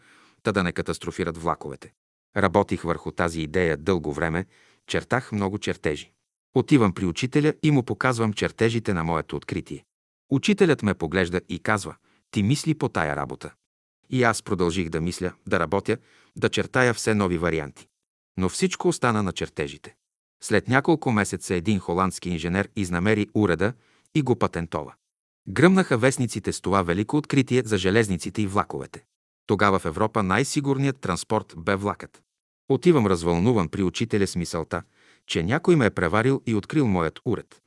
та 0.43 0.51
да 0.51 0.63
не 0.63 0.71
катастрофират 0.71 1.37
влаковете. 1.37 1.93
Работих 2.37 2.81
върху 2.81 3.11
тази 3.11 3.41
идея 3.41 3.77
дълго 3.77 4.13
време, 4.13 4.45
чертах 4.87 5.31
много 5.31 5.57
чертежи. 5.57 6.11
Отивам 6.55 6.93
при 6.93 7.05
учителя 7.05 7.53
и 7.63 7.71
му 7.71 7.83
показвам 7.83 8.33
чертежите 8.33 8.93
на 8.93 9.03
моето 9.03 9.35
откритие. 9.35 9.85
Учителят 10.33 10.83
ме 10.83 10.93
поглежда 10.93 11.41
и 11.49 11.59
казва, 11.59 11.95
ти 12.31 12.43
мисли 12.43 12.73
по 12.73 12.89
тая 12.89 13.15
работа. 13.15 13.53
И 14.09 14.23
аз 14.23 14.43
продължих 14.43 14.89
да 14.89 15.01
мисля, 15.01 15.33
да 15.47 15.59
работя, 15.59 15.97
да 16.35 16.49
чертая 16.49 16.93
все 16.93 17.13
нови 17.13 17.37
варианти. 17.37 17.87
Но 18.37 18.49
всичко 18.49 18.87
остана 18.87 19.23
на 19.23 19.31
чертежите. 19.31 19.95
След 20.43 20.67
няколко 20.67 21.11
месеца 21.11 21.55
един 21.55 21.79
холандски 21.79 22.29
инженер 22.29 22.69
изнамери 22.75 23.27
уреда 23.33 23.73
и 24.15 24.21
го 24.21 24.35
патентова. 24.35 24.93
Гръмнаха 25.47 25.97
вестниците 25.97 26.53
с 26.53 26.61
това 26.61 26.83
велико 26.83 27.17
откритие 27.17 27.61
за 27.65 27.77
железниците 27.77 28.41
и 28.41 28.47
влаковете. 28.47 29.03
Тогава 29.47 29.79
в 29.79 29.85
Европа 29.85 30.23
най-сигурният 30.23 30.99
транспорт 30.99 31.53
бе 31.57 31.75
влакът. 31.75 32.21
Отивам 32.69 33.07
развълнуван 33.07 33.69
при 33.69 33.83
учителя 33.83 34.27
с 34.27 34.35
мисълта, 34.35 34.83
че 35.27 35.43
някой 35.43 35.75
ме 35.75 35.85
е 35.85 35.89
преварил 35.89 36.41
и 36.45 36.55
открил 36.55 36.87
моят 36.87 37.19
уред. 37.25 37.62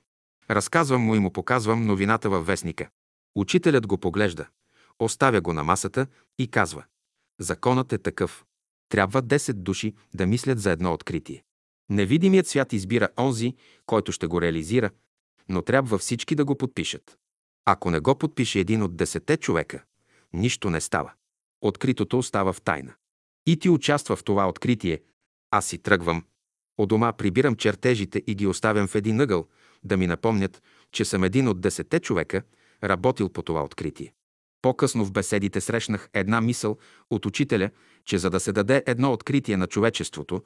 Разказвам 0.50 1.02
му 1.02 1.14
и 1.14 1.18
му 1.18 1.32
показвам 1.32 1.86
новината 1.86 2.30
във 2.30 2.46
вестника. 2.46 2.88
Учителят 3.34 3.86
го 3.86 3.98
поглежда, 3.98 4.46
оставя 4.98 5.40
го 5.40 5.52
на 5.52 5.64
масата 5.64 6.06
и 6.38 6.48
казва 6.48 6.84
Законът 7.40 7.92
е 7.92 7.98
такъв. 7.98 8.44
Трябва 8.88 9.22
10 9.22 9.52
души 9.52 9.94
да 10.14 10.26
мислят 10.26 10.60
за 10.60 10.70
едно 10.70 10.92
откритие. 10.92 11.44
Невидимият 11.90 12.46
свят 12.46 12.72
избира 12.72 13.08
онзи, 13.18 13.54
който 13.86 14.12
ще 14.12 14.26
го 14.26 14.40
реализира, 14.40 14.90
но 15.48 15.62
трябва 15.62 15.98
всички 15.98 16.34
да 16.34 16.44
го 16.44 16.58
подпишат. 16.58 17.18
Ако 17.64 17.90
не 17.90 18.00
го 18.00 18.18
подпише 18.18 18.60
един 18.60 18.82
от 18.82 18.96
десете 18.96 19.36
човека, 19.36 19.84
нищо 20.32 20.70
не 20.70 20.80
става. 20.80 21.12
Откритото 21.60 22.18
остава 22.18 22.52
в 22.52 22.60
тайна. 22.60 22.94
И 23.46 23.58
ти 23.58 23.68
участва 23.68 24.16
в 24.16 24.24
това 24.24 24.48
откритие. 24.48 25.02
Аз 25.50 25.66
си 25.66 25.78
тръгвам. 25.78 26.24
От 26.78 26.88
дома 26.88 27.12
прибирам 27.12 27.56
чертежите 27.56 28.22
и 28.26 28.34
ги 28.34 28.46
оставям 28.46 28.88
в 28.88 28.94
един 28.94 29.20
ъгъл, 29.20 29.46
да 29.84 29.96
ми 29.96 30.06
напомнят, 30.06 30.62
че 30.92 31.04
съм 31.04 31.24
един 31.24 31.48
от 31.48 31.60
десете 31.60 32.00
човека, 32.00 32.42
работил 32.84 33.28
по 33.28 33.42
това 33.42 33.64
откритие. 33.64 34.12
По-късно 34.62 35.04
в 35.04 35.12
беседите 35.12 35.60
срещнах 35.60 36.08
една 36.12 36.40
мисъл 36.40 36.76
от 37.10 37.26
учителя, 37.26 37.70
че 38.04 38.18
за 38.18 38.30
да 38.30 38.40
се 38.40 38.52
даде 38.52 38.82
едно 38.86 39.12
откритие 39.12 39.56
на 39.56 39.66
човечеството, 39.66 40.42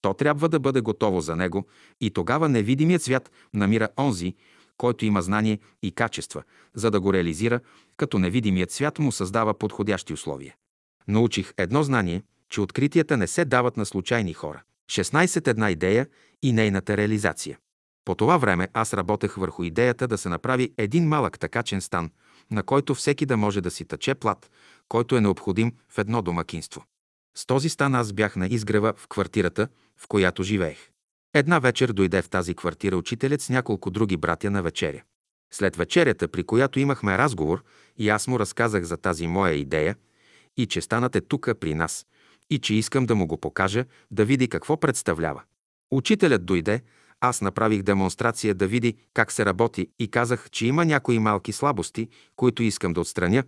то 0.00 0.14
трябва 0.14 0.48
да 0.48 0.60
бъде 0.60 0.80
готово 0.80 1.20
за 1.20 1.36
него 1.36 1.66
и 2.00 2.10
тогава 2.10 2.48
невидимият 2.48 3.02
свят 3.02 3.30
намира 3.54 3.88
онзи, 3.98 4.34
който 4.76 5.04
има 5.04 5.22
знание 5.22 5.58
и 5.82 5.92
качества, 5.92 6.42
за 6.74 6.90
да 6.90 7.00
го 7.00 7.12
реализира, 7.12 7.60
като 7.96 8.18
невидимият 8.18 8.70
свят 8.70 8.98
му 8.98 9.12
създава 9.12 9.54
подходящи 9.58 10.12
условия. 10.12 10.54
Научих 11.08 11.52
едно 11.56 11.82
знание, 11.82 12.22
че 12.50 12.60
откритията 12.60 13.16
не 13.16 13.26
се 13.26 13.44
дават 13.44 13.76
на 13.76 13.86
случайни 13.86 14.34
хора. 14.34 14.62
16 14.90 15.48
една 15.48 15.70
идея 15.70 16.06
и 16.42 16.52
нейната 16.52 16.96
реализация. 16.96 17.58
По 18.04 18.14
това 18.14 18.36
време 18.36 18.68
аз 18.72 18.94
работех 18.94 19.34
върху 19.34 19.64
идеята 19.64 20.08
да 20.08 20.18
се 20.18 20.28
направи 20.28 20.72
един 20.78 21.08
малък 21.08 21.38
такачен 21.38 21.80
стан, 21.80 22.10
на 22.50 22.62
който 22.62 22.94
всеки 22.94 23.26
да 23.26 23.36
може 23.36 23.60
да 23.60 23.70
си 23.70 23.84
тъче 23.84 24.14
плат, 24.14 24.50
който 24.88 25.16
е 25.16 25.20
необходим 25.20 25.72
в 25.88 25.98
едно 25.98 26.22
домакинство. 26.22 26.84
С 27.36 27.46
този 27.46 27.68
стан 27.68 27.94
аз 27.94 28.12
бях 28.12 28.36
на 28.36 28.46
изгрева 28.46 28.94
в 28.96 29.08
квартирата, 29.08 29.68
в 29.96 30.08
която 30.08 30.42
живеех. 30.42 30.90
Една 31.34 31.58
вечер 31.58 31.92
дойде 31.92 32.22
в 32.22 32.28
тази 32.28 32.54
квартира 32.54 32.96
учителят 32.96 33.40
с 33.40 33.48
няколко 33.48 33.90
други 33.90 34.16
братя 34.16 34.50
на 34.50 34.62
вечеря. 34.62 35.02
След 35.52 35.76
вечерята, 35.76 36.28
при 36.28 36.44
която 36.44 36.80
имахме 36.80 37.18
разговор, 37.18 37.64
и 37.96 38.08
аз 38.08 38.26
му 38.26 38.38
разказах 38.38 38.84
за 38.84 38.96
тази 38.96 39.26
моя 39.26 39.54
идея, 39.54 39.96
и 40.56 40.66
че 40.66 40.80
станате 40.80 41.20
тука 41.20 41.54
при 41.54 41.74
нас, 41.74 42.06
и 42.50 42.58
че 42.58 42.74
искам 42.74 43.06
да 43.06 43.14
му 43.14 43.26
го 43.26 43.36
покажа, 43.36 43.84
да 44.10 44.24
види 44.24 44.48
какво 44.48 44.76
представлява. 44.76 45.42
Учителят 45.90 46.44
дойде, 46.44 46.82
аз 47.28 47.40
направих 47.40 47.82
демонстрация 47.82 48.54
да 48.54 48.66
види 48.66 48.96
как 49.14 49.32
се 49.32 49.44
работи 49.44 49.88
и 49.98 50.10
казах, 50.10 50.50
че 50.50 50.66
има 50.66 50.84
някои 50.84 51.18
малки 51.18 51.52
слабости, 51.52 52.08
които 52.36 52.62
искам 52.62 52.92
да 52.92 53.00
отстраня, 53.00 53.44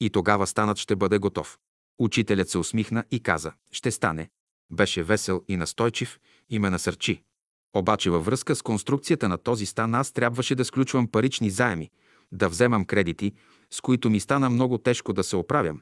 и 0.00 0.10
тогава 0.10 0.46
станът 0.46 0.78
ще 0.78 0.96
бъде 0.96 1.18
готов. 1.18 1.58
Учителят 1.98 2.48
се 2.50 2.58
усмихна 2.58 3.04
и 3.10 3.20
каза, 3.20 3.52
ще 3.70 3.90
стане. 3.90 4.28
Беше 4.70 5.02
весел 5.02 5.42
и 5.48 5.56
настойчив 5.56 6.18
и 6.50 6.58
ме 6.58 6.70
насърчи. 6.70 7.22
Обаче 7.76 8.10
във 8.10 8.24
връзка 8.24 8.54
с 8.56 8.62
конструкцията 8.62 9.28
на 9.28 9.38
този 9.38 9.66
стан 9.66 9.94
аз 9.94 10.12
трябваше 10.12 10.54
да 10.54 10.64
сключвам 10.64 11.08
парични 11.08 11.50
заеми, 11.50 11.90
да 12.32 12.48
вземам 12.48 12.84
кредити, 12.84 13.32
с 13.70 13.80
които 13.80 14.10
ми 14.10 14.20
стана 14.20 14.50
много 14.50 14.78
тежко 14.78 15.12
да 15.12 15.24
се 15.24 15.36
оправям, 15.36 15.80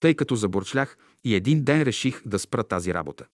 тъй 0.00 0.14
като 0.14 0.36
заборчлях 0.36 0.96
и 1.24 1.34
един 1.34 1.64
ден 1.64 1.82
реших 1.82 2.22
да 2.26 2.38
спра 2.38 2.64
тази 2.64 2.94
работа. 2.94 3.26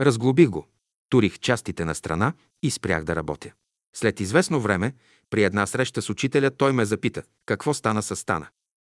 Разглобих 0.00 0.48
го, 0.48 0.66
турих 1.08 1.38
частите 1.38 1.84
на 1.84 1.94
страна 1.94 2.32
и 2.62 2.70
спрях 2.70 3.04
да 3.04 3.16
работя. 3.16 3.52
След 3.96 4.20
известно 4.20 4.60
време, 4.60 4.94
при 5.30 5.44
една 5.44 5.66
среща 5.66 6.02
с 6.02 6.10
учителя, 6.10 6.50
той 6.50 6.72
ме 6.72 6.84
запита, 6.84 7.22
какво 7.46 7.74
стана 7.74 8.02
с 8.02 8.16
стана. 8.16 8.46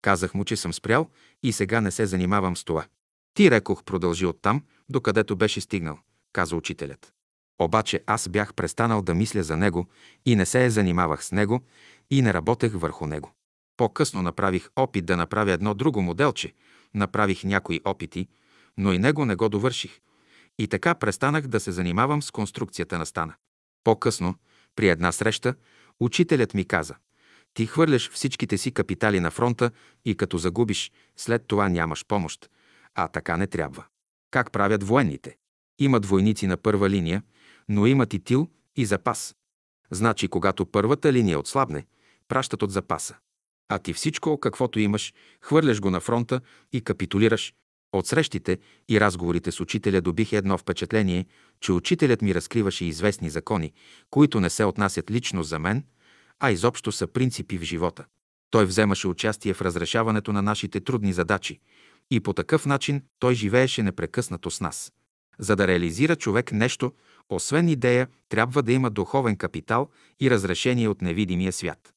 Казах 0.02 0.34
му, 0.34 0.46
че 0.46 0.56
съм 0.56 0.74
спрял 0.74 1.10
и 1.44 1.52
сега 1.52 1.82
не 1.82 1.92
се 1.92 2.06
занимавам 2.06 2.58
с 2.58 2.64
това. 2.64 2.86
Ти, 3.34 3.52
рекох, 3.52 3.84
продължи 3.84 4.26
оттам, 4.26 4.64
докъдето 4.90 5.36
беше 5.36 5.62
стигнал, 5.62 6.00
каза 6.34 6.56
учителят. 6.56 7.14
Обаче 7.62 8.04
аз 8.06 8.30
бях 8.30 8.54
престанал 8.54 9.02
да 9.02 9.14
мисля 9.14 9.44
за 9.44 9.58
него 9.58 9.88
и 10.26 10.36
не 10.36 10.46
се 10.46 10.70
занимавах 10.70 11.26
с 11.26 11.32
него 11.32 11.62
и 12.10 12.22
не 12.22 12.34
работех 12.34 12.74
върху 12.76 13.06
него. 13.06 13.32
По-късно 13.78 14.22
направих 14.22 14.70
опит 14.76 15.06
да 15.06 15.18
направя 15.18 15.52
едно 15.52 15.74
друго 15.74 16.02
моделче, 16.02 16.54
направих 16.94 17.44
някои 17.44 17.82
опити, 17.86 18.28
но 18.78 18.94
и 18.94 19.00
него 19.00 19.26
не 19.26 19.36
го 19.36 19.50
довърших. 19.50 20.00
И 20.60 20.68
така 20.68 20.96
престанах 20.96 21.48
да 21.48 21.60
се 21.60 21.72
занимавам 21.72 22.22
с 22.22 22.32
конструкцията 22.32 22.98
на 22.98 23.06
стана. 23.06 23.34
По-късно, 23.84 24.36
при 24.76 24.90
една 24.90 25.12
среща, 25.12 25.56
учителят 26.00 26.54
ми 26.54 26.66
каза 26.66 26.96
«Ти 27.54 27.66
хвърляш 27.66 28.12
всичките 28.12 28.58
си 28.58 28.72
капитали 28.72 29.20
на 29.20 29.32
фронта 29.32 29.72
и 30.06 30.16
като 30.16 30.38
загубиш, 30.38 30.92
след 31.18 31.48
това 31.48 31.70
нямаш 31.70 32.06
помощ, 32.06 32.50
а 32.96 33.08
така 33.08 33.38
не 33.38 33.48
трябва. 33.48 33.86
Как 34.32 34.52
правят 34.52 34.84
военните? 34.84 35.38
Имат 35.80 36.06
войници 36.06 36.48
на 36.48 36.58
първа 36.58 36.90
линия, 36.90 37.24
но 37.70 37.86
имат 37.86 38.14
и 38.14 38.20
тил 38.20 38.48
и 38.76 38.86
запас. 38.86 39.36
Значи, 39.92 40.28
когато 40.28 40.66
първата 40.66 41.14
линия 41.14 41.40
отслабне, 41.40 41.86
пращат 42.28 42.64
от 42.64 42.72
запаса. 42.72 43.16
А 43.70 43.80
ти 43.80 43.94
всичко, 43.94 44.40
каквото 44.40 44.80
имаш, 44.80 45.14
хвърляш 45.42 45.82
го 45.82 45.90
на 45.90 46.00
фронта 46.00 46.42
и 46.74 46.82
капитулираш. 46.82 47.54
От 47.94 48.08
срещите 48.08 48.58
и 48.90 49.00
разговорите 49.00 49.52
с 49.52 49.60
учителя 49.60 50.02
добих 50.02 50.34
едно 50.34 50.58
впечатление, 50.58 51.26
че 51.60 51.72
учителят 51.72 52.22
ми 52.22 52.36
разкриваше 52.36 52.86
известни 52.86 53.30
закони, 53.30 53.74
които 54.10 54.40
не 54.40 54.50
се 54.50 54.64
отнасят 54.64 55.12
лично 55.12 55.44
за 55.44 55.60
мен, 55.60 55.84
а 56.40 56.52
изобщо 56.52 56.92
са 56.92 57.08
принципи 57.08 57.58
в 57.58 57.64
живота. 57.64 58.06
Той 58.52 58.66
вземаше 58.66 59.08
участие 59.08 59.54
в 59.54 59.62
разрешаването 59.62 60.34
на 60.34 60.42
нашите 60.42 60.80
трудни 60.80 61.14
задачи 61.14 61.60
и 62.12 62.20
по 62.20 62.34
такъв 62.34 62.66
начин 62.66 63.04
той 63.20 63.34
живееше 63.34 63.84
непрекъснато 63.84 64.52
с 64.52 64.62
нас. 64.62 64.94
За 65.40 65.56
да 65.56 65.68
реализира 65.68 66.16
човек 66.16 66.52
нещо, 66.52 66.94
освен 67.30 67.70
идея, 67.70 68.08
трябва 68.30 68.64
да 68.64 68.72
има 68.72 68.90
духовен 68.90 69.36
капитал 69.36 69.90
и 70.20 70.30
разрешение 70.30 70.88
от 70.88 71.02
невидимия 71.02 71.52
свят. 71.52 71.94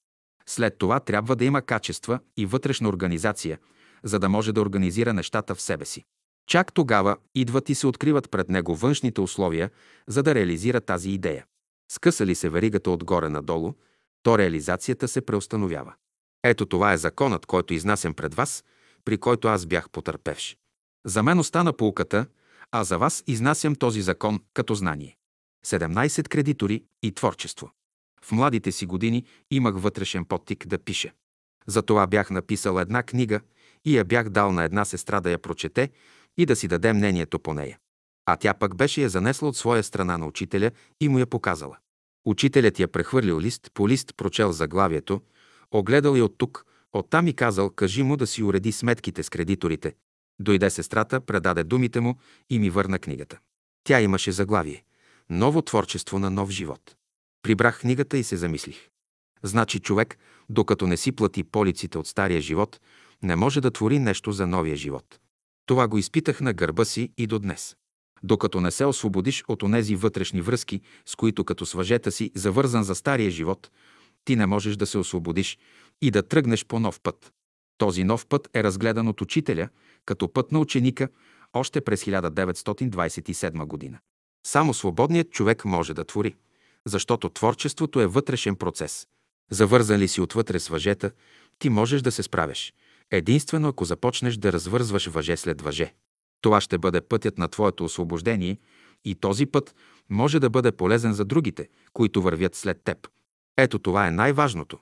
След 0.47 0.79
това 0.79 1.01
трябва 1.01 1.37
да 1.37 1.45
има 1.45 1.63
качества 1.63 2.21
и 2.37 2.47
вътрешна 2.47 2.89
организация, 2.89 3.59
за 4.05 4.19
да 4.19 4.29
може 4.29 4.53
да 4.53 4.61
организира 4.61 5.13
нещата 5.13 5.55
в 5.55 5.61
себе 5.63 5.85
си. 5.85 6.05
Чак 6.47 6.73
тогава 6.73 7.17
идват 7.35 7.69
и 7.69 7.75
се 7.75 7.87
откриват 7.87 8.31
пред 8.31 8.49
него 8.49 8.77
външните 8.77 9.21
условия, 9.21 9.71
за 10.09 10.23
да 10.23 10.35
реализира 10.35 10.81
тази 10.81 11.11
идея. 11.11 11.45
Скъса 11.93 12.27
ли 12.27 12.35
се 12.35 12.49
веригата 12.49 12.91
отгоре 12.91 13.29
надолу, 13.29 13.75
то 14.23 14.39
реализацията 14.39 15.09
се 15.09 15.21
преустановява. 15.21 15.95
Ето 16.45 16.67
това 16.67 16.93
е 16.93 16.99
законът, 16.99 17.47
който 17.47 17.75
изнасям 17.75 18.15
пред 18.15 18.35
вас, 18.35 18.65
при 19.05 19.19
който 19.19 19.49
аз 19.49 19.67
бях 19.67 19.91
потърпевш. 19.91 20.57
За 21.07 21.23
мен 21.23 21.39
остана 21.39 21.73
полуката, 21.73 22.27
а 22.71 22.85
за 22.85 22.99
вас 22.99 23.25
изнасям 23.27 23.75
този 23.75 24.03
закон 24.03 24.41
като 24.55 24.75
знание. 24.75 25.17
17 25.67 26.29
кредитори 26.29 26.85
и 27.03 27.13
творчество. 27.13 27.71
В 28.25 28.33
младите 28.33 28.73
си 28.73 28.87
години 28.87 29.25
имах 29.51 29.75
вътрешен 29.77 30.25
подтик 30.25 30.67
да 30.67 30.79
пиша. 30.79 31.13
Затова 31.67 32.07
бях 32.07 32.31
написал 32.31 32.79
една 32.79 33.03
книга 33.03 33.41
и 33.85 33.97
я 33.97 34.05
бях 34.05 34.29
дал 34.29 34.53
на 34.53 34.65
една 34.65 34.85
сестра 34.85 35.21
да 35.21 35.31
я 35.31 35.39
прочете 35.39 35.91
и 36.37 36.47
да 36.47 36.57
си 36.57 36.69
даде 36.69 36.93
мнението 36.93 37.39
по 37.39 37.55
нея. 37.55 37.79
А 38.27 38.37
тя 38.37 38.55
пък 38.55 38.77
беше 38.77 39.03
я 39.03 39.09
занесла 39.09 39.49
от 39.49 39.57
своя 39.57 39.83
страна 39.83 40.19
на 40.19 40.27
учителя 40.27 40.71
и 41.01 41.09
му 41.09 41.19
я 41.19 41.27
показала. 41.27 41.77
Учителят 42.25 42.79
я 42.79 42.89
прехвърлил 42.89 43.41
лист 43.41 43.71
по 43.75 43.89
лист, 43.89 44.15
прочел 44.17 44.53
заглавието, 44.53 45.21
огледал 45.71 46.17
я 46.17 46.25
от 46.25 46.39
тук, 46.39 46.67
оттам 46.93 47.27
и 47.27 47.35
казал, 47.35 47.71
кажи 47.71 48.03
му 48.03 48.17
да 48.17 48.27
си 48.27 48.43
уреди 48.43 48.73
сметките 48.73 49.23
с 49.23 49.31
кредиторите. 49.31 49.95
Дойде 50.41 50.71
сестрата, 50.71 51.21
предаде 51.21 51.65
думите 51.65 52.01
му 52.01 52.19
и 52.51 52.59
ми 52.59 52.71
върна 52.71 52.99
книгата. 52.99 53.39
Тя 53.85 54.01
имаше 54.01 54.33
заглавие 54.33 54.85
Ново 55.31 55.63
творчество 55.63 56.19
на 56.19 56.31
нов 56.31 56.51
живот. 56.51 56.97
Прибрах 57.43 57.81
книгата 57.81 58.19
и 58.19 58.25
се 58.25 58.37
замислих. 58.37 58.89
Значи 59.43 59.81
човек, 59.81 60.19
докато 60.49 60.87
не 60.87 60.97
си 60.97 61.13
плати 61.13 61.45
полиците 61.45 61.99
от 61.99 62.07
стария 62.07 62.41
живот, 62.41 62.81
не 63.23 63.37
може 63.37 63.61
да 63.61 63.71
твори 63.71 63.99
нещо 63.99 64.33
за 64.33 64.47
новия 64.47 64.77
живот. 64.77 65.21
Това 65.67 65.89
го 65.89 65.99
изпитах 65.99 66.41
на 66.41 66.53
гърба 66.53 66.85
си 66.85 67.13
и 67.19 67.27
до 67.27 67.39
днес. 67.39 67.77
Докато 68.23 68.61
не 68.61 68.71
се 68.71 68.85
освободиш 68.85 69.45
от 69.49 69.63
онези 69.63 69.97
вътрешни 69.97 70.41
връзки, 70.41 70.81
с 71.07 71.17
които 71.17 71.45
като 71.45 71.67
с 71.67 71.73
въжета 71.73 72.13
си 72.13 72.31
завързан 72.35 72.85
за 72.85 72.95
стария 72.95 73.31
живот, 73.31 73.71
ти 74.25 74.37
не 74.37 74.47
можеш 74.47 74.77
да 74.77 74.87
се 74.87 74.99
освободиш 74.99 75.59
и 76.03 76.11
да 76.11 76.23
тръгнеш 76.23 76.67
по 76.67 76.81
нов 76.81 77.01
път. 77.01 77.33
Този 77.79 78.05
нов 78.05 78.27
път 78.27 78.49
е 78.55 78.63
разгледан 78.63 79.09
от 79.09 79.21
учителя 79.21 79.69
като 80.05 80.33
път 80.33 80.53
на 80.53 80.59
ученика 80.59 81.09
още 81.53 81.81
през 81.81 82.05
1927 82.05 83.67
година. 83.67 83.99
Само 84.47 84.75
свободният 84.75 85.31
човек 85.31 85.65
може 85.65 85.95
да 85.95 86.05
твори, 86.05 86.35
защото 86.87 87.29
творчеството 87.29 88.01
е 88.01 88.07
вътрешен 88.07 88.57
процес. 88.57 89.07
Завързан 89.51 89.99
ли 89.99 90.09
си 90.09 90.21
отвътре 90.21 90.61
с 90.61 90.69
въжета, 90.69 91.11
ти 91.59 91.69
можеш 91.69 92.03
да 92.03 92.13
се 92.13 92.23
справиш. 92.23 92.75
Единствено 93.13 93.69
ако 93.69 93.85
започнеш 93.85 94.37
да 94.37 94.53
развързваш 94.53 95.07
въже 95.07 95.37
след 95.37 95.63
въже. 95.63 95.95
Това 96.41 96.61
ще 96.61 96.79
бъде 96.79 97.01
пътят 97.01 97.39
на 97.39 97.49
твоето 97.49 97.85
освобождение 97.85 98.59
и 99.05 99.15
този 99.15 99.47
път 99.47 99.75
може 100.11 100.41
да 100.41 100.51
бъде 100.51 100.73
полезен 100.73 101.13
за 101.13 101.25
другите, 101.25 101.69
които 101.93 102.23
вървят 102.23 102.55
след 102.55 102.83
теб. 102.85 103.09
Ето 103.57 103.79
това 103.79 104.07
е 104.07 104.11
най-важното. 104.11 104.79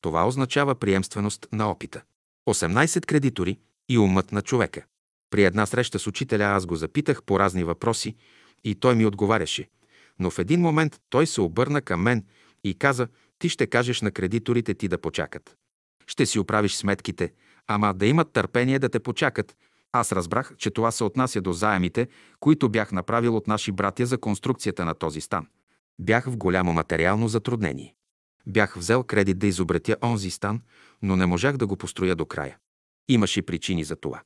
Това 0.00 0.26
означава 0.26 0.74
приемственост 0.74 1.46
на 1.52 1.70
опита. 1.70 2.02
18 2.48 3.06
кредитори 3.06 3.58
и 3.88 3.98
умът 3.98 4.32
на 4.32 4.42
човека. 4.42 4.84
При 5.30 5.44
една 5.44 5.66
среща 5.66 5.98
с 5.98 6.06
учителя 6.06 6.44
аз 6.44 6.66
го 6.66 6.76
запитах 6.76 7.22
по 7.22 7.38
разни 7.38 7.64
въпроси 7.64 8.16
и 8.64 8.74
той 8.74 8.94
ми 8.94 9.06
отговаряше. 9.06 9.68
Но 10.18 10.30
в 10.30 10.38
един 10.38 10.60
момент 10.60 11.00
той 11.10 11.26
се 11.26 11.40
обърна 11.40 11.82
към 11.82 12.02
мен 12.02 12.24
и 12.64 12.74
каза, 12.74 13.08
ти 13.38 13.48
ще 13.48 13.66
кажеш 13.66 14.00
на 14.00 14.10
кредиторите 14.10 14.74
ти 14.74 14.88
да 14.88 14.98
почакат. 14.98 15.56
Ще 16.06 16.26
си 16.26 16.38
оправиш 16.38 16.74
сметките, 16.74 17.32
ама 17.70 17.94
да 17.94 18.06
имат 18.06 18.32
търпение 18.32 18.78
да 18.78 18.88
те 18.88 19.00
почакат. 19.00 19.56
Аз 19.92 20.12
разбрах, 20.12 20.56
че 20.56 20.70
това 20.70 20.90
се 20.90 21.04
отнася 21.04 21.40
до 21.40 21.52
заемите, 21.52 22.08
които 22.40 22.68
бях 22.68 22.92
направил 22.92 23.36
от 23.36 23.46
наши 23.46 23.72
братя 23.72 24.06
за 24.06 24.18
конструкцията 24.18 24.84
на 24.84 24.94
този 24.94 25.20
стан. 25.20 25.46
Бях 25.98 26.24
в 26.24 26.36
голямо 26.36 26.72
материално 26.72 27.28
затруднение. 27.28 27.94
Бях 28.46 28.76
взел 28.76 29.02
кредит 29.04 29.38
да 29.38 29.46
изобретя 29.46 29.96
онзи 30.02 30.30
стан, 30.30 30.60
но 31.02 31.16
не 31.16 31.26
можах 31.26 31.56
да 31.56 31.66
го 31.66 31.76
построя 31.76 32.16
до 32.16 32.26
края. 32.26 32.58
Имаше 33.08 33.42
причини 33.42 33.84
за 33.84 33.96
това. 33.96 34.22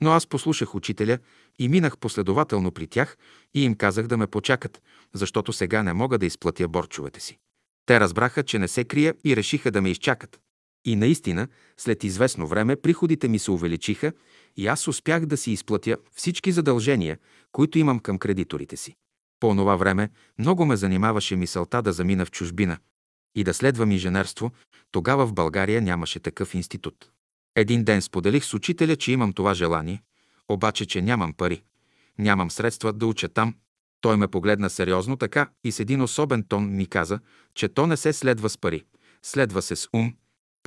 Но 0.00 0.10
аз 0.10 0.26
послушах 0.26 0.74
учителя 0.74 1.18
и 1.58 1.68
минах 1.68 1.98
последователно 1.98 2.70
при 2.70 2.86
тях 2.86 3.16
и 3.54 3.64
им 3.64 3.74
казах 3.74 4.06
да 4.06 4.16
ме 4.16 4.26
почакат, 4.26 4.82
защото 5.14 5.52
сега 5.52 5.82
не 5.82 5.92
мога 5.92 6.18
да 6.18 6.26
изплатя 6.26 6.68
борчовете 6.68 7.20
си. 7.20 7.38
Те 7.86 8.00
разбраха, 8.00 8.42
че 8.42 8.58
не 8.58 8.68
се 8.68 8.84
крия 8.84 9.14
и 9.24 9.36
решиха 9.36 9.70
да 9.70 9.82
ме 9.82 9.90
изчакат. 9.90 10.40
И 10.88 10.96
наистина, 10.96 11.48
след 11.76 12.04
известно 12.04 12.46
време 12.46 12.76
приходите 12.76 13.28
ми 13.28 13.38
се 13.38 13.50
увеличиха 13.50 14.12
и 14.56 14.66
аз 14.66 14.88
успях 14.88 15.26
да 15.26 15.36
си 15.36 15.50
изплатя 15.50 15.96
всички 16.14 16.52
задължения, 16.52 17.18
които 17.52 17.78
имам 17.78 17.98
към 17.98 18.18
кредиторите 18.18 18.76
си. 18.76 18.94
По 19.40 19.54
това 19.56 19.76
време 19.76 20.10
много 20.38 20.66
ме 20.66 20.76
занимаваше 20.76 21.36
мисълта 21.36 21.82
да 21.82 21.92
замина 21.92 22.24
в 22.24 22.30
чужбина 22.30 22.78
и 23.34 23.44
да 23.44 23.54
следвам 23.54 23.92
инженерство, 23.92 24.50
тогава 24.90 25.26
в 25.26 25.34
България 25.34 25.82
нямаше 25.82 26.20
такъв 26.20 26.54
институт. 26.54 27.10
Един 27.56 27.84
ден 27.84 28.02
споделих 28.02 28.44
с 28.44 28.54
учителя, 28.54 28.96
че 28.96 29.12
имам 29.12 29.32
това 29.32 29.54
желание, 29.54 30.02
обаче, 30.48 30.86
че 30.86 31.02
нямам 31.02 31.32
пари. 31.32 31.62
Нямам 32.18 32.50
средства 32.50 32.92
да 32.92 33.06
уча 33.06 33.28
там. 33.28 33.54
Той 34.00 34.16
ме 34.16 34.28
погледна 34.28 34.70
сериозно 34.70 35.16
така 35.16 35.50
и 35.64 35.72
с 35.72 35.80
един 35.80 36.02
особен 36.02 36.42
тон 36.42 36.76
ми 36.76 36.86
каза, 36.86 37.20
че 37.54 37.68
то 37.68 37.86
не 37.86 37.96
се 37.96 38.12
следва 38.12 38.48
с 38.48 38.58
пари, 38.58 38.84
следва 39.22 39.62
се 39.62 39.76
с 39.76 39.88
ум. 39.92 40.14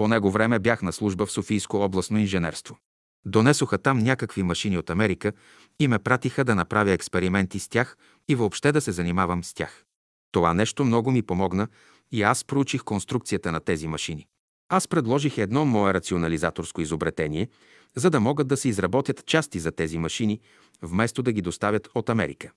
По 0.02 0.08
него 0.08 0.32
време 0.32 0.60
бях 0.60 0.82
на 0.82 0.93
служба 0.93 1.26
в 1.26 1.32
Софийско 1.32 1.78
областно 1.78 2.18
инженерство. 2.18 2.78
Донесоха 3.26 3.78
там 3.78 3.99
някакви 3.99 4.43
машини 4.43 4.78
от 4.78 4.89
Америка 4.89 5.34
и 5.80 5.88
ме 5.88 5.99
пратиха 5.99 6.43
да 6.43 6.56
направя 6.56 6.91
експерименти 6.91 7.60
с 7.60 7.68
тях 7.68 7.97
и 8.30 8.36
въобще 8.36 8.72
да 8.72 8.82
се 8.82 8.91
занимавам 8.91 9.43
с 9.43 9.54
тях. 9.54 9.84
Това 10.32 10.54
нещо 10.54 10.86
много 10.86 11.12
ми 11.12 11.22
помогна 11.22 11.68
и 12.12 12.22
аз 12.22 12.43
проучих 12.43 12.84
конструкцията 12.84 13.52
на 13.52 13.60
тези 13.60 13.88
машини. 13.88 14.28
Аз 14.70 14.88
предложих 14.88 15.38
едно 15.38 15.66
мое 15.66 15.93
рационализаторско 15.93 16.82
изобретение, 16.82 17.49
за 17.95 18.10
да 18.10 18.20
могат 18.20 18.47
да 18.47 18.58
се 18.58 18.70
изработят 18.70 19.26
части 19.26 19.60
за 19.60 19.72
тези 19.72 19.97
машини, 19.97 20.39
вместо 20.82 21.24
да 21.24 21.32
ги 21.32 21.41
доставят 21.41 21.89
от 21.95 22.10
Америка. 22.10 22.52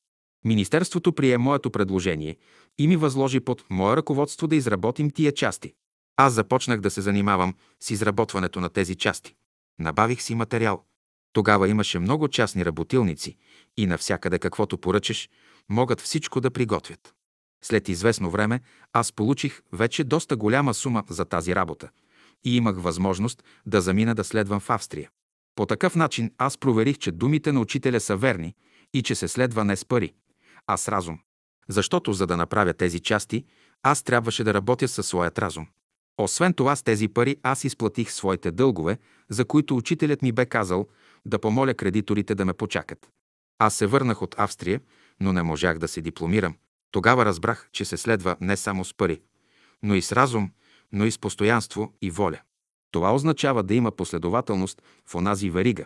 Министерството 0.45 1.12
прие 1.12 1.38
моето 1.38 1.70
предложение 1.70 2.36
и 2.78 2.88
ми 2.88 2.97
възложи 2.97 3.40
под 3.40 3.64
мое 3.70 3.97
ръководство 3.97 4.47
да 4.47 4.57
изработим 4.57 5.11
тия 5.11 5.32
части. 5.32 5.72
Аз 6.17 6.33
започнах 6.33 6.81
да 6.81 6.91
се 6.91 7.01
занимавам 7.01 7.55
с 7.81 7.91
изработването 7.91 8.61
на 8.61 8.69
тези 8.69 8.95
части. 8.95 9.35
Набавих 9.79 10.23
си 10.23 10.35
материал. 10.35 10.85
Тогава 11.33 11.69
имаше 11.69 11.99
много 11.99 12.29
частни 12.29 12.65
работилници 12.65 13.37
и 13.77 13.87
навсякъде 13.87 14.39
каквото 14.39 14.79
поръчаш, 14.79 15.29
могат 15.69 16.01
всичко 16.01 16.41
да 16.41 16.51
приготвят. 16.51 17.15
След 17.65 17.89
известно 17.89 18.31
време 18.31 18.61
аз 18.93 19.12
получих 19.12 19.61
вече 19.73 20.05
доста 20.05 20.37
голяма 20.37 20.75
сума 20.75 21.05
за 21.09 21.25
тази 21.25 21.55
работа 21.55 21.91
и 22.45 22.57
имах 22.57 22.77
възможност 22.79 23.45
да 23.67 23.81
замина 23.81 24.15
да 24.15 24.25
следвам 24.25 24.61
в 24.61 24.71
Австрия. 24.71 25.11
По 25.55 25.67
такъв 25.67 25.95
начин 25.95 26.31
аз 26.39 26.59
проверих, 26.59 26.99
че 26.99 27.12
думите 27.12 27.53
на 27.53 27.61
учителя 27.61 28.01
са 28.01 28.17
верни 28.17 28.55
и 28.95 29.03
че 29.03 29.15
се 29.15 29.29
следва 29.29 29.65
не 29.65 29.77
с 29.77 29.85
пари, 29.85 30.15
а 30.67 30.77
с 30.77 30.89
разум. 30.89 31.19
Защото 31.69 32.12
за 32.12 32.27
да 32.27 32.37
направя 32.37 32.75
тези 32.75 33.01
части, 33.01 33.45
аз 33.83 34.03
трябваше 34.03 34.45
да 34.45 34.55
работя 34.55 34.89
със 34.89 35.07
своят 35.07 35.39
разум. 35.39 35.67
Освен 36.19 36.55
това, 36.55 36.77
с 36.77 36.83
тези 36.83 37.09
пари 37.09 37.37
аз 37.43 37.65
изплатих 37.65 38.12
своите 38.12 38.51
дългове, 38.51 38.99
за 39.29 39.45
които 39.45 39.77
учителят 39.77 40.23
ми 40.23 40.33
бе 40.33 40.47
казал 40.47 40.87
да 41.27 41.39
помоля 41.39 41.75
кредиторите 41.75 42.35
да 42.35 42.45
ме 42.45 42.53
почакат. 42.53 43.09
Аз 43.59 43.75
се 43.75 43.87
върнах 43.87 44.23
от 44.23 44.35
Австрия, 44.39 44.81
но 45.21 45.33
не 45.33 45.43
можах 45.43 45.79
да 45.79 45.89
се 45.89 46.01
дипломирам. 46.01 46.57
Тогава 46.91 47.25
разбрах, 47.25 47.69
че 47.73 47.85
се 47.85 47.97
следва 47.97 48.37
не 48.41 48.57
само 48.57 48.85
с 48.85 48.95
пари, 48.95 49.21
но 49.83 49.95
и 49.95 50.03
с 50.03 50.12
разум, 50.12 50.51
но 50.93 51.05
и 51.05 51.11
с 51.11 51.19
постоянство 51.19 51.93
и 52.03 52.11
воля. 52.11 52.41
Това 52.91 53.15
означава 53.15 53.62
да 53.62 53.75
има 53.75 53.91
последователност 53.91 54.83
в 55.07 55.15
онази 55.15 55.51
верига, 55.51 55.85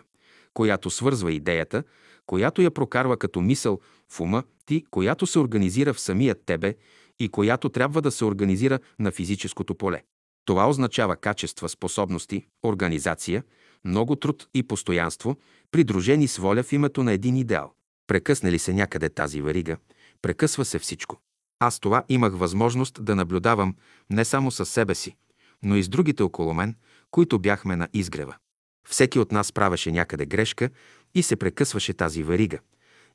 която 0.53 0.89
свързва 0.89 1.31
идеята, 1.31 1.83
която 2.25 2.61
я 2.61 2.71
прокарва 2.71 3.17
като 3.17 3.41
мисъл 3.41 3.79
в 4.09 4.19
ума 4.19 4.43
ти, 4.65 4.85
която 4.91 5.27
се 5.27 5.39
организира 5.39 5.93
в 5.93 5.99
самия 5.99 6.35
тебе 6.35 6.75
и 7.19 7.29
която 7.29 7.69
трябва 7.69 8.01
да 8.01 8.11
се 8.11 8.25
организира 8.25 8.79
на 8.99 9.11
физическото 9.11 9.75
поле. 9.75 10.03
Това 10.45 10.69
означава 10.69 11.15
качества, 11.15 11.69
способности, 11.69 12.45
организация, 12.63 13.43
много 13.85 14.15
труд 14.15 14.47
и 14.53 14.63
постоянство, 14.63 15.37
придружени 15.71 16.27
с 16.27 16.37
воля 16.37 16.63
в 16.63 16.73
името 16.73 17.03
на 17.03 17.11
един 17.11 17.35
идеал. 17.35 17.73
Прекъсне 18.07 18.51
ли 18.51 18.59
се 18.59 18.73
някъде 18.73 19.09
тази 19.09 19.41
верига, 19.41 19.77
прекъсва 20.21 20.65
се 20.65 20.79
всичко. 20.79 21.19
Аз 21.59 21.79
това 21.79 22.03
имах 22.09 22.33
възможност 22.33 23.05
да 23.05 23.15
наблюдавам 23.15 23.75
не 24.09 24.25
само 24.25 24.51
със 24.51 24.69
себе 24.69 24.95
си, 24.95 25.15
но 25.63 25.75
и 25.75 25.83
с 25.83 25.89
другите 25.89 26.23
около 26.23 26.53
мен, 26.53 26.75
които 27.11 27.39
бяхме 27.39 27.75
на 27.75 27.87
изгрева. 27.93 28.35
Всеки 28.87 29.19
от 29.19 29.31
нас 29.31 29.51
правеше 29.51 29.91
някъде 29.91 30.25
грешка 30.25 30.69
и 31.15 31.23
се 31.23 31.35
прекъсваше 31.35 31.93
тази 31.93 32.23
верига. 32.23 32.59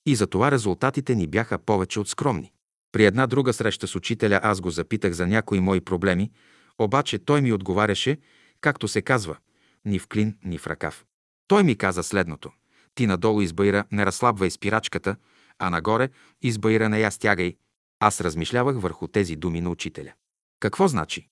И 0.06 0.14
затова 0.14 0.50
резултатите 0.50 1.14
ни 1.14 1.26
бяха 1.26 1.58
повече 1.58 2.00
от 2.00 2.08
скромни. 2.08 2.52
При 2.92 3.04
една 3.04 3.26
друга 3.26 3.52
среща 3.52 3.86
с 3.86 3.96
учителя 3.96 4.40
аз 4.42 4.60
го 4.60 4.70
запитах 4.70 5.12
за 5.12 5.26
някои 5.26 5.60
мои 5.60 5.80
проблеми, 5.80 6.30
обаче 6.78 7.18
той 7.18 7.40
ми 7.40 7.52
отговаряше, 7.52 8.18
както 8.60 8.88
се 8.88 9.02
казва, 9.02 9.36
ни 9.84 9.98
в 9.98 10.08
клин, 10.08 10.38
ни 10.44 10.58
в 10.58 10.66
ръкав. 10.66 11.04
Той 11.46 11.62
ми 11.62 11.76
каза 11.76 12.02
следното. 12.02 12.52
Ти 12.94 13.06
надолу 13.06 13.40
избайра, 13.40 13.84
не 13.92 14.06
разслабвай 14.06 14.50
спирачката, 14.50 15.16
а 15.58 15.70
нагоре 15.70 16.08
избайра, 16.42 16.88
не 16.88 17.00
я 17.00 17.10
стягай. 17.10 17.56
Аз 18.00 18.20
размишлявах 18.20 18.80
върху 18.80 19.08
тези 19.08 19.36
думи 19.36 19.60
на 19.60 19.70
учителя. 19.70 20.12
Какво 20.60 20.88
значи? 20.88 21.28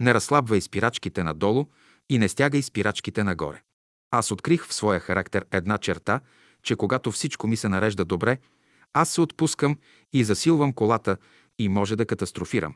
Не 0.00 0.14
разслабвай 0.14 0.60
спирачките 0.60 1.22
надолу 1.22 1.66
и 2.08 2.18
не 2.18 2.28
стягай 2.28 2.62
спирачките 2.62 3.24
нагоре. 3.24 3.62
Аз 4.10 4.30
открих 4.30 4.66
в 4.66 4.74
своя 4.74 5.00
характер 5.00 5.46
една 5.50 5.78
черта, 5.78 6.20
че 6.62 6.76
когато 6.76 7.12
всичко 7.12 7.46
ми 7.46 7.56
се 7.56 7.68
нарежда 7.68 8.04
добре, 8.04 8.38
аз 8.92 9.10
се 9.10 9.20
отпускам 9.20 9.78
и 10.12 10.24
засилвам 10.24 10.72
колата 10.72 11.16
и 11.58 11.68
може 11.68 11.96
да 11.96 12.06
катастрофирам. 12.06 12.74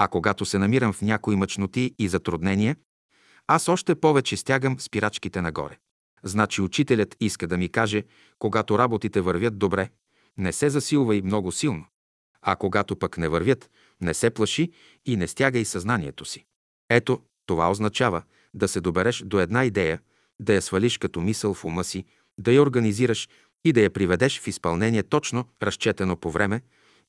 А 0.00 0.08
когато 0.08 0.44
се 0.44 0.58
намирам 0.58 0.92
в 0.92 1.02
някои 1.02 1.36
мъчноти 1.36 1.94
и 1.98 2.08
затруднения, 2.08 2.76
аз 3.46 3.68
още 3.68 3.94
повече 3.94 4.36
стягам 4.36 4.80
спирачките 4.80 5.40
нагоре. 5.42 5.78
Значи 6.22 6.62
учителят 6.62 7.16
иска 7.20 7.46
да 7.46 7.58
ми 7.58 7.68
каже, 7.68 8.04
когато 8.38 8.78
работите 8.78 9.20
вървят 9.20 9.58
добре, 9.58 9.90
не 10.36 10.52
се 10.52 10.70
засилвай 10.70 11.22
много 11.22 11.52
силно. 11.52 11.86
А 12.42 12.56
когато 12.56 12.96
пък 12.96 13.18
не 13.18 13.28
вървят, 13.28 13.70
не 14.00 14.14
се 14.14 14.30
плаши 14.30 14.72
и 15.06 15.16
не 15.16 15.26
стягай 15.26 15.64
съзнанието 15.64 16.24
си. 16.24 16.44
Ето, 16.90 17.20
това 17.46 17.70
означава 17.70 18.22
да 18.54 18.68
се 18.68 18.80
добереш 18.80 19.22
до 19.26 19.40
една 19.40 19.64
идея, 19.64 20.00
да 20.40 20.54
я 20.54 20.62
свалиш 20.62 20.98
като 20.98 21.20
мисъл 21.20 21.54
в 21.54 21.64
ума 21.64 21.84
си, 21.84 22.04
да 22.38 22.52
я 22.52 22.62
организираш 22.62 23.28
и 23.64 23.72
да 23.72 23.80
я 23.80 23.90
приведеш 23.90 24.40
в 24.40 24.46
изпълнение 24.46 25.02
точно, 25.02 25.44
разчетено 25.62 26.16
по 26.16 26.30
време, 26.30 26.62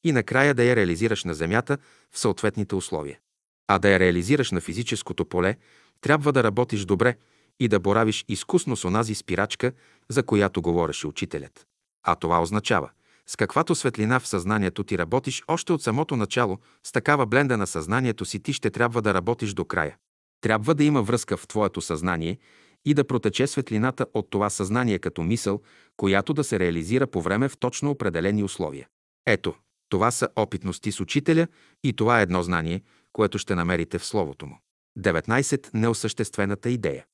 и 0.04 0.12
накрая 0.12 0.54
да 0.54 0.64
я 0.64 0.76
реализираш 0.76 1.24
на 1.24 1.34
Земята 1.34 1.78
в 2.12 2.20
съответните 2.20 2.76
условия. 2.76 3.20
А 3.68 3.80
да 3.80 3.90
я 3.90 4.00
реализираш 4.00 4.52
на 4.52 4.62
физическото 4.62 5.26
поле, 5.26 5.56
трябва 6.02 6.32
да 6.32 6.44
работиш 6.44 6.86
добре 6.86 7.16
и 7.60 7.68
да 7.68 7.80
боравиш 7.80 8.26
изкусно 8.28 8.76
с 8.76 8.86
онази 8.86 9.16
спирачка, 9.16 9.72
за 10.10 10.24
която 10.24 10.62
говореше 10.62 11.08
учителят. 11.08 11.66
А 12.04 12.16
това 12.16 12.42
означава, 12.42 12.90
с 13.28 13.36
каквато 13.36 13.76
светлина 13.76 14.20
в 14.20 14.28
съзнанието 14.28 14.84
ти 14.84 14.98
работиш 14.98 15.44
още 15.48 15.74
от 15.74 15.84
самото 15.84 16.16
начало, 16.16 16.58
с 16.84 16.92
такава 16.92 17.26
бленда 17.26 17.58
на 17.58 17.68
съзнанието 17.68 18.26
си 18.26 18.40
ти 18.40 18.54
ще 18.54 18.70
трябва 18.70 19.02
да 19.02 19.14
работиш 19.14 19.54
до 19.54 19.66
края. 19.66 19.98
Трябва 20.42 20.76
да 20.76 20.84
има 20.84 21.02
връзка 21.02 21.38
в 21.38 21.48
твоето 21.48 21.82
съзнание 21.82 22.38
и 22.86 22.94
да 22.94 23.08
протече 23.08 23.48
светлината 23.48 24.06
от 24.14 24.30
това 24.30 24.50
съзнание 24.50 25.00
като 25.00 25.24
мисъл, 25.24 25.62
която 25.98 26.34
да 26.34 26.44
се 26.44 26.60
реализира 26.60 27.08
по 27.08 27.22
време 27.22 27.50
в 27.50 27.58
точно 27.58 27.92
определени 27.92 28.44
условия. 28.44 28.88
Ето, 29.26 29.56
това 29.90 30.12
са 30.12 30.30
опитности 30.36 30.92
с 30.92 31.00
учителя 31.00 31.48
и 31.84 31.94
това 31.94 32.20
е 32.20 32.24
едно 32.24 32.44
знание, 32.44 32.82
което 33.14 33.38
ще 33.38 33.56
намерите 33.56 34.00
в 34.00 34.06
Словото 34.06 34.46
му. 34.46 34.60
19. 35.00 35.70
Неосъществената 35.74 36.70
идея. 36.70 37.06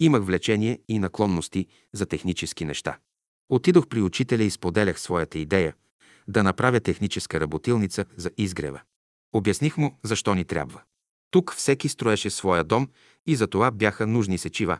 Имах 0.00 0.22
влечение 0.22 0.78
и 0.88 0.98
наклонности 0.98 1.66
за 1.92 2.06
технически 2.06 2.64
неща. 2.64 2.98
Отидох 3.48 3.86
при 3.86 4.02
учителя 4.02 4.42
и 4.42 4.50
споделях 4.50 5.00
своята 5.00 5.38
идея 5.38 5.74
да 6.28 6.42
направя 6.42 6.80
техническа 6.80 7.40
работилница 7.40 8.04
за 8.16 8.30
изгрева. 8.38 8.80
Обясних 9.32 9.76
му 9.76 9.98
защо 10.02 10.34
ни 10.34 10.44
трябва. 10.44 10.82
Тук 11.30 11.54
всеки 11.54 11.88
строеше 11.88 12.30
своя 12.30 12.64
дом 12.64 12.88
и 13.26 13.36
за 13.36 13.46
това 13.46 13.70
бяха 13.70 14.06
нужни 14.06 14.38
сечива. 14.38 14.78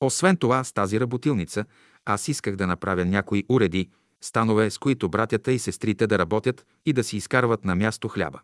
Освен 0.00 0.36
това, 0.36 0.64
с 0.64 0.72
тази 0.72 1.00
работилница 1.00 1.64
аз 2.04 2.28
исках 2.28 2.56
да 2.56 2.66
направя 2.66 3.04
някои 3.04 3.44
уреди, 3.48 3.90
станове, 4.24 4.70
с 4.70 4.78
които 4.78 5.08
братята 5.08 5.52
и 5.52 5.58
сестрите 5.58 6.06
да 6.06 6.18
работят 6.18 6.66
и 6.86 6.92
да 6.92 7.04
си 7.04 7.16
изкарват 7.16 7.64
на 7.64 7.74
място 7.74 8.08
хляба. 8.08 8.40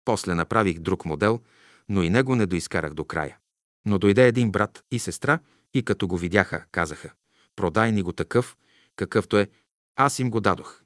После 0.05 0.35
направих 0.35 0.79
друг 0.79 1.05
модел, 1.05 1.41
но 1.89 2.03
и 2.03 2.11
него 2.11 2.37
не 2.37 2.47
доизкарах 2.47 2.95
до 2.95 3.05
края. 3.05 3.39
Но 3.87 3.99
дойде 3.99 4.27
един 4.27 4.51
брат 4.51 4.85
и 4.91 4.99
сестра 4.99 5.39
и 5.75 5.83
като 5.83 6.09
го 6.09 6.17
видяха, 6.17 6.65
казаха, 6.71 7.13
продай 7.57 7.93
ни 7.93 8.03
го 8.03 8.13
такъв, 8.13 8.57
какъвто 8.97 9.39
е, 9.39 9.49
аз 9.97 10.19
им 10.19 10.31
го 10.31 10.41
дадох. 10.41 10.82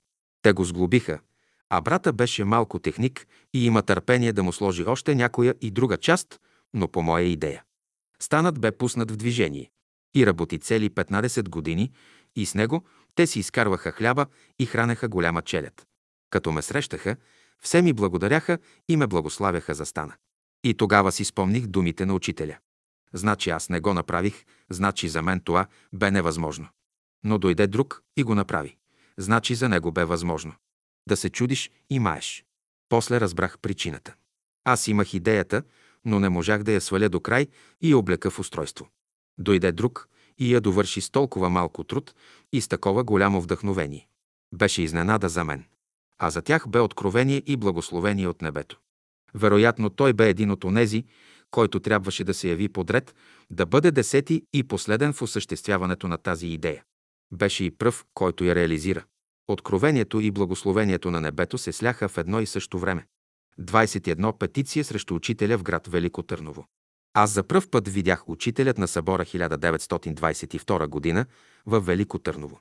Те 0.47 0.53
го 0.53 0.65
сглобиха, 0.65 1.19
а 1.71 1.81
брата 1.81 2.13
беше 2.13 2.45
малко 2.45 2.79
техник 2.79 3.27
и 3.55 3.67
има 3.67 3.83
търпение 3.83 4.33
да 4.33 4.43
му 4.43 4.53
сложи 4.53 4.85
още 4.85 5.15
някоя 5.15 5.55
и 5.61 5.71
друга 5.71 5.97
част, 5.97 6.41
но 6.75 6.89
по 6.89 7.03
моя 7.03 7.25
идея. 7.25 7.65
Станът 8.21 8.61
бе 8.61 8.73
пуснат 8.73 9.11
в 9.11 9.17
движение 9.17 9.71
и 10.17 10.27
работи 10.27 10.59
цели 10.59 10.91
15 10.91 11.49
години 11.49 11.93
и 12.37 12.47
с 12.47 12.55
него 12.55 12.85
те 13.15 13.27
си 13.27 13.39
изкарваха 13.39 13.93
хляба 13.93 14.27
и 14.59 14.67
хранеха 14.67 15.09
голяма 15.09 15.43
челят. 15.43 15.87
Като 16.31 16.53
ме 16.53 16.63
срещаха, 16.63 17.17
все 17.63 17.83
ми 17.83 17.93
благодаряха 17.93 18.59
и 18.89 18.97
ме 18.97 19.07
благославяха 19.07 19.75
за 19.75 19.87
стана. 19.87 20.15
И 20.65 20.75
тогава 20.75 21.13
си 21.13 21.25
спомних 21.25 21.67
думите 21.67 22.07
на 22.07 22.15
учителя. 22.15 22.59
Значи 23.13 23.51
аз 23.51 23.69
не 23.69 23.81
го 23.81 23.95
направих, 23.95 24.45
значи 24.71 25.09
за 25.09 25.23
мен 25.23 25.41
това 25.41 25.67
бе 25.93 26.11
невъзможно. 26.11 26.69
Но 27.25 27.39
дойде 27.39 27.67
друг 27.67 28.03
и 28.17 28.23
го 28.23 28.35
направи. 28.35 28.77
Значи 29.19 29.55
за 29.55 29.69
него 29.69 29.93
бе 29.93 30.05
възможно. 30.05 30.55
Да 31.09 31.17
се 31.17 31.31
чудиш 31.31 31.71
и 31.91 31.99
маеш. 31.99 32.45
После 32.89 33.21
разбрах 33.21 33.59
причината. 33.59 34.15
Аз 34.65 34.89
имах 34.89 35.15
идеята, 35.15 35.63
но 36.05 36.21
не 36.21 36.29
можах 36.29 36.63
да 36.63 36.73
я 36.73 36.81
сваля 36.81 37.09
до 37.09 37.21
край 37.21 37.47
и 37.81 37.91
я 37.91 37.99
облека 37.99 38.31
в 38.31 38.39
устройство. 38.39 38.89
Дойде 39.39 39.73
друг 39.73 40.09
и 40.39 40.55
я 40.55 40.61
довърши 40.61 41.01
с 41.01 41.11
толкова 41.11 41.51
малко 41.51 41.85
труд 41.85 42.15
и 42.53 42.61
с 42.61 42.69
такова 42.69 43.05
голямо 43.05 43.41
вдъхновение. 43.41 44.09
Беше 44.55 44.83
изненада 44.83 45.29
за 45.29 45.45
мен. 45.45 45.65
А 46.19 46.31
за 46.31 46.43
тях 46.43 46.69
бе 46.69 46.81
откровение 46.81 47.43
и 47.47 47.57
благословение 47.57 48.29
от 48.29 48.43
небето. 48.43 48.81
Вероятно 49.35 49.91
той 49.91 50.13
бе 50.13 50.29
един 50.29 50.51
от 50.51 50.65
онези, 50.65 51.05
който 51.51 51.81
трябваше 51.81 52.25
да 52.25 52.35
се 52.35 52.49
яви 52.49 52.69
подред, 52.69 53.15
да 53.51 53.67
бъде 53.67 53.91
десети 53.91 54.43
и 54.53 54.63
последен 54.63 55.13
в 55.13 55.23
осъществяването 55.23 56.09
на 56.09 56.19
тази 56.19 56.47
идея. 56.47 56.85
Беше 57.33 57.65
и 57.65 57.71
пръв, 57.71 58.05
който 58.15 58.45
я 58.45 58.55
реализира. 58.55 59.05
Откровението 59.49 60.21
и 60.21 60.31
благословението 60.31 61.11
на 61.11 61.21
небето 61.21 61.59
се 61.59 61.73
сляха 61.73 62.09
в 62.09 62.19
едно 62.19 62.41
и 62.41 62.47
също 62.47 62.79
време. 62.79 63.07
21 63.61 64.39
петиция 64.39 64.85
срещу 64.85 65.15
учителя 65.15 65.59
в 65.59 65.63
град 65.63 65.87
Велико 65.87 66.23
Търново. 66.23 66.67
Аз 67.15 67.31
за 67.31 67.43
пръв 67.43 67.71
път 67.71 67.89
видях 67.89 68.29
учителят 68.29 68.79
на 68.79 68.89
събора 68.89 69.25
1922 69.25 70.87
година 70.87 71.27
в 71.67 71.81
Велико 71.81 72.19
Търново. 72.19 72.61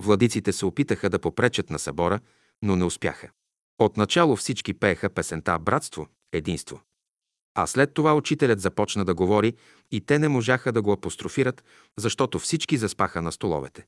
Владиците 0.00 0.52
се 0.52 0.66
опитаха 0.66 1.10
да 1.10 1.18
попречат 1.18 1.70
на 1.70 1.78
събора, 1.78 2.20
но 2.62 2.76
не 2.76 2.84
успяха. 2.84 3.30
Отначало 3.78 4.36
всички 4.36 4.74
пееха 4.74 5.10
песента 5.10 5.58
«Братство, 5.58 6.06
единство». 6.32 6.80
А 7.54 7.66
след 7.66 7.94
това 7.94 8.14
учителят 8.14 8.60
започна 8.60 9.04
да 9.04 9.14
говори 9.14 9.54
и 9.90 10.00
те 10.00 10.18
не 10.18 10.28
можаха 10.28 10.72
да 10.72 10.82
го 10.82 10.92
апострофират, 10.92 11.64
защото 11.98 12.38
всички 12.38 12.76
заспаха 12.76 13.22
на 13.22 13.32
столовете. 13.32 13.86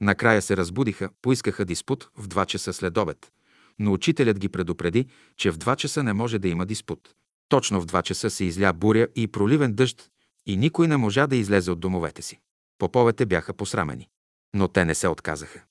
Накрая 0.00 0.42
се 0.42 0.56
разбудиха, 0.56 1.10
поискаха 1.22 1.64
диспут 1.64 2.10
в 2.16 2.28
2 2.28 2.46
часа 2.46 2.72
след 2.72 2.98
обед, 2.98 3.32
но 3.78 3.92
учителят 3.92 4.38
ги 4.38 4.48
предупреди, 4.48 5.06
че 5.36 5.50
в 5.50 5.58
2 5.58 5.76
часа 5.76 6.02
не 6.02 6.12
може 6.12 6.38
да 6.38 6.48
има 6.48 6.66
диспут. 6.66 7.14
Точно 7.48 7.80
в 7.80 7.86
2 7.86 8.02
часа 8.02 8.30
се 8.30 8.44
изля 8.44 8.72
буря 8.72 9.08
и 9.16 9.28
проливен 9.28 9.74
дъжд 9.74 10.10
и 10.46 10.56
никой 10.56 10.88
не 10.88 10.96
можа 10.96 11.26
да 11.26 11.36
излезе 11.36 11.70
от 11.70 11.80
домовете 11.80 12.22
си. 12.22 12.40
Поповете 12.78 13.26
бяха 13.26 13.52
посрамени. 13.52 14.08
Но 14.54 14.68
те 14.68 14.84
не 14.84 14.94
се 14.94 15.08
отказаха. 15.08 15.62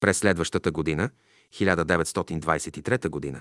През 0.00 0.18
следващата 0.18 0.70
година, 0.70 1.10
1923 1.54 3.08
година, 3.08 3.40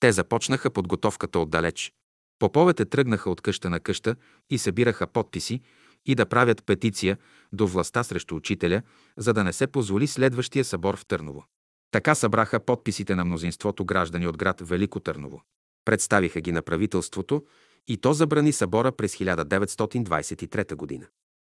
те 0.00 0.12
започнаха 0.12 0.70
подготовката 0.70 1.38
отдалеч. 1.38 1.92
Поповете 2.38 2.84
тръгнаха 2.84 3.30
от 3.30 3.40
къща 3.40 3.70
на 3.70 3.80
къща 3.80 4.16
и 4.50 4.58
събираха 4.58 5.06
подписи 5.06 5.60
и 6.06 6.14
да 6.14 6.26
правят 6.26 6.64
петиция 6.66 7.18
до 7.52 7.66
властта 7.66 8.04
срещу 8.04 8.36
учителя, 8.36 8.82
за 9.16 9.32
да 9.32 9.44
не 9.44 9.52
се 9.52 9.66
позволи 9.66 10.06
следващия 10.06 10.64
събор 10.64 10.96
в 10.96 11.06
Търново. 11.06 11.44
Така 11.90 12.14
събраха 12.14 12.60
подписите 12.60 13.14
на 13.14 13.24
мнозинството 13.24 13.84
граждани 13.84 14.26
от 14.26 14.36
град 14.36 14.60
Велико 14.60 15.00
Търново. 15.00 15.42
Представиха 15.84 16.40
ги 16.40 16.52
на 16.52 16.62
правителството 16.62 17.44
и 17.88 17.96
то 17.96 18.12
забрани 18.12 18.52
събора 18.52 18.92
през 18.92 19.16
1923 19.16 20.74
година. 20.74 21.06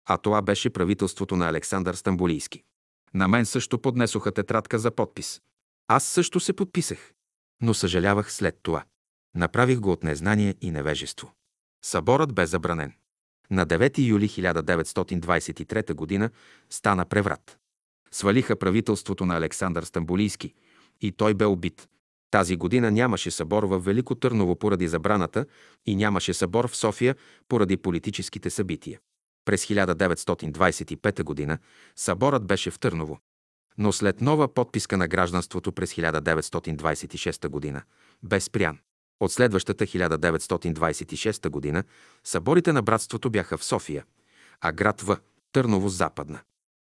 А 0.05 0.17
това 0.17 0.41
беше 0.41 0.69
правителството 0.69 1.35
на 1.35 1.49
Александър 1.49 1.93
Стамбулийски. 1.95 2.63
На 3.13 3.27
мен 3.27 3.45
също 3.45 3.79
поднесоха 3.79 4.31
тетрадка 4.31 4.79
за 4.79 4.91
подпис. 4.91 5.41
Аз 5.87 6.03
също 6.03 6.39
се 6.39 6.53
подписах, 6.53 7.13
но 7.61 7.73
съжалявах 7.73 8.33
след 8.33 8.59
това. 8.63 8.83
Направих 9.35 9.79
го 9.79 9.91
от 9.91 10.03
незнание 10.03 10.55
и 10.61 10.71
невежество. 10.71 11.33
Съборът 11.85 12.33
бе 12.33 12.45
забранен. 12.45 12.93
На 13.53 13.65
9 13.65 14.07
юли 14.07 14.29
1923 14.29 16.19
г. 16.19 16.29
стана 16.69 17.05
преврат. 17.05 17.57
Свалиха 18.11 18.55
правителството 18.55 19.25
на 19.25 19.37
Александър 19.37 19.83
Стамбулийски 19.83 20.53
и 21.01 21.11
той 21.11 21.33
бе 21.33 21.45
убит. 21.45 21.87
Тази 22.31 22.55
година 22.55 22.91
нямаше 22.91 23.31
събор 23.31 23.63
в 23.63 23.79
Велико 23.79 24.15
Търново 24.15 24.55
поради 24.55 24.87
забраната 24.87 25.45
и 25.85 25.95
нямаше 25.95 26.33
събор 26.33 26.67
в 26.67 26.75
София 26.75 27.15
поради 27.47 27.77
политическите 27.77 28.49
събития. 28.49 28.99
През 29.45 29.65
1925 29.65 31.47
г. 31.47 31.57
съборът 31.95 32.45
беше 32.45 32.71
в 32.71 32.79
Търново. 32.79 33.19
Но 33.77 33.91
след 33.91 34.21
нова 34.21 34.53
подписка 34.53 34.97
на 34.97 35.07
гражданството 35.07 35.71
през 35.71 35.93
1926 35.93 37.73
г. 37.73 37.83
бе 38.23 38.39
спрян. 38.39 38.79
От 39.23 39.31
следващата 39.31 39.85
1926 39.85 41.49
година 41.49 41.83
съборите 42.23 42.73
на 42.73 42.81
братството 42.81 43.29
бяха 43.29 43.57
в 43.57 43.63
София, 43.63 44.05
а 44.61 44.71
град 44.71 45.01
В. 45.01 45.17
Търново 45.51 45.89
западна. 45.89 46.39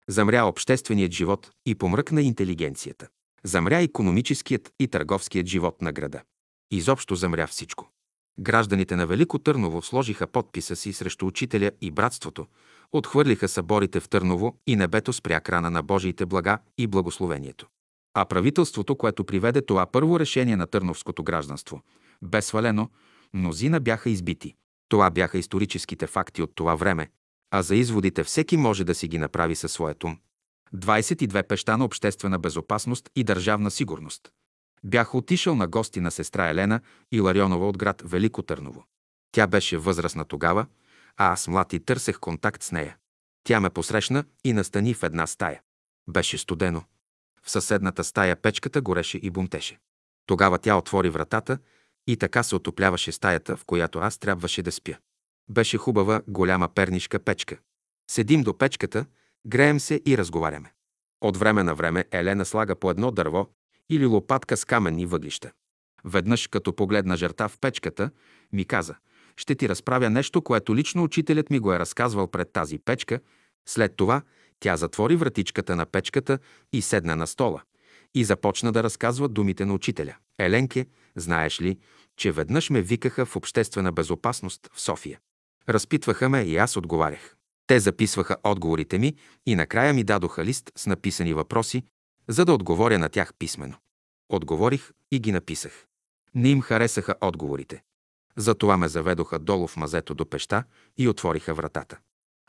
Замря 0.08 0.44
общественият 0.44 1.12
живот 1.12 1.50
и 1.66 1.74
помръкна 1.74 2.22
интелигенцията. 2.22 3.08
Замря 3.44 3.80
економическият 3.80 4.72
и 4.78 4.88
търговският 4.88 5.46
живот 5.46 5.82
на 5.82 5.92
града. 5.92 6.22
Изобщо 6.70 7.14
замря 7.14 7.46
всичко. 7.46 7.90
Гражданите 8.38 8.96
на 8.96 9.06
Велико 9.06 9.38
Търново 9.38 9.82
сложиха 9.82 10.26
подписа 10.26 10.76
си 10.76 10.92
срещу 10.92 11.26
учителя 11.26 11.70
и 11.80 11.90
братството, 11.90 12.46
отхвърлиха 12.92 13.48
съборите 13.48 14.00
в 14.00 14.08
Търново 14.08 14.56
и 14.66 14.76
небето 14.76 15.12
спря 15.12 15.40
крана 15.40 15.70
на 15.70 15.82
Божиите 15.82 16.26
блага 16.26 16.58
и 16.78 16.86
благословението. 16.86 17.66
А 18.14 18.24
правителството, 18.24 18.96
което 18.96 19.24
приведе 19.24 19.62
това 19.62 19.86
първо 19.86 20.20
решение 20.20 20.56
на 20.56 20.66
търновското 20.66 21.22
гражданство, 21.22 21.82
бе 22.22 22.42
свалено, 22.42 22.90
мнозина 23.34 23.80
бяха 23.80 24.10
избити. 24.10 24.54
Това 24.88 25.10
бяха 25.10 25.38
историческите 25.38 26.06
факти 26.06 26.42
от 26.42 26.54
това 26.54 26.74
време, 26.74 27.10
а 27.50 27.62
за 27.62 27.76
изводите 27.76 28.24
всеки 28.24 28.56
може 28.56 28.84
да 28.84 28.94
си 28.94 29.08
ги 29.08 29.18
направи 29.18 29.56
със 29.56 29.72
своят 29.72 30.04
ум. 30.04 30.18
22 30.74 31.46
пеща 31.46 31.76
на 31.76 31.84
обществена 31.84 32.38
безопасност 32.38 33.10
и 33.16 33.24
държавна 33.24 33.70
сигурност. 33.70 34.32
Бях 34.84 35.14
отишъл 35.14 35.54
на 35.54 35.68
гости 35.68 36.00
на 36.00 36.10
сестра 36.10 36.48
Елена 36.48 36.80
Иларионова 37.12 37.68
от 37.68 37.78
град 37.78 38.02
Велико 38.04 38.42
Търново. 38.42 38.84
Тя 39.32 39.46
беше 39.46 39.78
възрастна 39.78 40.24
тогава, 40.24 40.66
а 41.16 41.32
аз 41.32 41.48
млад 41.48 41.72
и 41.72 41.80
търсех 41.80 42.18
контакт 42.18 42.62
с 42.62 42.72
нея. 42.72 42.96
Тя 43.44 43.60
ме 43.60 43.70
посрещна 43.70 44.24
и 44.44 44.52
настани 44.52 44.94
в 44.94 45.02
една 45.02 45.26
стая. 45.26 45.60
Беше 46.08 46.38
студено. 46.38 46.82
В 47.42 47.50
съседната 47.50 48.04
стая 48.04 48.36
печката 48.36 48.80
гореше 48.80 49.18
и 49.22 49.30
бунтеше. 49.30 49.78
Тогава 50.26 50.58
тя 50.58 50.76
отвори 50.76 51.10
вратата 51.10 51.58
и 52.06 52.16
така 52.16 52.42
се 52.42 52.56
отопляваше 52.56 53.12
стаята, 53.12 53.56
в 53.56 53.64
която 53.64 53.98
аз 53.98 54.18
трябваше 54.18 54.62
да 54.62 54.72
спя. 54.72 54.96
Беше 55.50 55.78
хубава, 55.78 56.22
голяма 56.28 56.68
пернишка 56.68 57.18
печка. 57.18 57.58
Седим 58.10 58.42
до 58.42 58.58
печката, 58.58 59.06
греем 59.46 59.80
се 59.80 60.00
и 60.06 60.18
разговаряме. 60.18 60.72
От 61.20 61.36
време 61.36 61.62
на 61.62 61.74
време 61.74 62.04
Елена 62.10 62.44
слага 62.44 62.76
по 62.76 62.90
едно 62.90 63.10
дърво 63.10 63.46
или 63.90 64.06
лопатка 64.06 64.56
с 64.56 64.64
каменни 64.64 65.06
въглища. 65.06 65.52
Веднъж, 66.04 66.46
като 66.46 66.76
погледна 66.76 67.16
жерта 67.16 67.48
в 67.48 67.58
печката, 67.60 68.10
ми 68.52 68.64
каза 68.64 68.94
«Ще 69.36 69.54
ти 69.54 69.68
разправя 69.68 70.10
нещо, 70.10 70.42
което 70.42 70.76
лично 70.76 71.02
учителят 71.02 71.50
ми 71.50 71.58
го 71.58 71.72
е 71.72 71.78
разказвал 71.78 72.26
пред 72.26 72.52
тази 72.52 72.78
печка». 72.78 73.20
След 73.68 73.96
това 73.96 74.22
тя 74.60 74.76
затвори 74.76 75.16
вратичката 75.16 75.76
на 75.76 75.86
печката 75.86 76.38
и 76.72 76.82
седна 76.82 77.16
на 77.16 77.26
стола 77.26 77.62
и 78.14 78.24
започна 78.24 78.72
да 78.72 78.82
разказва 78.82 79.28
думите 79.28 79.64
на 79.64 79.74
учителя. 79.74 80.16
Еленке, 80.44 80.86
знаеш 81.16 81.60
ли, 81.60 81.78
че 82.16 82.32
веднъж 82.32 82.70
ме 82.70 82.82
викаха 82.82 83.26
в 83.26 83.36
обществена 83.36 83.92
безопасност 83.92 84.70
в 84.72 84.80
София. 84.80 85.20
Разпитваха 85.68 86.28
ме 86.28 86.42
и 86.42 86.56
аз 86.56 86.76
отговарях. 86.76 87.36
Те 87.66 87.80
записваха 87.80 88.36
отговорите 88.44 88.98
ми 88.98 89.14
и 89.46 89.54
накрая 89.54 89.94
ми 89.94 90.04
дадоха 90.04 90.44
лист 90.44 90.72
с 90.76 90.86
написани 90.86 91.34
въпроси, 91.34 91.82
за 92.28 92.44
да 92.44 92.52
отговоря 92.52 92.98
на 92.98 93.08
тях 93.08 93.34
писменно. 93.38 93.76
Отговорих 94.28 94.90
и 95.10 95.20
ги 95.20 95.32
написах. 95.32 95.86
Не 96.34 96.48
им 96.48 96.60
харесаха 96.60 97.14
отговорите. 97.20 97.82
Затова 98.36 98.76
ме 98.76 98.88
заведоха 98.88 99.38
долу 99.38 99.66
в 99.66 99.76
мазето 99.76 100.14
до 100.14 100.30
пеща 100.30 100.64
и 100.98 101.08
отвориха 101.08 101.54
вратата. 101.54 101.98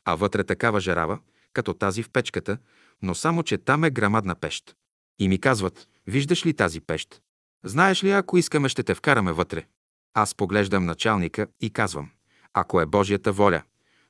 А 0.05 0.15
вътре 0.15 0.43
такава 0.43 0.79
жарава, 0.79 1.19
като 1.53 1.73
тази 1.73 2.03
в 2.03 2.09
печката, 2.09 2.57
но 3.01 3.15
само, 3.15 3.43
че 3.43 3.57
там 3.57 3.83
е 3.83 3.89
грамадна 3.91 4.35
пещ. 4.35 4.75
И 5.19 5.27
ми 5.27 5.39
казват, 5.39 5.87
виждаш 6.07 6.45
ли 6.45 6.53
тази 6.53 6.81
пещ? 6.81 7.21
Знаеш 7.63 8.03
ли, 8.03 8.11
ако 8.11 8.37
искаме, 8.37 8.69
ще 8.69 8.83
те 8.83 8.95
вкараме 8.95 9.31
вътре. 9.31 9.65
Аз 10.13 10.35
поглеждам 10.35 10.85
началника 10.85 11.47
и 11.61 11.69
казвам, 11.69 12.09
ако 12.53 12.81
е 12.81 12.85
Божията 12.85 13.31
воля, 13.31 13.63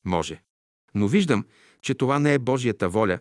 може. 0.06 0.42
Но 0.96 1.08
виждам, 1.08 1.46
че 1.82 1.94
това 1.94 2.20
не 2.20 2.34
е 2.34 2.40
Божията 2.40 2.90
воля, 2.90 3.20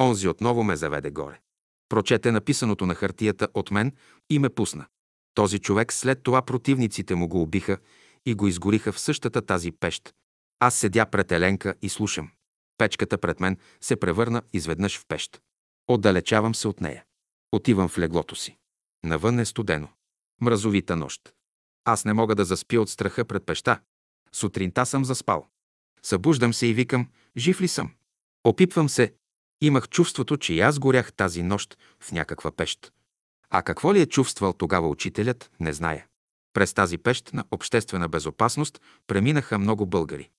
онзи 0.00 0.28
отново 0.28 0.64
ме 0.64 0.76
заведе 0.76 1.10
горе. 1.10 1.40
Прочете 1.88 2.32
написаното 2.32 2.86
на 2.86 2.94
хартията 2.94 3.48
от 3.54 3.70
мен 3.70 3.92
и 4.30 4.38
ме 4.38 4.48
пусна. 4.48 4.86
Този 5.34 5.58
човек 5.58 5.92
след 5.92 6.22
това 6.22 6.42
противниците 6.42 7.14
му 7.14 7.28
го 7.28 7.42
убиха 7.42 7.78
и 8.26 8.34
го 8.34 8.46
изгориха 8.48 8.92
в 8.92 9.00
същата 9.00 9.42
тази 9.42 9.72
пещ. 9.72 10.14
Аз 10.60 10.74
седя 10.74 11.06
пред 11.06 11.32
Еленка 11.32 11.74
и 11.82 11.88
слушам. 11.88 12.30
Печката 12.78 13.18
пред 13.18 13.40
мен 13.40 13.56
се 13.80 13.96
превърна 13.96 14.42
изведнъж 14.52 14.98
в 14.98 15.06
пещ. 15.08 15.42
Отдалечавам 15.88 16.54
се 16.54 16.68
от 16.68 16.80
нея. 16.80 17.04
Отивам 17.52 17.88
в 17.88 17.98
леглото 17.98 18.36
си. 18.36 18.56
Навън 19.04 19.38
е 19.38 19.44
студено. 19.44 19.88
Мразовита 20.40 20.96
нощ. 20.96 21.34
Аз 21.84 22.04
не 22.04 22.12
мога 22.12 22.34
да 22.34 22.44
заспя 22.44 22.80
от 22.80 22.90
страха 22.90 23.24
пред 23.24 23.46
пеща. 23.46 23.80
Сутринта 24.32 24.86
съм 24.86 25.04
заспал. 25.04 25.48
Събуждам 26.02 26.54
се 26.54 26.66
и 26.66 26.74
викам, 26.74 27.08
жив 27.36 27.60
ли 27.60 27.68
съм? 27.68 27.94
Опипвам 28.44 28.88
се. 28.88 29.14
Имах 29.60 29.88
чувството, 29.88 30.36
че 30.36 30.54
и 30.54 30.60
аз 30.60 30.78
горях 30.78 31.12
тази 31.12 31.42
нощ 31.42 31.78
в 32.00 32.12
някаква 32.12 32.50
пещ. 32.50 32.92
А 33.50 33.62
какво 33.62 33.94
ли 33.94 34.00
е 34.00 34.06
чувствал 34.06 34.52
тогава 34.52 34.88
учителят, 34.88 35.50
не 35.60 35.72
зная. 35.72 36.06
През 36.52 36.74
тази 36.74 36.98
пещ 36.98 37.32
на 37.32 37.44
обществена 37.50 38.08
безопасност 38.08 38.80
преминаха 39.06 39.58
много 39.58 39.86
българи. 39.86 40.30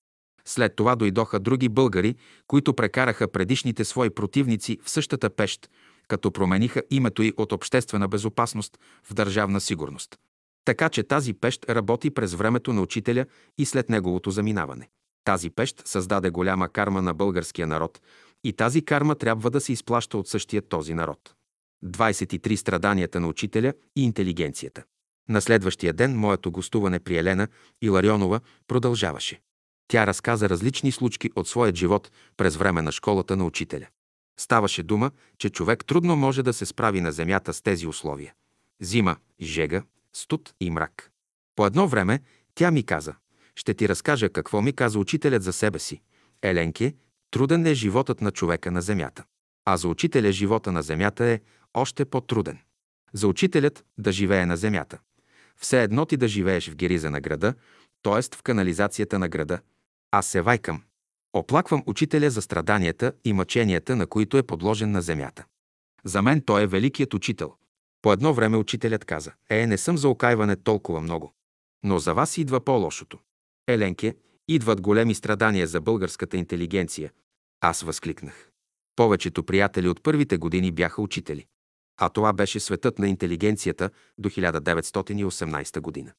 След 0.44 0.76
това 0.76 0.96
дойдоха 0.96 1.40
други 1.40 1.68
българи, 1.68 2.16
които 2.46 2.74
прекараха 2.74 3.28
предишните 3.28 3.84
свои 3.84 4.10
противници 4.10 4.78
в 4.84 4.90
същата 4.90 5.30
пещ, 5.30 5.70
като 6.08 6.30
промениха 6.30 6.82
името 6.90 7.22
й 7.22 7.32
от 7.36 7.52
обществена 7.52 8.08
безопасност 8.08 8.78
в 9.02 9.14
държавна 9.14 9.60
сигурност. 9.60 10.16
Така 10.64 10.88
че 10.88 11.02
тази 11.02 11.34
пещ 11.34 11.70
работи 11.70 12.10
през 12.10 12.34
времето 12.34 12.72
на 12.72 12.82
учителя 12.82 13.26
и 13.58 13.66
след 13.66 13.90
неговото 13.90 14.30
заминаване. 14.30 14.88
Тази 15.24 15.50
пещ 15.50 15.82
създаде 15.84 16.30
голяма 16.30 16.68
карма 16.68 17.02
на 17.02 17.14
българския 17.14 17.66
народ 17.66 18.00
и 18.44 18.52
тази 18.52 18.84
карма 18.84 19.14
трябва 19.14 19.50
да 19.50 19.60
се 19.60 19.72
изплаща 19.72 20.18
от 20.18 20.28
същия 20.28 20.62
този 20.62 20.94
народ. 20.94 21.34
23 21.84 22.56
страданията 22.56 23.20
на 23.20 23.28
учителя 23.28 23.72
и 23.96 24.04
интелигенцията. 24.04 24.84
На 25.28 25.40
следващия 25.40 25.92
ден 25.92 26.16
моето 26.16 26.50
гостуване 26.50 27.00
при 27.00 27.16
Елена 27.16 27.48
Иларионова 27.82 28.40
продължаваше. 28.68 29.40
Тя 29.88 30.06
разказа 30.06 30.48
различни 30.48 30.92
случки 30.92 31.30
от 31.36 31.48
своят 31.48 31.76
живот 31.76 32.10
през 32.36 32.56
време 32.56 32.82
на 32.82 32.92
школата 32.92 33.36
на 33.36 33.44
учителя. 33.44 33.86
Ставаше 34.36 34.82
дума, 34.82 35.10
че 35.38 35.50
човек 35.50 35.84
трудно 35.84 36.16
може 36.16 36.42
да 36.42 36.52
се 36.52 36.66
справи 36.66 37.00
на 37.00 37.12
земята 37.12 37.54
с 37.54 37.62
тези 37.62 37.86
условия. 37.86 38.34
Зима, 38.80 39.16
жега, 39.40 39.82
студ 40.12 40.54
и 40.60 40.70
мрак. 40.70 41.10
По 41.56 41.66
едно 41.66 41.88
време 41.88 42.20
тя 42.54 42.70
ми 42.70 42.82
каза, 42.82 43.14
ще 43.56 43.74
ти 43.74 43.88
разкажа 43.88 44.28
какво 44.28 44.62
ми 44.62 44.72
каза 44.72 44.98
учителят 44.98 45.42
за 45.42 45.52
себе 45.52 45.78
си. 45.78 46.00
Еленке, 46.42 46.94
труден 47.30 47.66
е 47.66 47.74
животът 47.74 48.20
на 48.20 48.30
човека 48.30 48.70
на 48.70 48.82
земята. 48.82 49.24
А 49.64 49.76
за 49.76 49.88
учителя 49.88 50.32
живота 50.32 50.72
на 50.72 50.82
земята 50.82 51.24
е 51.24 51.40
още 51.74 52.04
по-труден. 52.04 52.58
За 53.12 53.28
учителят 53.28 53.84
да 53.98 54.12
живее 54.12 54.46
на 54.46 54.56
земята. 54.56 54.98
Все 55.56 55.82
едно 55.82 56.06
ти 56.06 56.16
да 56.16 56.28
живееш 56.28 56.70
в 56.70 56.76
гериза 56.76 57.10
на 57.10 57.20
града, 57.20 57.54
т.е. 58.02 58.22
в 58.36 58.42
канализацията 58.42 59.18
на 59.18 59.28
града. 59.28 59.60
Аз 60.10 60.26
се 60.26 60.40
вайкам. 60.40 60.82
Оплаквам 61.36 61.82
учителя 61.86 62.30
за 62.30 62.42
страданията 62.42 63.12
и 63.24 63.32
мъченията, 63.32 63.96
на 63.96 64.06
които 64.06 64.38
е 64.38 64.42
подложен 64.42 64.90
на 64.90 65.02
земята. 65.02 65.44
За 66.04 66.22
мен 66.22 66.40
той 66.40 66.62
е 66.62 66.66
великият 66.66 67.14
учител. 67.14 67.54
По 68.02 68.12
едно 68.12 68.34
време 68.34 68.56
учителят 68.56 69.04
каза, 69.04 69.32
е, 69.50 69.66
не 69.66 69.78
съм 69.78 69.98
за 69.98 70.08
окайване 70.08 70.56
толкова 70.56 71.00
много. 71.00 71.34
Но 71.82 71.98
за 71.98 72.14
вас 72.14 72.38
идва 72.38 72.64
по-лошото. 72.64 73.18
Еленке, 73.68 74.16
идват 74.48 74.80
големи 74.80 75.14
страдания 75.14 75.66
за 75.66 75.80
българската 75.80 76.36
интелигенция. 76.36 77.12
Аз 77.60 77.82
възкликнах. 77.82 78.50
Повечето 78.96 79.44
приятели 79.44 79.88
от 79.88 80.02
първите 80.02 80.36
години 80.36 80.72
бяха 80.72 81.02
учители. 81.02 81.46
А 82.00 82.08
това 82.08 82.32
беше 82.32 82.60
светът 82.60 82.98
на 82.98 83.08
интелигенцията 83.08 83.90
до 84.18 84.30
1918 84.30 85.80
година. 85.80 86.12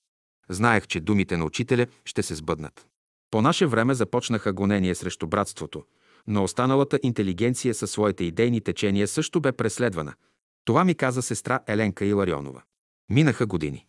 Знаех, 0.49 0.87
че 0.87 0.99
думите 0.99 1.37
на 1.37 1.45
учителя 1.45 1.87
ще 2.05 2.23
се 2.23 2.35
сбъднат. 2.35 2.87
По 3.31 3.41
наше 3.41 3.65
време 3.65 3.93
започнаха 3.93 4.53
гонения 4.53 4.95
срещу 4.95 5.27
братството, 5.27 5.83
но 6.27 6.43
останалата 6.43 6.99
интелигенция 7.03 7.73
със 7.73 7.91
своите 7.91 8.23
идейни 8.23 8.61
течения 8.61 9.07
също 9.07 9.41
бе 9.41 9.51
преследвана. 9.51 10.13
Това 10.65 10.85
ми 10.85 10.95
каза 10.95 11.21
сестра 11.21 11.59
Еленка 11.67 12.05
Иларионова. 12.05 12.61
Минаха 13.09 13.45
години. 13.45 13.85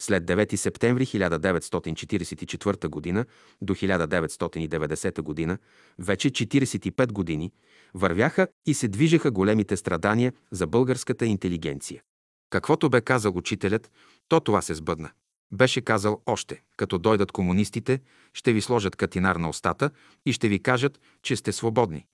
След 0.00 0.24
9 0.24 0.56
септември 0.56 1.06
1944 1.06 3.14
г. 3.14 3.24
до 3.62 3.74
1990 3.74 5.46
г., 5.46 5.58
вече 5.98 6.30
45 6.30 7.12
години, 7.12 7.52
вървяха 7.94 8.48
и 8.66 8.74
се 8.74 8.88
движеха 8.88 9.30
големите 9.30 9.76
страдания 9.76 10.32
за 10.50 10.66
българската 10.66 11.26
интелигенция. 11.26 12.02
Каквото 12.50 12.90
бе 12.90 13.00
казал 13.00 13.36
учителят, 13.36 13.90
то 14.28 14.40
това 14.40 14.62
се 14.62 14.74
сбъдна. 14.74 15.10
Беше 15.52 15.80
казал 15.80 16.22
още, 16.26 16.62
като 16.76 16.98
дойдат 16.98 17.32
комунистите, 17.32 18.00
ще 18.34 18.52
ви 18.52 18.60
сложат 18.60 18.96
катинар 18.96 19.36
на 19.36 19.48
устата 19.48 19.90
и 20.26 20.32
ще 20.32 20.48
ви 20.48 20.62
кажат, 20.62 21.00
че 21.22 21.36
сте 21.36 21.52
свободни. 21.52 22.06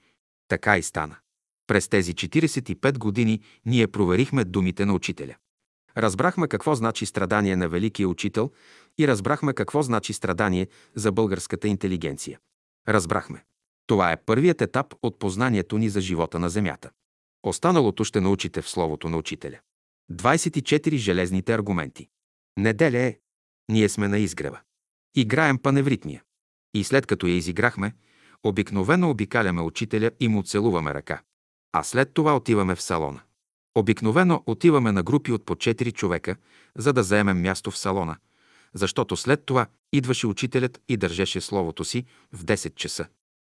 Така 0.49 0.78
и 0.78 0.82
стана. 0.82 1.16
През 1.66 1.89
тези 1.89 2.14
45 2.14 2.99
години 2.99 3.41
ние 3.66 3.87
проверихме 3.87 4.45
думите 4.45 4.87
на 4.87 4.95
учителя. 4.95 5.35
Разбрахме 5.97 6.49
какво 6.49 6.74
значи 6.74 7.07
страдание 7.07 7.57
на 7.57 7.68
великия 7.68 8.09
учител 8.09 8.51
и 8.99 9.09
разбрахме 9.09 9.55
какво 9.55 9.82
значи 9.82 10.12
страдание 10.12 10.68
за 10.95 11.12
българската 11.12 11.68
интелигенция. 11.68 12.39
Разбрахме. 12.89 13.45
Това 13.87 14.12
е 14.12 14.22
първият 14.24 14.62
етап 14.62 14.95
от 15.03 15.18
познанието 15.18 15.78
ни 15.78 15.89
за 15.89 16.01
живота 16.01 16.39
на 16.39 16.51
Земята. 16.51 16.91
Останалото 17.43 18.05
ще 18.05 18.20
научите 18.20 18.62
в 18.62 18.68
Словото 18.68 19.09
на 19.09 19.16
Учителя. 19.16 19.59
24 20.12 20.97
железните 20.97 21.55
аргументи. 21.55 22.09
Неделя 22.57 22.99
е. 22.99 23.18
Ние 23.68 23.88
сме 23.88 24.08
на 24.08 24.18
изгрева. 24.18 24.60
Играем 25.14 25.58
паневритмия. 25.58 26.22
И 26.74 26.84
след 26.84 27.06
като 27.06 27.26
я 27.26 27.36
изиграхме, 27.36 27.94
обикновено 28.42 29.10
обикаляме 29.10 29.62
учителя 29.62 30.10
и 30.20 30.28
му 30.28 30.42
целуваме 30.42 30.94
ръка. 30.94 31.22
А 31.72 31.82
след 31.82 32.14
това 32.14 32.36
отиваме 32.36 32.74
в 32.74 32.82
салона. 32.82 33.20
Обикновено 33.74 34.42
отиваме 34.46 34.92
на 34.92 35.02
групи 35.02 35.32
от 35.32 35.44
по 35.46 35.54
4 35.54 35.92
човека, 35.92 36.36
за 36.78 36.92
да 36.92 37.02
заемем 37.02 37.40
място 37.40 37.70
в 37.70 37.78
салона, 37.78 38.16
защото 38.74 39.16
след 39.16 39.46
това 39.46 39.66
идваше 39.92 40.26
учителят 40.26 40.80
и 40.88 40.96
държеше 40.96 41.40
словото 41.40 41.84
си 41.84 42.04
в 42.32 42.44
10 42.44 42.74
часа. 42.74 43.06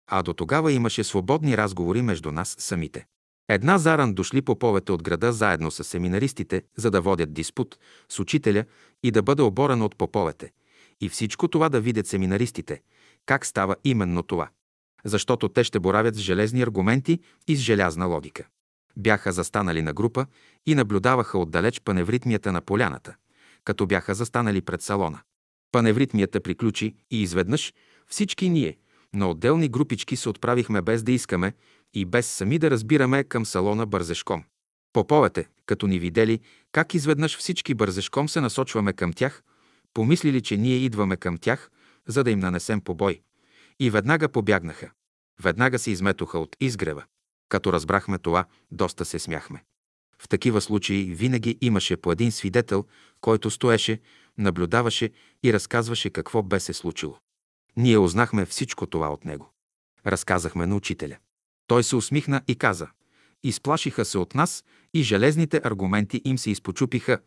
А 0.06 0.22
до 0.22 0.34
тогава 0.34 0.72
имаше 0.72 1.04
свободни 1.04 1.56
разговори 1.56 2.02
между 2.02 2.32
нас 2.32 2.56
самите. 2.58 3.06
Една 3.48 3.78
заран 3.78 4.14
дошли 4.14 4.42
поповете 4.42 4.92
от 4.92 5.02
града 5.02 5.32
заедно 5.32 5.70
с 5.70 5.84
семинаристите, 5.84 6.62
за 6.76 6.90
да 6.90 7.00
водят 7.00 7.32
диспут 7.32 7.78
с 8.08 8.18
учителя 8.18 8.64
и 9.02 9.10
да 9.10 9.22
бъде 9.22 9.42
оборен 9.42 9.82
от 9.82 9.96
поповете. 9.96 10.52
И 11.00 11.08
всичко 11.08 11.48
това 11.48 11.68
да 11.68 11.80
видят 11.80 12.06
семинаристите. 12.06 12.82
Как 13.26 13.46
става 13.46 13.76
именно 13.84 14.22
това? 14.22 14.48
Защото 15.04 15.48
те 15.48 15.64
ще 15.64 15.80
боравят 15.80 16.14
с 16.14 16.18
железни 16.18 16.62
аргументи 16.62 17.20
и 17.48 17.56
с 17.56 17.60
желязна 17.60 18.06
логика. 18.06 18.46
Бяха 18.96 19.32
застанали 19.32 19.82
на 19.82 19.92
група 19.92 20.26
и 20.66 20.74
наблюдаваха 20.74 21.38
отдалеч 21.38 21.80
паневритмията 21.80 22.52
на 22.52 22.60
поляната, 22.60 23.14
като 23.64 23.86
бяха 23.86 24.14
застанали 24.14 24.60
пред 24.60 24.82
салона. 24.82 25.20
Паневритмията 25.72 26.40
приключи 26.40 26.94
и 27.10 27.22
изведнъж 27.22 27.72
всички 28.06 28.48
ние, 28.48 28.76
на 29.14 29.30
отделни 29.30 29.68
групички 29.68 30.16
се 30.16 30.28
отправихме 30.28 30.82
без 30.82 31.02
да 31.02 31.12
искаме 31.12 31.52
и 31.94 32.04
без 32.04 32.26
сами 32.26 32.58
да 32.58 32.70
разбираме 32.70 33.24
към 33.24 33.46
салона 33.46 33.86
бързешком. 33.86 34.44
Поповете, 34.92 35.48
като 35.66 35.86
ни 35.86 35.98
видели 35.98 36.40
как 36.72 36.94
изведнъж 36.94 37.38
всички 37.38 37.74
бързешком 37.74 38.28
се 38.28 38.40
насочваме 38.40 38.92
към 38.92 39.12
тях, 39.12 39.42
помислили, 39.94 40.40
че 40.40 40.56
ние 40.56 40.76
идваме 40.76 41.16
към 41.16 41.38
тях, 41.38 41.70
за 42.08 42.24
да 42.24 42.30
им 42.30 42.38
нанесем 42.38 42.80
побой. 42.80 43.20
И 43.80 43.90
веднага 43.90 44.28
побягнаха. 44.28 44.90
Веднага 45.42 45.78
се 45.78 45.90
изметоха 45.90 46.38
от 46.38 46.56
изгрева. 46.60 47.04
Като 47.48 47.72
разбрахме 47.72 48.18
това, 48.18 48.44
доста 48.70 49.04
се 49.04 49.18
смяхме. 49.18 49.64
В 50.18 50.28
такива 50.28 50.60
случаи 50.60 51.14
винаги 51.14 51.58
имаше 51.60 51.96
по 51.96 52.12
един 52.12 52.32
свидетел, 52.32 52.84
който 53.20 53.50
стоеше, 53.50 54.00
наблюдаваше 54.38 55.10
и 55.42 55.52
разказваше 55.52 56.10
какво 56.10 56.42
бе 56.42 56.60
се 56.60 56.72
случило. 56.72 57.18
Ние 57.76 57.98
узнахме 57.98 58.46
всичко 58.46 58.86
това 58.86 59.12
от 59.12 59.24
него. 59.24 59.50
Разказахме 60.06 60.66
на 60.66 60.76
учителя. 60.76 61.16
Той 61.66 61.84
се 61.84 61.96
усмихна 61.96 62.42
и 62.48 62.56
каза 62.56 62.88
Изплашиха 63.42 64.04
се 64.04 64.18
от 64.18 64.34
нас 64.34 64.64
и 64.94 65.02
железните 65.02 65.60
аргументи 65.64 66.22
им 66.24 66.38
се 66.38 66.50
изпочупиха. 66.50 67.18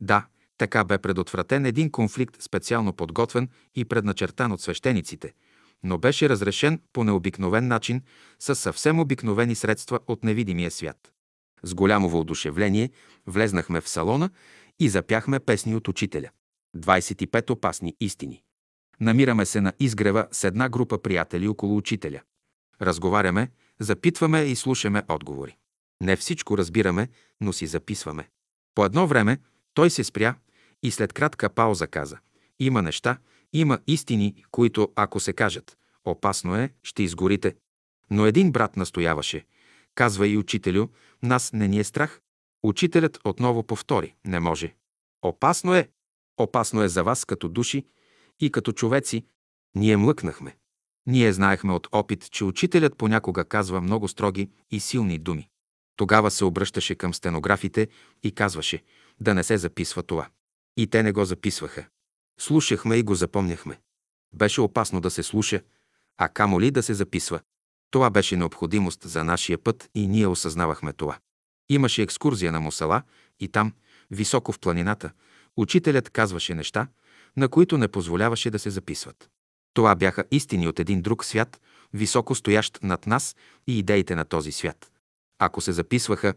Да, 0.00 0.26
така 0.58 0.84
бе 0.84 0.98
предотвратен 0.98 1.66
един 1.66 1.90
конфликт, 1.90 2.42
специално 2.42 2.92
подготвен 2.92 3.48
и 3.74 3.84
предначертан 3.84 4.52
от 4.52 4.60
свещениците, 4.60 5.32
но 5.82 5.98
беше 5.98 6.28
разрешен 6.28 6.80
по 6.92 7.04
необикновен 7.04 7.68
начин 7.68 8.02
с 8.38 8.54
съвсем 8.54 9.00
обикновени 9.00 9.54
средства 9.54 10.00
от 10.06 10.24
невидимия 10.24 10.70
свят. 10.70 11.12
С 11.62 11.74
голямо 11.74 12.08
въодушевление 12.08 12.90
влезнахме 13.26 13.80
в 13.80 13.88
салона 13.88 14.30
и 14.80 14.88
запяхме 14.88 15.40
песни 15.40 15.76
от 15.76 15.88
учителя. 15.88 16.30
25 16.76 17.50
опасни 17.50 17.96
истини. 18.00 18.42
Намираме 19.00 19.46
се 19.46 19.60
на 19.60 19.72
изгрева 19.80 20.26
с 20.32 20.44
една 20.44 20.68
група 20.68 21.02
приятели 21.02 21.48
около 21.48 21.76
учителя. 21.76 22.20
Разговаряме, 22.82 23.50
запитваме 23.80 24.42
и 24.42 24.56
слушаме 24.56 25.02
отговори. 25.08 25.56
Не 26.02 26.16
всичко 26.16 26.58
разбираме, 26.58 27.08
но 27.40 27.52
си 27.52 27.66
записваме. 27.66 28.28
По 28.74 28.84
едно 28.84 29.06
време 29.06 29.38
той 29.74 29.90
се 29.90 30.04
спря 30.04 30.34
и 30.82 30.90
след 30.90 31.12
кратка 31.12 31.48
пауза 31.48 31.86
каза 31.86 32.18
«Има 32.60 32.82
неща, 32.82 33.18
има 33.52 33.78
истини, 33.86 34.44
които, 34.50 34.92
ако 34.96 35.20
се 35.20 35.32
кажат, 35.32 35.78
опасно 36.04 36.56
е, 36.56 36.70
ще 36.82 37.02
изгорите». 37.02 37.54
Но 38.10 38.26
един 38.26 38.52
брат 38.52 38.76
настояваше. 38.76 39.46
Казва 39.94 40.28
и 40.28 40.36
учителю, 40.36 40.86
нас 41.22 41.52
не 41.52 41.68
ни 41.68 41.78
е 41.78 41.84
страх. 41.84 42.20
Учителят 42.62 43.18
отново 43.24 43.62
повтори, 43.62 44.14
не 44.24 44.40
може. 44.40 44.74
Опасно 45.22 45.74
е. 45.74 45.88
Опасно 46.36 46.82
е 46.82 46.88
за 46.88 47.04
вас 47.04 47.24
като 47.24 47.48
души 47.48 47.86
и 48.40 48.52
като 48.52 48.72
човеци. 48.72 49.26
Ние 49.74 49.96
млъкнахме. 49.96 50.56
Ние 51.06 51.32
знаехме 51.32 51.72
от 51.72 51.88
опит, 51.92 52.30
че 52.30 52.44
учителят 52.44 52.96
понякога 52.96 53.44
казва 53.44 53.80
много 53.80 54.08
строги 54.08 54.50
и 54.70 54.80
силни 54.80 55.18
думи. 55.18 55.48
Тогава 55.96 56.30
се 56.30 56.44
обръщаше 56.44 56.94
към 56.94 57.14
стенографите 57.14 57.88
и 58.22 58.32
казваше 58.32 58.82
да 59.20 59.34
не 59.34 59.42
се 59.42 59.58
записва 59.58 60.02
това. 60.02 60.28
И 60.76 60.86
те 60.86 61.02
не 61.02 61.12
го 61.12 61.24
записваха. 61.24 61.86
Слушахме 62.40 62.96
и 62.96 63.02
го 63.02 63.14
запомняхме. 63.14 63.80
Беше 64.34 64.60
опасно 64.60 65.00
да 65.00 65.10
се 65.10 65.22
слуша, 65.22 65.60
а 66.18 66.28
камо 66.28 66.60
ли 66.60 66.70
да 66.70 66.82
се 66.82 66.94
записва. 66.94 67.40
Това 67.90 68.10
беше 68.10 68.36
необходимост 68.36 69.02
за 69.02 69.24
нашия 69.24 69.58
път 69.58 69.90
и 69.94 70.08
ние 70.08 70.26
осъзнавахме 70.26 70.92
това. 70.92 71.18
Имаше 71.68 72.02
екскурзия 72.02 72.52
на 72.52 72.60
Мусала 72.60 73.02
и 73.40 73.48
там, 73.48 73.72
високо 74.10 74.52
в 74.52 74.58
планината, 74.58 75.10
учителят 75.56 76.10
казваше 76.10 76.54
неща, 76.54 76.88
на 77.36 77.48
които 77.48 77.78
не 77.78 77.88
позволяваше 77.88 78.50
да 78.50 78.58
се 78.58 78.70
записват. 78.70 79.30
Това 79.74 79.94
бяха 79.94 80.24
истини 80.30 80.68
от 80.68 80.80
един 80.80 81.02
друг 81.02 81.24
свят, 81.24 81.60
високо 81.94 82.34
стоящ 82.34 82.78
над 82.82 83.06
нас 83.06 83.36
и 83.66 83.78
идеите 83.78 84.14
на 84.14 84.24
този 84.24 84.52
свят. 84.52 84.90
Ако 85.38 85.60
се 85.60 85.72
записваха, 85.72 86.34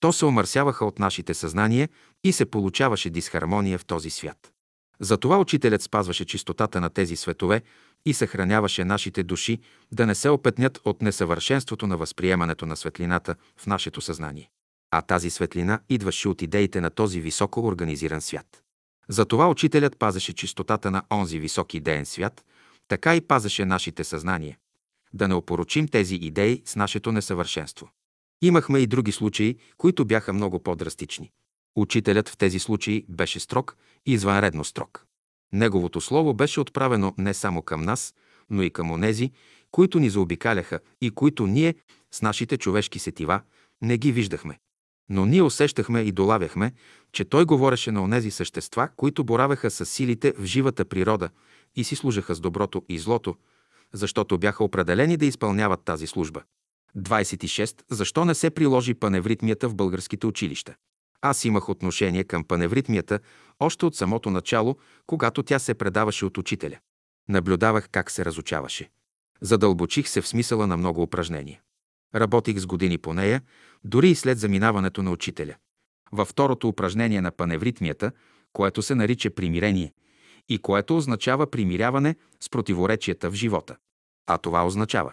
то 0.00 0.12
се 0.12 0.24
омърсяваха 0.24 0.84
от 0.84 0.98
нашите 0.98 1.34
съзнания 1.34 1.88
и 2.24 2.32
се 2.32 2.44
получаваше 2.44 3.10
дисхармония 3.10 3.78
в 3.78 3.84
този 3.84 4.10
свят. 4.10 4.52
Затова 5.00 5.38
учителят 5.38 5.82
спазваше 5.82 6.24
чистотата 6.24 6.80
на 6.80 6.90
тези 6.90 7.16
светове 7.16 7.62
и 8.06 8.14
съхраняваше 8.14 8.84
нашите 8.84 9.22
души 9.22 9.58
да 9.92 10.06
не 10.06 10.14
се 10.14 10.28
опетнят 10.28 10.80
от 10.84 11.02
несъвършенството 11.02 11.86
на 11.86 11.96
възприемането 11.96 12.66
на 12.66 12.76
светлината 12.76 13.34
в 13.56 13.66
нашето 13.66 14.00
съзнание. 14.00 14.50
А 14.90 15.02
тази 15.02 15.30
светлина 15.30 15.80
идваше 15.88 16.28
от 16.28 16.42
идеите 16.42 16.80
на 16.80 16.90
този 16.90 17.20
високо 17.20 17.66
организиран 17.66 18.20
свят. 18.20 18.62
Затова 19.08 19.48
учителят 19.48 19.98
пазеше 19.98 20.32
чистотата 20.32 20.90
на 20.90 21.02
онзи 21.12 21.38
висок 21.38 21.74
идеен 21.74 22.06
свят, 22.06 22.44
така 22.88 23.16
и 23.16 23.20
пазеше 23.20 23.64
нашите 23.64 24.04
съзнания. 24.04 24.58
Да 25.12 25.28
не 25.28 25.34
опорочим 25.34 25.88
тези 25.88 26.14
идеи 26.14 26.62
с 26.64 26.76
нашето 26.76 27.12
несъвършенство. 27.12 27.90
Имахме 28.42 28.78
и 28.78 28.86
други 28.86 29.12
случаи, 29.12 29.56
които 29.76 30.04
бяха 30.04 30.32
много 30.32 30.62
по-драстични. 30.62 31.30
Учителят 31.76 32.28
в 32.28 32.36
тези 32.36 32.58
случаи 32.58 33.04
беше 33.08 33.40
строг 33.40 33.76
и 34.06 34.12
извънредно 34.12 34.64
строг. 34.64 35.06
Неговото 35.52 36.00
слово 36.00 36.34
беше 36.34 36.60
отправено 36.60 37.14
не 37.18 37.34
само 37.34 37.62
към 37.62 37.82
нас, 37.82 38.14
но 38.50 38.62
и 38.62 38.70
към 38.70 38.90
онези, 38.90 39.32
които 39.70 39.98
ни 39.98 40.10
заобикаляха 40.10 40.80
и 41.00 41.10
които 41.10 41.46
ние, 41.46 41.74
с 42.12 42.22
нашите 42.22 42.56
човешки 42.56 42.98
сетива, 42.98 43.40
не 43.82 43.98
ги 43.98 44.12
виждахме. 44.12 44.58
Но 45.08 45.26
ние 45.26 45.42
усещахме 45.42 46.00
и 46.00 46.12
долавяхме, 46.12 46.72
че 47.12 47.24
той 47.24 47.44
говореше 47.44 47.90
на 47.90 48.02
онези 48.02 48.30
същества, 48.30 48.88
които 48.96 49.24
боравеха 49.24 49.70
с 49.70 49.86
силите 49.86 50.32
в 50.38 50.44
живата 50.44 50.84
природа 50.84 51.30
и 51.76 51.84
си 51.84 51.96
служаха 51.96 52.34
с 52.34 52.40
доброто 52.40 52.82
и 52.88 52.98
злото, 52.98 53.36
защото 53.92 54.38
бяха 54.38 54.64
определени 54.64 55.16
да 55.16 55.26
изпълняват 55.26 55.84
тази 55.84 56.06
служба. 56.06 56.42
26. 56.96 57.82
Защо 57.90 58.24
не 58.24 58.34
се 58.34 58.50
приложи 58.50 58.94
паневритмията 58.94 59.68
в 59.68 59.74
българските 59.74 60.26
училища? 60.26 60.74
Аз 61.22 61.44
имах 61.44 61.68
отношение 61.68 62.24
към 62.24 62.44
паневритмията 62.44 63.18
още 63.60 63.86
от 63.86 63.96
самото 63.96 64.30
начало, 64.30 64.76
когато 65.06 65.42
тя 65.42 65.58
се 65.58 65.74
предаваше 65.74 66.24
от 66.24 66.38
учителя. 66.38 66.78
Наблюдавах 67.28 67.88
как 67.92 68.10
се 68.10 68.24
разучаваше. 68.24 68.90
Задълбочих 69.40 70.08
се 70.08 70.20
в 70.20 70.28
смисъла 70.28 70.66
на 70.66 70.76
много 70.76 71.02
упражнения. 71.02 71.60
Работих 72.14 72.58
с 72.58 72.66
години 72.66 72.98
по 72.98 73.14
нея, 73.14 73.42
дори 73.84 74.10
и 74.10 74.14
след 74.14 74.38
заминаването 74.38 75.02
на 75.02 75.10
учителя. 75.10 75.54
Във 76.12 76.28
второто 76.28 76.68
упражнение 76.68 77.20
на 77.20 77.30
паневритмията, 77.30 78.12
което 78.52 78.82
се 78.82 78.94
нарича 78.94 79.30
примирение, 79.30 79.92
и 80.48 80.58
което 80.58 80.96
означава 80.96 81.46
примиряване 81.46 82.16
с 82.40 82.50
противоречията 82.50 83.30
в 83.30 83.34
живота. 83.34 83.76
А 84.26 84.38
това 84.38 84.66
означава 84.66 85.12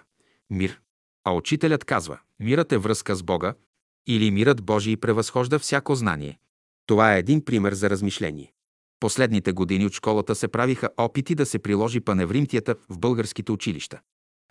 мир. 0.49 0.81
А 1.23 1.33
учителят 1.33 1.85
казва, 1.85 2.19
мирът 2.39 2.71
е 2.71 2.77
връзка 2.77 3.15
с 3.15 3.23
Бога 3.23 3.53
или 4.07 4.31
мирът 4.31 4.63
Божий 4.63 4.97
превъзхожда 4.97 5.59
всяко 5.59 5.95
знание. 5.95 6.39
Това 6.85 7.15
е 7.15 7.19
един 7.19 7.45
пример 7.45 7.73
за 7.73 7.89
размишление. 7.89 8.53
Последните 8.99 9.51
години 9.51 9.85
от 9.85 9.93
школата 9.93 10.35
се 10.35 10.47
правиха 10.47 10.89
опити 10.97 11.35
да 11.35 11.45
се 11.45 11.59
приложи 11.59 11.99
паневримтията 11.99 12.75
в 12.89 12.99
българските 12.99 13.51
училища. 13.51 13.99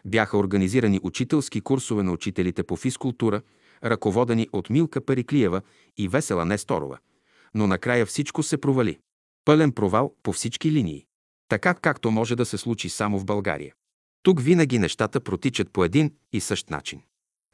Бяха 0.05 0.39
организирани 0.39 1.01
учителски 1.03 1.61
курсове 1.61 2.03
на 2.03 2.12
учителите 2.12 2.62
по 2.62 2.76
физкултура, 2.76 3.43
ръководени 3.85 4.49
от 4.53 4.70
Милка 4.70 5.01
Периклиева 5.01 5.62
и 5.97 6.09
Весела 6.09 6.45
Несторова. 6.45 6.99
Но 7.55 7.66
накрая 7.66 8.07
всичко 8.07 8.43
се 8.43 8.57
провали. 8.57 8.99
Пълен 9.45 9.72
провал 9.72 10.14
по 10.22 10.32
всички 10.32 10.72
линии. 10.72 11.07
Така 11.49 11.74
както 11.74 12.11
може 12.11 12.36
да 12.36 12.47
се 12.47 12.59
случи 12.59 12.88
само 12.88 13.18
в 13.18 13.24
България. 13.24 13.74
Тук 14.22 14.41
винаги 14.43 14.78
нещата 14.78 15.20
протичат 15.20 15.70
по 15.70 15.84
един 15.84 16.14
и 16.32 16.41
същ 16.41 16.70
начин. 16.70 17.03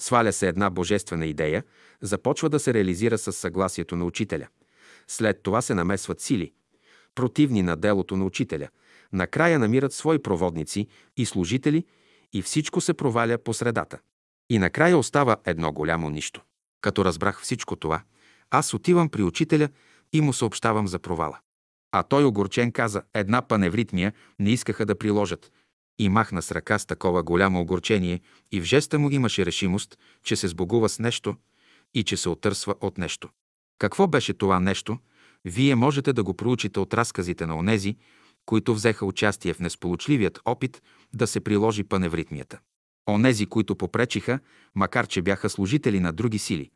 Сваля 0.01 0.33
се 0.33 0.49
една 0.49 0.71
божествена 0.71 1.27
идея, 1.27 1.65
започва 2.01 2.49
да 2.49 2.61
се 2.61 2.75
реализира 2.75 3.19
с 3.19 3.33
съгласието 3.33 3.97
на 3.97 4.05
учителя. 4.05 4.47
След 5.09 5.43
това 5.43 5.63
се 5.63 5.75
намесват 5.75 6.21
сили, 6.21 6.53
противни 7.15 7.63
на 7.63 7.77
делото 7.77 8.17
на 8.17 8.25
учителя. 8.25 8.69
Накрая 9.13 9.59
намират 9.59 9.93
свои 9.93 10.19
проводници 10.19 10.87
и 11.17 11.27
служители 11.27 11.85
и 12.33 12.43
всичко 12.43 12.81
се 12.81 12.95
проваля 12.95 13.39
по 13.39 13.55
средата. 13.55 13.99
И 14.51 14.59
накрая 14.59 14.99
остава 14.99 15.37
едно 15.45 15.73
голямо 15.73 16.11
нищо. 16.11 16.43
Като 16.81 17.05
разбрах 17.05 17.41
всичко 17.43 17.77
това, 17.77 18.03
аз 18.51 18.75
отивам 18.75 19.09
при 19.09 19.23
учителя 19.23 19.69
и 20.13 20.21
му 20.21 20.33
съобщавам 20.33 20.89
за 20.89 20.99
провала. 20.99 21.39
А 21.93 22.03
той 22.03 22.25
огорчен 22.25 22.73
каза, 22.73 23.03
една 23.15 23.43
паневритмия 23.43 24.13
не 24.39 24.51
искаха 24.51 24.87
да 24.87 24.99
приложат. 24.99 25.53
И 25.99 26.09
махна 26.09 26.43
с 26.43 26.53
ръка 26.53 26.79
с 26.79 26.87
такова 26.87 27.23
голямо 27.23 27.61
огорчение 27.61 28.21
и 28.53 28.61
в 28.61 28.65
жеста 28.65 28.99
му 28.99 29.11
имаше 29.11 29.47
решимост, 29.47 29.99
че 30.23 30.37
се 30.37 30.49
сбогува 30.49 30.89
с 30.89 30.99
нещо 30.99 31.37
и 31.95 32.05
че 32.05 32.17
се 32.17 32.29
отърсва 32.29 32.75
от 32.81 32.99
нещо. 32.99 33.29
Какво 33.79 34.07
беше 34.07 34.35
това 34.35 34.61
нещо? 34.61 34.99
Вие 35.45 35.75
можете 35.75 36.13
да 36.13 36.25
го 36.25 36.35
проучите 36.35 36.81
от 36.81 36.95
разказите 36.95 37.47
на 37.47 37.57
онези, 37.57 37.97
които 38.47 38.75
взеха 38.75 39.07
участие 39.07 39.55
в 39.55 39.61
несполучливият 39.61 40.41
опит 40.45 40.83
да 41.15 41.27
се 41.27 41.41
приложи 41.41 41.85
паневритмията. 41.85 42.59
Онези, 43.09 43.47
които 43.47 43.77
попречиха, 43.77 44.39
макар 44.75 45.07
че 45.07 45.23
бяха 45.23 45.51
служители 45.51 46.01
на 46.01 46.13
други 46.13 46.39
сили. 46.39 46.71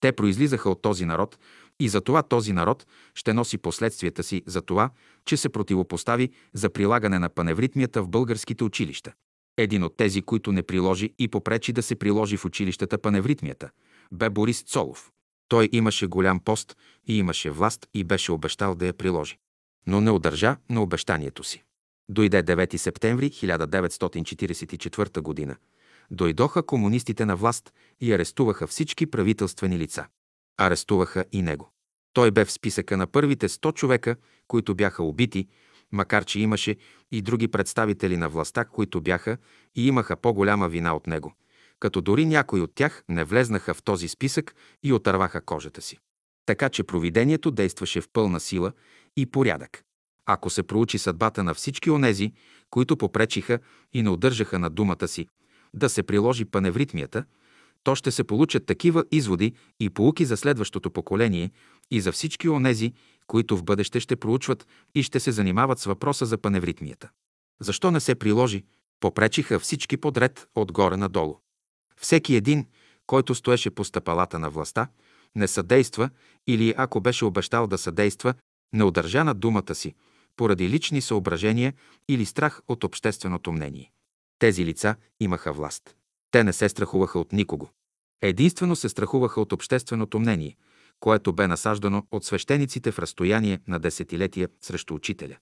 Те 0.00 0.12
произлизаха 0.12 0.70
от 0.70 0.82
този 0.82 1.04
народ 1.04 1.38
и 1.80 1.88
за 1.88 2.00
това 2.00 2.22
този 2.22 2.52
народ 2.52 2.86
ще 3.14 3.32
носи 3.32 3.58
последствията 3.58 4.22
си 4.22 4.42
за 4.46 4.62
това, 4.62 4.90
че 5.24 5.36
се 5.36 5.48
противопостави 5.48 6.30
за 6.52 6.70
прилагане 6.70 7.18
на 7.18 7.28
паневритмията 7.28 8.02
в 8.02 8.08
българските 8.08 8.64
училища. 8.64 9.12
Един 9.56 9.84
от 9.84 9.96
тези, 9.96 10.22
които 10.22 10.52
не 10.52 10.62
приложи 10.62 11.14
и 11.18 11.28
попречи 11.28 11.72
да 11.72 11.82
се 11.82 11.96
приложи 11.96 12.36
в 12.36 12.44
училищата 12.44 12.98
паневритмията, 12.98 13.70
бе 14.12 14.30
Борис 14.30 14.62
Цолов. 14.62 15.10
Той 15.48 15.68
имаше 15.72 16.06
голям 16.06 16.40
пост 16.40 16.76
и 17.06 17.18
имаше 17.18 17.50
власт 17.50 17.86
и 17.94 18.04
беше 18.04 18.32
обещал 18.32 18.74
да 18.74 18.86
я 18.86 18.92
приложи. 18.92 19.38
Но 19.86 20.00
не 20.00 20.10
удържа 20.10 20.56
на 20.70 20.82
обещанието 20.82 21.44
си. 21.44 21.62
Дойде 22.08 22.42
9 22.42 22.76
септември 22.76 23.30
1944 23.30 25.48
г. 25.48 25.56
Дойдоха 26.10 26.62
комунистите 26.62 27.24
на 27.24 27.36
власт 27.36 27.72
и 28.00 28.12
арестуваха 28.12 28.66
всички 28.66 29.06
правителствени 29.06 29.78
лица. 29.78 30.06
Арестуваха 30.56 31.24
и 31.32 31.42
него. 31.42 31.70
Той 32.12 32.30
бе 32.30 32.44
в 32.44 32.52
списъка 32.52 32.96
на 32.96 33.06
първите 33.06 33.48
100 33.48 33.74
човека, 33.74 34.16
които 34.48 34.74
бяха 34.74 35.02
убити, 35.02 35.48
макар 35.92 36.24
че 36.24 36.40
имаше 36.40 36.76
и 37.12 37.22
други 37.22 37.48
представители 37.48 38.16
на 38.16 38.28
властта, 38.28 38.64
които 38.64 39.00
бяха 39.00 39.36
и 39.74 39.86
имаха 39.86 40.16
по-голяма 40.16 40.68
вина 40.68 40.96
от 40.96 41.06
него, 41.06 41.32
като 41.80 42.00
дори 42.00 42.26
някои 42.26 42.60
от 42.60 42.74
тях 42.74 43.04
не 43.08 43.24
влезнаха 43.24 43.74
в 43.74 43.82
този 43.82 44.08
списък 44.08 44.54
и 44.82 44.92
отърваха 44.92 45.40
кожата 45.40 45.82
си. 45.82 45.98
Така 46.46 46.68
че 46.68 46.82
провидението 46.82 47.50
действаше 47.50 48.00
в 48.00 48.08
пълна 48.12 48.40
сила 48.40 48.72
и 49.16 49.26
порядък. 49.26 49.82
Ако 50.26 50.50
се 50.50 50.62
проучи 50.62 50.98
съдбата 50.98 51.44
на 51.44 51.54
всички 51.54 51.90
онези, 51.90 52.32
които 52.70 52.96
попречиха 52.96 53.58
и 53.92 54.02
не 54.02 54.10
удържаха 54.10 54.58
на 54.58 54.70
думата 54.70 55.08
си, 55.08 55.26
да 55.74 55.88
се 55.88 56.02
приложи 56.02 56.44
паневритмията, 56.44 57.24
то 57.82 57.94
ще 57.94 58.10
се 58.10 58.24
получат 58.24 58.66
такива 58.66 59.04
изводи 59.12 59.52
и 59.80 59.90
полуки 59.90 60.24
за 60.24 60.36
следващото 60.36 60.90
поколение 60.90 61.50
и 61.90 62.00
за 62.00 62.12
всички 62.12 62.48
онези, 62.48 62.92
които 63.26 63.56
в 63.56 63.64
бъдеще 63.64 64.00
ще 64.00 64.16
проучват 64.16 64.66
и 64.94 65.02
ще 65.02 65.20
се 65.20 65.32
занимават 65.32 65.78
с 65.78 65.84
въпроса 65.84 66.26
за 66.26 66.38
паневритмията. 66.38 67.10
Защо 67.60 67.90
не 67.90 68.00
се 68.00 68.14
приложи? 68.14 68.64
Попречиха 69.00 69.58
всички 69.58 69.96
подред, 69.96 70.48
отгоре 70.54 70.96
надолу. 70.96 71.38
Всеки 71.96 72.36
един, 72.36 72.66
който 73.06 73.34
стоеше 73.34 73.70
по 73.70 73.84
стъпалата 73.84 74.38
на 74.38 74.50
властта, 74.50 74.88
не 75.34 75.48
съдейства 75.48 76.10
или 76.46 76.74
ако 76.76 77.00
беше 77.00 77.24
обещал 77.24 77.66
да 77.66 77.78
съдейства, 77.78 78.34
не 78.72 78.84
удържа 78.84 79.24
на 79.24 79.34
думата 79.34 79.74
си, 79.74 79.94
поради 80.36 80.68
лични 80.68 81.00
съображения 81.00 81.74
или 82.08 82.24
страх 82.26 82.60
от 82.68 82.84
общественото 82.84 83.52
мнение. 83.52 83.92
Тези 84.38 84.64
лица 84.64 84.96
имаха 85.20 85.52
власт. 85.52 85.96
Те 86.30 86.44
не 86.44 86.52
се 86.52 86.68
страхуваха 86.68 87.18
от 87.18 87.32
никого. 87.32 87.70
Единствено 88.22 88.76
се 88.76 88.88
страхуваха 88.88 89.40
от 89.40 89.52
общественото 89.52 90.18
мнение, 90.18 90.56
което 91.00 91.32
бе 91.32 91.46
насаждано 91.46 92.06
от 92.10 92.24
свещениците 92.24 92.92
в 92.92 92.98
разстояние 92.98 93.60
на 93.68 93.78
десетилетия 93.78 94.48
срещу 94.60 94.94
учителя. 94.94 95.36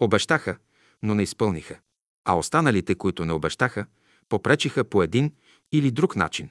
Обещаха, 0.00 0.56
но 1.02 1.14
не 1.14 1.22
изпълниха. 1.22 1.78
А 2.24 2.34
останалите, 2.38 2.94
които 2.94 3.24
не 3.24 3.32
обещаха, 3.32 3.86
попречиха 4.28 4.84
по 4.84 5.02
един 5.02 5.32
или 5.72 5.90
друг 5.90 6.16
начин. 6.16 6.50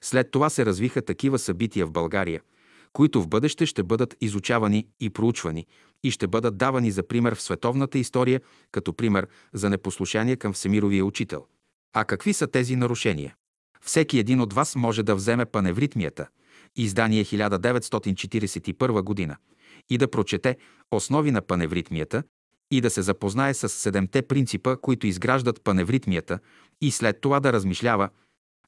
След 0.00 0.30
това 0.30 0.50
се 0.50 0.66
развиха 0.66 1.02
такива 1.02 1.38
събития 1.38 1.86
в 1.86 1.92
България, 1.92 2.42
които 2.92 3.22
в 3.22 3.28
бъдеще 3.28 3.66
ще 3.66 3.82
бъдат 3.82 4.16
изучавани 4.20 4.86
и 5.00 5.10
проучвани 5.10 5.66
и 6.02 6.10
ще 6.10 6.26
бъдат 6.26 6.56
давани 6.56 6.90
за 6.90 7.08
пример 7.08 7.34
в 7.34 7.42
световната 7.42 7.98
история, 7.98 8.40
като 8.72 8.92
пример 8.92 9.26
за 9.52 9.70
непослушание 9.70 10.36
към 10.36 10.52
Всемировия 10.52 11.04
учител. 11.04 11.46
А 11.92 12.04
какви 12.04 12.32
са 12.32 12.46
тези 12.46 12.76
нарушения? 12.76 13.34
Всеки 13.80 14.18
един 14.18 14.40
от 14.40 14.52
вас 14.52 14.76
може 14.76 15.02
да 15.02 15.14
вземе 15.14 15.44
паневритмията, 15.44 16.28
издание 16.76 17.24
1941 17.24 19.02
година, 19.02 19.36
и 19.90 19.98
да 19.98 20.10
прочете 20.10 20.56
основи 20.90 21.30
на 21.30 21.42
паневритмията 21.42 22.22
и 22.70 22.80
да 22.80 22.90
се 22.90 23.02
запознае 23.02 23.54
с 23.54 23.68
седемте 23.68 24.22
принципа, 24.22 24.76
които 24.76 25.06
изграждат 25.06 25.64
паневритмията 25.64 26.38
и 26.80 26.90
след 26.90 27.20
това 27.20 27.40
да 27.40 27.52
размишлява 27.52 28.08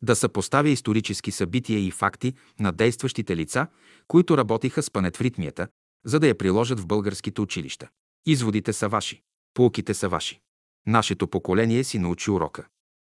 да 0.03 0.17
съпоставя 0.17 0.69
исторически 0.69 1.31
събития 1.31 1.87
и 1.87 1.91
факти 1.91 2.35
на 2.61 2.73
действащите 2.73 3.37
лица, 3.37 3.67
които 4.09 4.39
работиха 4.39 4.83
с 4.83 4.91
панетвритмията, 4.91 5.69
за 6.05 6.21
да 6.21 6.29
я 6.29 6.39
приложат 6.39 6.81
в 6.81 6.87
българските 6.87 7.41
училища. 7.41 7.89
Изводите 8.27 8.73
са 8.73 8.89
ваши, 8.89 9.23
полуките 9.55 9.95
са 9.95 10.09
ваши. 10.09 10.41
Нашето 10.87 11.29
поколение 11.29 11.85
си 11.85 11.99
научи 11.99 12.31
урока. 12.31 12.67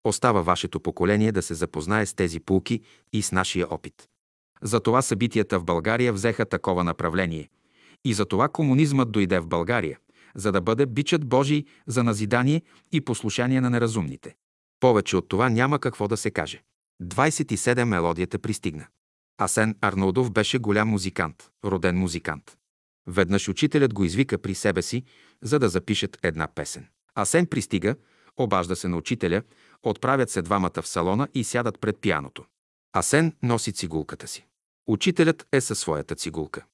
Остава 0.03 0.41
вашето 0.41 0.79
поколение 0.79 1.31
да 1.31 1.41
се 1.41 1.53
запознае 1.53 2.05
с 2.05 2.13
тези 2.13 2.39
пулки 2.39 2.81
и 3.13 3.21
с 3.21 3.31
нашия 3.31 3.67
опит. 3.73 4.07
Затова 4.61 5.01
събитията 5.01 5.59
в 5.59 5.65
България 5.65 6.13
взеха 6.13 6.45
такова 6.45 6.83
направление. 6.83 7.49
И 8.05 8.13
затова 8.13 8.49
комунизмът 8.49 9.11
дойде 9.11 9.39
в 9.39 9.47
България, 9.47 9.99
за 10.35 10.51
да 10.51 10.61
бъде 10.61 10.85
бичът 10.85 11.27
Божий 11.27 11.65
за 11.87 12.03
назидание 12.03 12.61
и 12.91 13.01
послушание 13.01 13.61
на 13.61 13.69
неразумните. 13.69 14.35
Повече 14.79 15.17
от 15.17 15.29
това 15.29 15.49
няма 15.49 15.79
какво 15.79 16.07
да 16.07 16.17
се 16.17 16.31
каже. 16.31 16.61
27 17.03 17.83
мелодията 17.83 18.39
пристигна. 18.39 18.87
Асен 19.37 19.75
Арнолдов 19.81 20.31
беше 20.31 20.57
голям 20.57 20.89
музикант, 20.89 21.49
роден 21.65 21.97
музикант. 21.97 22.57
Веднъж 23.07 23.49
учителят 23.49 23.93
го 23.93 24.03
извика 24.03 24.37
при 24.37 24.55
себе 24.55 24.81
си, 24.81 25.03
за 25.41 25.59
да 25.59 25.69
запишат 25.69 26.17
една 26.23 26.47
песен. 26.47 26.87
Асен 27.15 27.47
пристига, 27.47 27.95
обажда 28.37 28.75
се 28.75 28.87
на 28.87 28.97
учителя, 28.97 29.41
отправят 29.83 30.29
се 30.29 30.41
двамата 30.41 30.81
в 30.81 30.87
салона 30.87 31.27
и 31.33 31.43
сядат 31.43 31.79
пред 31.79 31.99
пияното. 32.01 32.45
Асен 32.93 33.33
носи 33.43 33.73
цигулката 33.73 34.27
си. 34.27 34.47
Учителят 34.87 35.47
е 35.51 35.61
със 35.61 35.79
своята 35.79 36.15
цигулка. 36.15 36.65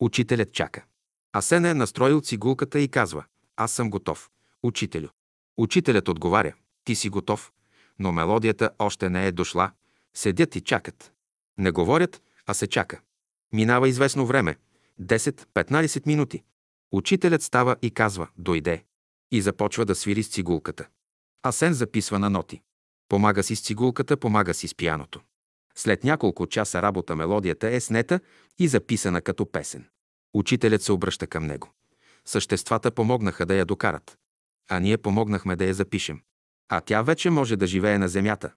Учителят 0.00 0.52
чака. 0.52 0.84
Асен 1.32 1.64
е 1.64 1.74
настроил 1.74 2.20
цигулката 2.20 2.80
и 2.80 2.88
казва 2.88 3.24
«Аз 3.56 3.72
съм 3.72 3.90
готов, 3.90 4.30
учителю». 4.62 5.08
Учителят 5.56 6.08
отговаря 6.08 6.54
«Ти 6.84 6.94
си 6.94 7.08
готов, 7.08 7.52
но 7.98 8.12
мелодията 8.12 8.70
още 8.78 9.10
не 9.10 9.26
е 9.26 9.32
дошла. 9.32 9.70
Седят 10.14 10.56
и 10.56 10.60
чакат. 10.60 11.12
Не 11.58 11.70
говорят, 11.70 12.22
а 12.46 12.54
се 12.54 12.66
чака. 12.66 13.00
Минава 13.52 13.88
известно 13.88 14.26
време 14.26 14.56
10-15 15.02 16.06
минути. 16.06 16.42
Учителят 16.92 17.42
става 17.42 17.76
и 17.82 17.90
казва 17.90 18.28
«Дойде» 18.38 18.84
и 19.30 19.42
започва 19.42 19.84
да 19.84 19.94
свири 19.94 20.22
с 20.22 20.28
цигулката. 20.28 20.88
Асен 21.42 21.72
записва 21.72 22.18
на 22.18 22.30
ноти. 22.30 22.62
Помага 23.08 23.42
си 23.42 23.56
с 23.56 23.62
цигулката, 23.62 24.16
помага 24.16 24.54
си 24.54 24.68
с 24.68 24.74
пияното. 24.74 25.20
След 25.74 26.04
няколко 26.04 26.46
часа 26.46 26.82
работа 26.82 27.16
мелодията 27.16 27.68
е 27.68 27.80
снета 27.80 28.20
и 28.58 28.68
записана 28.68 29.20
като 29.20 29.52
песен. 29.52 29.88
Учителят 30.34 30.82
се 30.82 30.92
обръща 30.92 31.26
към 31.26 31.46
него. 31.46 31.70
Съществата 32.24 32.90
помогнаха 32.90 33.46
да 33.46 33.54
я 33.54 33.64
докарат. 33.64 34.18
А 34.68 34.80
ние 34.80 34.98
помогнахме 34.98 35.56
да 35.56 35.64
я 35.64 35.74
запишем. 35.74 36.20
А 36.72 36.80
тя 36.80 37.02
вече 37.02 37.30
може 37.30 37.56
да 37.56 37.66
живее 37.66 37.98
на 37.98 38.08
земята. 38.08 38.52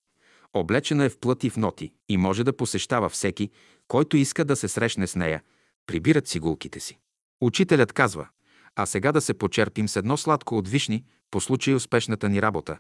Облечена 0.54 1.06
е 1.06 1.10
в 1.10 1.20
плът 1.20 1.44
и 1.44 1.50
в 1.50 1.58
ноти 1.58 1.94
и 2.10 2.18
може 2.18 2.44
да 2.44 2.58
посещава 2.58 3.10
всеки, 3.10 3.50
който 3.88 4.18
иска 4.18 4.46
да 4.46 4.56
се 4.56 4.68
срещне 4.68 5.08
с 5.08 5.16
нея. 5.16 5.44
Прибират 5.88 6.28
цигулките 6.28 6.80
си. 6.80 6.98
Учителят 7.42 7.94
казва, 7.94 8.28
а 8.76 8.86
сега 8.86 9.12
да 9.12 9.22
се 9.22 9.34
почерпим 9.34 9.88
с 9.88 9.96
едно 9.96 10.18
сладко 10.18 10.58
от 10.58 10.68
вишни 10.68 11.04
по 11.32 11.42
случай 11.42 11.74
успешната 11.74 12.30
ни 12.30 12.42
работа. 12.42 12.78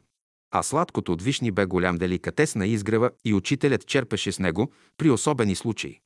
А 0.51 0.63
сладкото 0.63 1.13
от 1.13 1.21
вишни 1.21 1.51
бе 1.51 1.65
голям 1.65 1.97
деликатес 1.97 2.55
на 2.55 2.67
изгрева 2.67 3.11
и 3.25 3.33
учителят 3.33 3.85
черпеше 3.85 4.31
с 4.31 4.39
него 4.39 4.71
при 4.97 5.09
особени 5.09 5.55
случаи. 5.55 5.99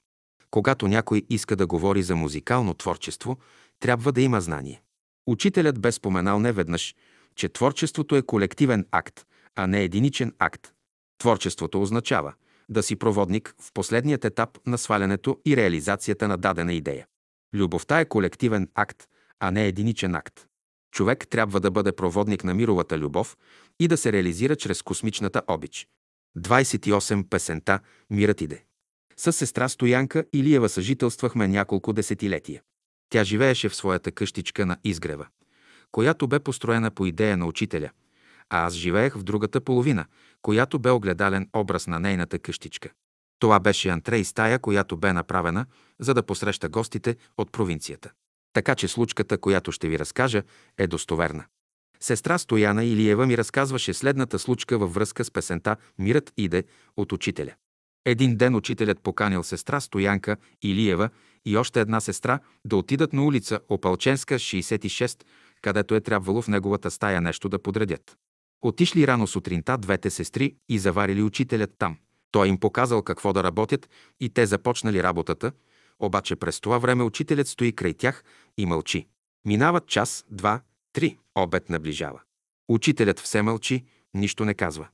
Когато 0.51 0.87
някой 0.87 1.23
иска 1.29 1.55
да 1.55 1.67
говори 1.67 2.03
за 2.03 2.15
музикално 2.15 2.73
творчество, 2.73 3.37
трябва 3.79 4.11
да 4.11 4.21
има 4.21 4.41
знание. 4.41 4.81
Учителят 5.27 5.79
бе 5.79 5.91
споменал 5.91 6.39
неведнъж, 6.39 6.95
че 7.37 7.49
творчеството 7.49 8.15
е 8.15 8.21
колективен 8.21 8.87
акт, 8.91 9.25
а 9.55 9.67
не 9.67 9.83
единичен 9.83 10.33
акт. 10.39 10.73
Творчеството 11.17 11.81
означава 11.81 12.33
да 12.69 12.83
си 12.83 12.95
проводник 12.95 13.55
в 13.61 13.73
последният 13.73 14.25
етап 14.25 14.57
на 14.65 14.77
свалянето 14.77 15.37
и 15.45 15.57
реализацията 15.57 16.27
на 16.27 16.37
дадена 16.37 16.73
идея. 16.73 17.07
Любовта 17.53 17.99
е 17.99 18.05
колективен 18.05 18.69
акт, 18.75 19.07
а 19.39 19.51
не 19.51 19.67
единичен 19.67 20.15
акт. 20.15 20.47
Човек 20.91 21.27
трябва 21.27 21.59
да 21.59 21.71
бъде 21.71 21.91
проводник 21.91 22.43
на 22.43 22.53
мировата 22.53 22.97
любов 22.97 23.37
и 23.79 23.87
да 23.87 23.97
се 23.97 24.11
реализира 24.11 24.55
чрез 24.55 24.81
космичната 24.81 25.41
обич. 25.47 25.87
28 26.37 27.29
песента 27.29 27.79
«Мирът 28.09 28.41
иде». 28.41 28.63
С 29.17 29.33
сестра 29.33 29.69
Стоянка 29.69 30.25
Илиева 30.33 30.69
съжителствахме 30.69 31.47
няколко 31.47 31.93
десетилетия. 31.93 32.61
Тя 33.09 33.23
живееше 33.23 33.69
в 33.69 33.75
своята 33.75 34.11
къщичка 34.11 34.65
на 34.65 34.77
изгрева, 34.83 35.27
която 35.91 36.27
бе 36.27 36.39
построена 36.39 36.91
по 36.91 37.05
идея 37.05 37.37
на 37.37 37.45
учителя, 37.45 37.89
а 38.49 38.65
аз 38.65 38.73
живеех 38.73 39.15
в 39.15 39.23
другата 39.23 39.61
половина, 39.61 40.05
която 40.41 40.79
бе 40.79 40.89
огледален 40.89 41.49
образ 41.53 41.87
на 41.87 41.99
нейната 41.99 42.39
къщичка. 42.39 42.89
Това 43.39 43.59
беше 43.59 43.89
антрей 43.89 44.23
стая, 44.23 44.59
която 44.59 44.97
бе 44.97 45.13
направена, 45.13 45.65
за 45.99 46.13
да 46.13 46.23
посреща 46.23 46.69
гостите 46.69 47.15
от 47.37 47.51
провинцията. 47.51 48.11
Така 48.53 48.75
че 48.75 48.87
случката, 48.87 49.37
която 49.37 49.71
ще 49.71 49.89
ви 49.89 49.99
разкажа, 49.99 50.43
е 50.77 50.87
достоверна. 50.87 51.45
Сестра 51.99 52.37
Стояна 52.37 52.85
Илиева 52.85 53.25
ми 53.25 53.37
разказваше 53.37 53.93
следната 53.93 54.39
случка 54.39 54.77
във 54.77 54.93
връзка 54.93 55.23
с 55.23 55.31
песента 55.31 55.75
«Мирът 55.99 56.33
иде» 56.37 56.63
от 56.97 57.11
учителя. 57.11 57.53
Един 58.05 58.35
ден 58.37 58.55
учителят 58.55 58.99
поканил 58.99 59.43
сестра 59.43 59.79
Стоянка 59.79 60.37
Илиева 60.61 61.09
и 61.45 61.57
още 61.57 61.81
една 61.81 61.99
сестра 61.99 62.39
да 62.65 62.75
отидат 62.75 63.13
на 63.13 63.23
улица 63.23 63.59
Опалченска, 63.69 64.35
66, 64.35 65.23
където 65.67 65.95
е 65.95 66.01
трябвало 66.01 66.41
в 66.41 66.47
неговата 66.47 66.91
стая 66.91 67.21
нещо 67.21 67.49
да 67.49 67.59
подредят. 67.59 68.17
Отишли 68.61 69.07
рано 69.07 69.27
сутринта 69.27 69.77
двете 69.77 70.09
сестри 70.09 70.55
и 70.69 70.79
заварили 70.79 71.21
учителят 71.21 71.71
там. 71.77 71.97
Той 72.31 72.47
им 72.47 72.59
показал 72.59 73.01
какво 73.01 73.33
да 73.33 73.43
работят 73.43 73.89
и 74.19 74.29
те 74.29 74.45
започнали 74.45 75.03
работата, 75.03 75.51
обаче 75.99 76.35
през 76.35 76.59
това 76.59 76.77
време 76.77 77.03
учителят 77.03 77.47
стои 77.47 77.73
край 77.73 77.93
тях 77.93 78.23
и 78.57 78.65
мълчи. 78.65 79.07
Минават 79.45 79.87
час, 79.87 80.25
два, 80.29 80.61
три, 80.93 81.17
обед 81.35 81.69
наближава. 81.69 82.21
Учителят 82.69 83.19
все 83.19 83.41
мълчи, 83.41 83.85
нищо 84.13 84.45
не 84.45 84.53
казва. 84.53 84.87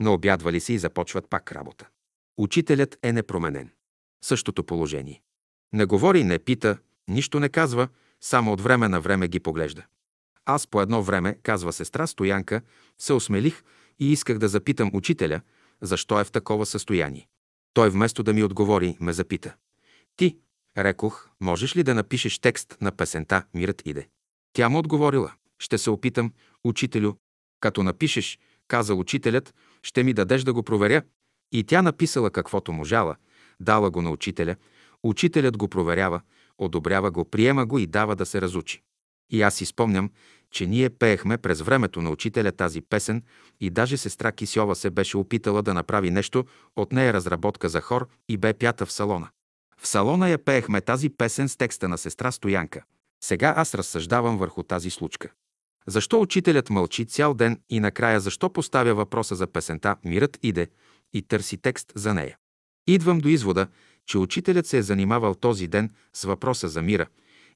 Но 0.00 0.14
обядвали 0.14 0.60
се 0.60 0.72
и 0.72 0.78
започват 0.78 1.30
пак 1.30 1.52
работа. 1.52 1.88
Учителят 2.38 2.98
е 3.02 3.12
непроменен. 3.12 3.70
Същото 4.24 4.64
положение. 4.64 5.22
Не 5.72 5.84
говори, 5.84 6.24
не 6.24 6.38
пита, 6.38 6.78
нищо 7.08 7.40
не 7.40 7.48
казва, 7.48 7.88
само 8.20 8.52
от 8.52 8.60
време 8.60 8.88
на 8.88 9.00
време 9.00 9.28
ги 9.28 9.40
поглежда. 9.40 9.84
Аз 10.46 10.66
по 10.66 10.80
едно 10.80 11.02
време, 11.02 11.38
казва 11.42 11.72
сестра 11.72 12.06
Стоянка, 12.06 12.60
се 12.98 13.12
осмелих 13.12 13.62
и 13.98 14.12
исках 14.12 14.38
да 14.38 14.48
запитам 14.48 14.90
учителя, 14.92 15.40
защо 15.82 16.20
е 16.20 16.24
в 16.24 16.30
такова 16.30 16.66
състояние. 16.66 17.28
Той 17.74 17.90
вместо 17.90 18.22
да 18.22 18.32
ми 18.32 18.42
отговори, 18.42 18.96
ме 19.00 19.12
запита. 19.12 19.54
Ти, 20.16 20.38
рекох, 20.78 21.28
можеш 21.40 21.76
ли 21.76 21.82
да 21.82 21.94
напишеш 21.94 22.38
текст 22.38 22.76
на 22.80 22.92
песента 22.92 23.44
«Мирът 23.54 23.82
иде»? 23.86 24.08
Тя 24.52 24.68
му 24.68 24.78
отговорила. 24.78 25.32
Ще 25.58 25.78
се 25.78 25.90
опитам, 25.90 26.32
учителю. 26.64 27.12
Като 27.60 27.82
напишеш, 27.82 28.38
каза 28.68 28.94
учителят, 28.94 29.54
ще 29.82 30.04
ми 30.04 30.12
дадеш 30.12 30.42
да 30.42 30.52
го 30.52 30.62
проверя. 30.62 31.02
И 31.52 31.64
тя 31.64 31.82
написала 31.82 32.30
каквото 32.30 32.72
можала, 32.72 33.16
дала 33.60 33.90
го 33.90 34.02
на 34.02 34.10
учителя. 34.10 34.56
Учителят 35.02 35.56
го 35.56 35.68
проверява, 35.68 36.20
одобрява 36.58 37.10
го, 37.10 37.24
приема 37.24 37.66
го 37.66 37.78
и 37.78 37.86
дава 37.86 38.16
да 38.16 38.26
се 38.26 38.40
разучи. 38.40 38.82
И 39.30 39.42
аз 39.42 39.54
си 39.54 39.64
спомням, 39.64 40.10
че 40.50 40.66
ние 40.66 40.90
пеехме 40.90 41.38
през 41.38 41.60
времето 41.60 42.02
на 42.02 42.10
учителя 42.10 42.52
тази 42.52 42.80
песен 42.80 43.22
и 43.60 43.70
даже 43.70 43.96
сестра 43.96 44.32
Кисьова 44.32 44.74
се 44.74 44.90
беше 44.90 45.16
опитала 45.16 45.62
да 45.62 45.74
направи 45.74 46.10
нещо 46.10 46.44
от 46.76 46.92
нея 46.92 47.12
разработка 47.12 47.68
за 47.68 47.80
хор 47.80 48.08
и 48.28 48.36
бе 48.36 48.54
пята 48.54 48.86
в 48.86 48.92
салона. 48.92 49.28
В 49.80 49.88
салона 49.88 50.28
я 50.28 50.38
пеехме 50.38 50.80
тази 50.80 51.08
песен 51.08 51.48
с 51.48 51.56
текста 51.56 51.88
на 51.88 51.98
сестра 51.98 52.32
Стоянка. 52.32 52.82
Сега 53.24 53.54
аз 53.56 53.74
разсъждавам 53.74 54.38
върху 54.38 54.62
тази 54.62 54.90
случка. 54.90 55.30
Защо 55.86 56.20
учителят 56.20 56.70
мълчи 56.70 57.06
цял 57.06 57.34
ден 57.34 57.60
и 57.70 57.80
накрая 57.80 58.20
защо 58.20 58.52
поставя 58.52 58.94
въпроса 58.94 59.34
за 59.34 59.46
песента 59.46 59.96
«Мирът 60.04 60.38
иде» 60.42 60.68
и 61.14 61.22
търси 61.22 61.56
текст 61.56 61.92
за 61.94 62.14
нея? 62.14 62.36
Идвам 62.86 63.18
до 63.18 63.28
извода, 63.28 63.66
че 64.06 64.18
учителят 64.18 64.66
се 64.66 64.78
е 64.78 64.82
занимавал 64.82 65.34
този 65.34 65.68
ден 65.68 65.90
с 66.12 66.24
въпроса 66.24 66.68
за 66.68 66.82
мира 66.82 67.06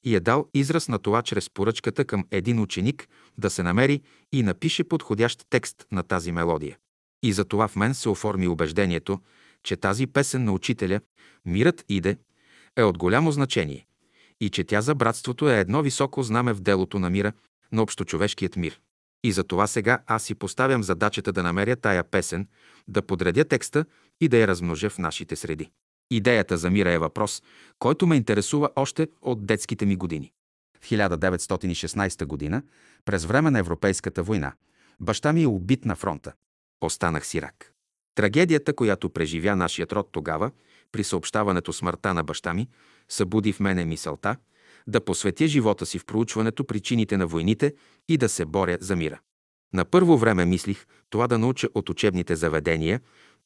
и 0.04 0.14
е 0.14 0.20
дал 0.20 0.46
израз 0.54 0.88
на 0.88 0.98
това 0.98 1.22
чрез 1.22 1.50
поръчката 1.50 2.04
към 2.04 2.24
един 2.30 2.60
ученик 2.60 3.08
да 3.38 3.50
се 3.50 3.62
намери 3.62 4.00
и 4.32 4.42
напише 4.42 4.84
подходящ 4.84 5.46
текст 5.50 5.86
на 5.92 6.02
тази 6.02 6.32
мелодия. 6.32 6.78
И 7.22 7.32
за 7.32 7.44
това 7.44 7.68
в 7.68 7.76
мен 7.76 7.94
се 7.94 8.08
оформи 8.08 8.48
убеждението, 8.48 9.20
че 9.62 9.76
тази 9.76 10.06
песен 10.06 10.44
на 10.44 10.52
учителя 10.52 11.00
«Мирът 11.44 11.84
иде» 11.88 12.16
е 12.76 12.82
от 12.82 12.98
голямо 12.98 13.32
значение 13.32 13.86
и 14.40 14.50
че 14.50 14.64
тя 14.64 14.80
за 14.80 14.94
братството 14.94 15.50
е 15.50 15.60
едно 15.60 15.82
високо 15.82 16.22
знаме 16.22 16.52
в 16.52 16.60
делото 16.60 16.98
на 16.98 17.10
мира, 17.10 17.32
на 17.72 17.82
общочовешкият 17.82 18.56
мир. 18.56 18.80
И 19.24 19.32
за 19.32 19.44
това 19.44 19.66
сега 19.66 19.98
аз 20.06 20.22
си 20.22 20.34
поставям 20.34 20.82
задачата 20.82 21.32
да 21.32 21.42
намеря 21.42 21.76
тая 21.76 22.04
песен, 22.04 22.48
да 22.88 23.02
подредя 23.02 23.44
текста 23.44 23.84
и 24.20 24.28
да 24.28 24.38
я 24.38 24.46
размножа 24.46 24.90
в 24.90 24.98
нашите 24.98 25.36
среди. 25.36 25.70
Идеята 26.10 26.56
за 26.56 26.70
мира 26.70 26.92
е 26.92 26.98
въпрос, 26.98 27.42
който 27.78 28.06
ме 28.06 28.16
интересува 28.16 28.70
още 28.76 29.08
от 29.22 29.46
детските 29.46 29.86
ми 29.86 29.96
години. 29.96 30.32
В 30.80 30.90
1916 30.90 32.24
година, 32.24 32.62
през 33.04 33.24
време 33.24 33.50
на 33.50 33.58
Европейската 33.58 34.22
война, 34.22 34.52
баща 35.00 35.32
ми 35.32 35.42
е 35.42 35.46
убит 35.46 35.84
на 35.84 35.96
фронта. 35.96 36.32
Останах 36.80 37.26
сирак. 37.26 37.72
Трагедията, 38.14 38.72
която 38.72 39.10
преживя 39.10 39.56
нашият 39.56 39.92
род 39.92 40.08
тогава, 40.12 40.50
при 40.92 41.04
съобщаването 41.04 41.72
смъртта 41.72 42.14
на 42.14 42.24
баща 42.24 42.54
ми, 42.54 42.68
събуди 43.08 43.52
в 43.52 43.60
мене 43.60 43.84
мисълта 43.84 44.36
да 44.86 45.04
посветя 45.04 45.46
живота 45.46 45.86
си 45.86 45.98
в 45.98 46.04
проучването 46.04 46.64
причините 46.64 47.16
на 47.16 47.26
войните 47.26 47.74
и 48.08 48.16
да 48.16 48.28
се 48.28 48.44
боря 48.44 48.78
за 48.80 48.96
мира. 48.96 49.20
На 49.74 49.84
първо 49.84 50.18
време 50.18 50.44
мислих 50.44 50.86
това 51.10 51.26
да 51.26 51.38
науча 51.38 51.68
от 51.74 51.88
учебните 51.88 52.36
заведения 52.36 53.00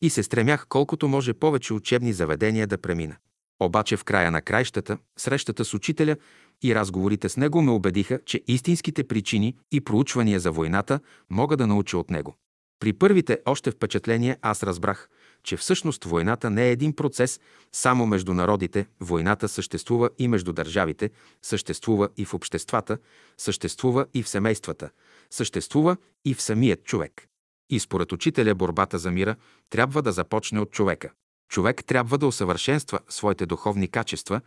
и 0.04 0.10
се 0.10 0.22
стремях 0.22 0.66
колкото 0.68 1.08
може 1.08 1.34
повече 1.34 1.74
учебни 1.74 2.12
заведения 2.12 2.66
да 2.66 2.78
премина. 2.78 3.16
Обаче 3.60 3.96
в 3.96 4.04
края 4.04 4.30
на 4.30 4.42
краищата, 4.42 4.98
срещата 5.18 5.64
с 5.64 5.74
учителя 5.74 6.16
и 6.62 6.74
разговорите 6.74 7.28
с 7.28 7.36
него 7.36 7.62
ме 7.62 7.70
убедиха, 7.70 8.20
че 8.26 8.42
истинските 8.46 9.04
причини 9.04 9.56
и 9.72 9.80
проучвания 9.80 10.40
за 10.40 10.50
войната 10.50 11.00
мога 11.30 11.56
да 11.56 11.66
науча 11.66 11.98
от 11.98 12.10
него. 12.10 12.34
При 12.80 12.92
първите 12.92 13.38
още 13.46 13.70
впечатления 13.70 14.36
аз 14.42 14.62
разбрах, 14.62 15.08
че 15.42 15.56
всъщност 15.56 16.04
войната 16.04 16.50
не 16.50 16.68
е 16.68 16.72
един 16.72 16.96
процес 16.96 17.40
само 17.72 18.06
между 18.06 18.34
народите, 18.34 18.86
войната 19.00 19.48
съществува 19.48 20.10
и 20.18 20.28
между 20.28 20.52
държавите, 20.52 21.10
съществува 21.42 22.08
и 22.16 22.24
в 22.24 22.34
обществата, 22.34 22.98
съществува 23.38 24.06
и 24.14 24.22
в 24.22 24.28
семействата, 24.28 24.90
съществува 25.30 25.96
и 26.24 26.34
в 26.34 26.42
самият 26.42 26.84
човек. 26.84 27.28
И 27.70 27.80
според 27.80 28.12
учителя 28.12 28.54
борбата 28.54 28.98
за 28.98 29.10
мира 29.10 29.36
трябва 29.70 30.02
да 30.02 30.12
започне 30.12 30.60
от 30.60 30.70
човека. 30.70 31.10
Човек 31.48 31.84
трябва 31.84 32.18
да 32.18 32.26
усъвършенства 32.26 32.98
своите 33.08 33.46
духовни 33.46 33.88
качества, 33.88 34.40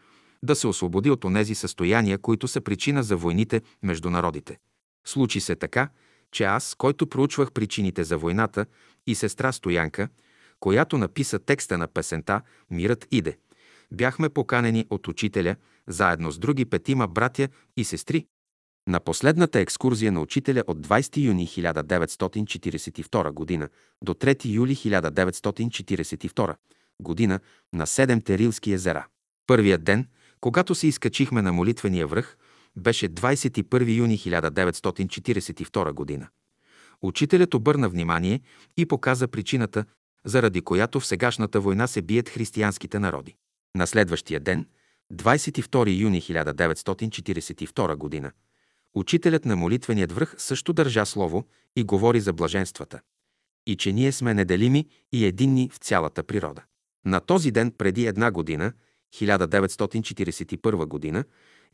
да 0.44 0.56
се 0.56 0.68
освободи 0.68 1.12
от 1.12 1.24
онези 1.24 1.56
състояния, 1.56 2.18
които 2.18 2.48
са 2.48 2.62
причина 2.62 3.04
за 3.04 3.18
войните 3.18 3.62
между 3.84 4.10
народите. 4.10 4.58
Случи 5.06 5.40
се 5.40 5.56
така, 5.56 5.90
че 6.32 6.44
аз, 6.44 6.76
който 6.76 7.08
проучвах 7.08 7.52
причините 7.52 8.04
за 8.04 8.18
войната, 8.18 8.66
и 9.08 9.16
сестра 9.16 9.52
Стоянка, 9.52 10.10
която 10.60 10.98
написа 10.98 11.40
текста 11.40 11.78
на 11.78 11.88
песента 11.88 12.42
«Мирът 12.72 13.08
иде», 13.12 13.38
бяхме 13.92 14.30
поканени 14.30 14.86
от 14.90 15.08
учителя, 15.08 15.56
заедно 15.88 16.32
с 16.32 16.40
други 16.40 16.66
петима 16.66 17.08
братя 17.08 17.48
и 17.78 17.84
сестри, 17.84 18.26
на 18.88 19.00
последната 19.00 19.60
екскурзия 19.60 20.12
на 20.12 20.22
учителя 20.22 20.64
от 20.68 20.88
20 20.88 21.18
юни 21.18 21.48
1942 21.48 23.60
г. 23.60 23.70
до 24.02 24.14
3 24.14 24.46
юли 24.46 24.76
1942 24.76 26.56
г. 27.04 27.40
на 27.74 27.88
Седемте 27.88 28.38
Рилски 28.38 28.72
езера. 28.72 29.08
Първият 29.48 29.84
ден, 29.84 30.08
когато 30.42 30.76
се 30.76 30.88
изкачихме 30.88 31.42
на 31.42 31.54
молитвения 31.54 32.08
връх, 32.08 32.38
беше 32.76 33.10
21 33.10 33.98
юни 33.98 34.18
1942 34.18 36.20
г. 36.20 36.30
Учителят 37.02 37.54
обърна 37.54 37.90
внимание 37.90 38.42
и 38.78 38.86
показа 38.86 39.28
причината, 39.28 39.86
заради 40.26 40.62
която 40.62 41.00
в 41.00 41.06
сегашната 41.06 41.60
война 41.60 41.88
се 41.88 42.02
бият 42.02 42.30
християнските 42.30 43.00
народи. 43.00 43.36
На 43.76 43.88
следващия 43.88 44.40
ден, 44.40 44.66
22 45.14 46.00
юни 46.00 46.22
1942 46.22 48.22
г., 48.22 48.32
учителят 48.96 49.46
на 49.46 49.56
молитвеният 49.56 50.12
връх 50.12 50.36
също 50.38 50.74
държа 50.74 51.06
слово 51.06 51.46
и 51.76 51.84
говори 51.84 52.20
за 52.20 52.34
блаженствата. 52.34 53.00
И 53.68 53.76
че 53.76 53.92
ние 53.92 54.12
сме 54.12 54.34
неделими 54.34 54.88
и 55.12 55.26
единни 55.26 55.70
в 55.70 55.78
цялата 55.78 56.24
природа. 56.24 56.64
На 57.06 57.20
този 57.20 57.52
ден 57.52 57.72
преди 57.72 58.06
една 58.06 58.32
година, 58.32 58.74
1941 59.16 60.86
година, 60.86 61.24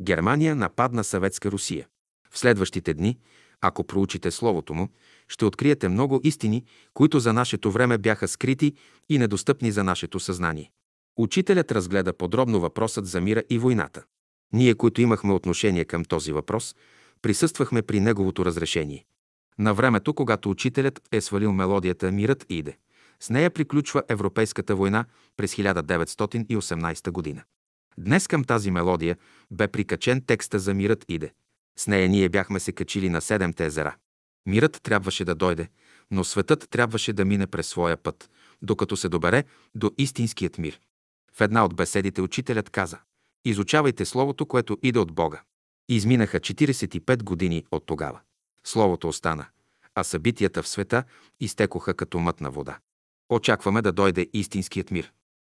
Германия 0.01 0.55
нападна 0.55 1.03
Съветска 1.03 1.51
Русия. 1.51 1.87
В 2.31 2.39
следващите 2.39 2.93
дни 2.93 3.17
Ако 3.61 3.83
проучите 3.83 4.31
Словото 4.31 4.73
му, 4.73 4.89
ще 5.27 5.45
откриете 5.45 5.89
много 5.89 6.21
истини, 6.23 6.63
които 6.93 7.19
за 7.19 7.33
нашето 7.33 7.71
време 7.71 7.97
бяха 7.97 8.27
скрити 8.27 8.73
и 9.09 9.17
недостъпни 9.17 9.71
за 9.71 9.83
нашето 9.83 10.19
съзнание. 10.19 10.71
Учителят 11.17 11.71
разгледа 11.71 12.13
подробно 12.13 12.59
въпросът 12.59 13.05
за 13.05 13.21
мира 13.21 13.43
и 13.49 13.57
войната. 13.57 14.03
Ние, 14.53 14.75
които 14.75 15.01
имахме 15.01 15.33
отношение 15.33 15.85
към 15.85 16.05
този 16.05 16.31
въпрос, 16.31 16.75
присъствахме 17.23 17.81
при 17.81 17.99
неговото 17.99 18.45
разрешение. 18.45 19.05
На 19.59 19.73
времето, 19.73 20.13
когато 20.13 20.49
учителят 20.49 21.01
е 21.11 21.21
свалил 21.21 21.53
мелодията 21.53 22.11
«Мирът 22.11 22.45
иде», 22.49 22.77
с 23.19 23.29
нея 23.29 23.49
приключва 23.49 24.03
Европейската 24.09 24.75
война 24.75 25.05
през 25.37 25.55
1918 25.55 27.11
година. 27.11 27.43
Днес 27.97 28.27
към 28.27 28.43
тази 28.43 28.71
мелодия 28.71 29.17
бе 29.51 29.67
прикачен 29.67 30.21
текста 30.21 30.59
за 30.59 30.73
«Мирът 30.73 31.05
иде». 31.07 31.31
С 31.79 31.87
нея 31.87 32.09
ние 32.09 32.29
бяхме 32.29 32.59
се 32.59 32.71
качили 32.71 33.09
на 33.09 33.21
седемте 33.21 33.65
езера. 33.65 33.95
Мирът 34.45 34.79
трябваше 34.83 35.25
да 35.25 35.35
дойде, 35.35 35.67
но 36.11 36.23
светът 36.23 36.67
трябваше 36.69 37.13
да 37.13 37.25
мине 37.25 37.47
през 37.47 37.67
своя 37.67 37.97
път, 37.97 38.29
докато 38.61 38.97
се 38.97 39.09
добере 39.09 39.43
до 39.75 39.91
истинският 39.97 40.57
мир. 40.57 40.79
В 41.33 41.41
една 41.41 41.65
от 41.65 41.75
беседите 41.75 42.21
учителят 42.21 42.69
каза 42.69 42.99
Изучавайте 43.45 44.05
Словото, 44.05 44.45
което 44.45 44.77
иде 44.83 44.99
от 44.99 45.11
Бога. 45.13 45.41
Изминаха 45.89 46.39
45 46.39 47.23
години 47.23 47.65
от 47.71 47.85
тогава. 47.85 48.19
Словото 48.63 49.07
остана, 49.07 49.45
а 49.95 50.03
събитията 50.03 50.63
в 50.63 50.67
света 50.67 51.03
изтекоха 51.39 51.93
като 51.93 52.19
мътна 52.19 52.51
вода. 52.51 52.77
Очакваме 53.29 53.81
да 53.81 53.91
дойде 53.91 54.29
истинският 54.33 54.91
мир. 54.91 55.13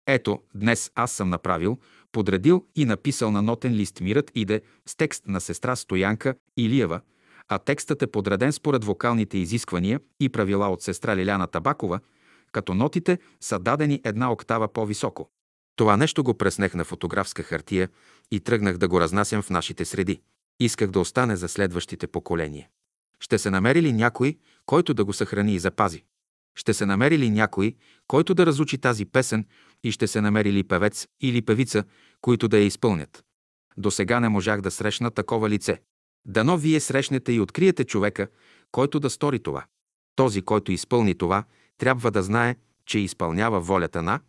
Ето, 0.08 0.42
днес 0.56 0.92
аз 0.96 1.12
съм 1.12 1.30
направил, 1.30 1.78
подредил 2.12 2.66
и 2.76 2.86
написал 2.86 3.32
на 3.32 3.42
нотен 3.42 3.74
лист 3.74 4.02
Мирът 4.02 4.32
иде 4.36 4.62
с 4.86 4.96
текст 4.96 5.28
на 5.28 5.42
сестра 5.42 5.76
Стоянка 5.76 6.36
Илиева, 6.58 7.02
а 7.48 7.60
текстът 7.60 8.02
е 8.02 8.08
подреден 8.08 8.52
според 8.52 8.84
вокалните 8.84 9.38
изисквания 9.38 10.00
и 10.20 10.30
правила 10.30 10.68
от 10.70 10.82
сестра 10.82 11.16
Лиляна 11.16 11.48
Табакова, 11.48 12.00
като 12.52 12.74
нотите 12.74 13.20
са 13.42 13.60
дадени 13.60 14.02
една 14.04 14.32
октава 14.32 14.68
по-високо. 14.68 15.30
Това 15.78 15.98
нещо 15.98 16.24
го 16.24 16.34
преснех 16.34 16.74
на 16.74 16.84
фотографска 16.84 17.44
хартия 17.44 17.90
и 18.32 18.40
тръгнах 18.40 18.78
да 18.78 18.88
го 18.88 19.02
разнасям 19.02 19.42
в 19.42 19.50
нашите 19.50 19.86
среди. 19.86 20.22
Исках 20.60 20.92
да 20.92 21.00
остане 21.00 21.36
за 21.36 21.48
следващите 21.48 22.08
поколения. 22.08 22.68
Ще 23.20 23.38
се 23.38 23.50
намери 23.50 23.82
ли 23.82 23.94
някой, 23.94 24.38
който 24.66 24.94
да 24.94 25.06
го 25.06 25.14
съхрани 25.14 25.54
и 25.56 25.60
запази? 25.60 26.04
Ще 26.56 26.74
се 26.74 26.86
намери 26.86 27.18
ли 27.18 27.30
някой, 27.30 27.76
който 28.08 28.34
да 28.34 28.46
разучи 28.46 28.78
тази 28.78 29.06
песен 29.06 29.46
и 29.84 29.92
ще 29.92 30.08
се 30.08 30.22
намери 30.22 30.54
ли 30.54 30.64
певец 30.64 31.08
или 31.22 31.42
певица, 31.42 31.84
които 32.22 32.48
да 32.48 32.58
я 32.58 32.66
изпълнят? 32.66 33.24
До 33.78 33.92
сега 33.92 34.20
не 34.20 34.30
можах 34.30 34.62
да 34.62 34.72
срещна 34.72 35.12
такова 35.12 35.50
лице. 35.50 35.82
Дано 36.26 36.58
вие 36.58 36.80
срещнете 36.80 37.34
и 37.34 37.40
откриете 37.40 37.84
човека, 37.84 38.28
който 38.72 39.00
да 39.00 39.10
стори 39.10 39.40
това. 39.40 39.66
Този, 40.16 40.42
който 40.42 40.72
изпълни 40.72 41.16
това, 41.16 41.44
трябва 41.78 42.12
да 42.12 42.24
знае, 42.24 42.56
че 42.86 43.00
изпълнява 43.00 43.62
волята 43.62 44.02
на 44.02 44.20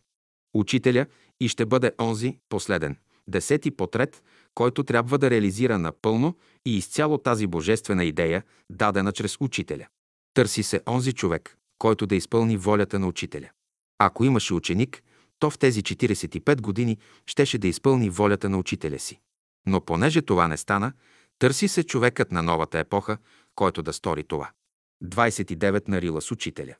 учителя 0.54 1.06
и 1.40 1.48
ще 1.48 1.66
бъде 1.66 1.92
онзи 2.00 2.38
последен, 2.48 2.96
десети 3.28 3.70
потред, 3.70 4.22
който 4.54 4.84
трябва 4.84 5.18
да 5.18 5.30
реализира 5.30 5.78
напълно 5.78 6.36
и 6.66 6.76
изцяло 6.76 7.18
тази 7.18 7.46
божествена 7.46 8.04
идея, 8.04 8.42
дадена 8.70 9.12
чрез 9.12 9.36
учителя. 9.40 9.86
Търси 10.34 10.62
се 10.62 10.80
онзи 10.88 11.12
човек, 11.12 11.58
който 11.78 12.06
да 12.06 12.16
изпълни 12.16 12.56
волята 12.56 12.98
на 12.98 13.06
учителя. 13.06 13.50
Ако 13.98 14.24
имаше 14.24 14.54
ученик, 14.54 15.02
то 15.38 15.50
в 15.50 15.58
тези 15.58 15.82
45 15.82 16.60
години 16.60 16.98
щеше 17.26 17.58
да 17.58 17.68
изпълни 17.68 18.10
волята 18.10 18.48
на 18.48 18.58
учителя 18.58 18.98
си. 18.98 19.20
Но 19.66 19.80
понеже 19.80 20.22
това 20.22 20.48
не 20.48 20.56
стана, 20.56 20.92
търси 21.38 21.68
се 21.68 21.84
човекът 21.84 22.32
на 22.32 22.42
новата 22.42 22.78
епоха, 22.78 23.18
който 23.54 23.82
да 23.82 23.92
стори 23.92 24.24
това. 24.24 24.50
29 25.04 25.88
на 25.88 26.02
Рила 26.02 26.22
с 26.22 26.30
учителя. 26.30 26.74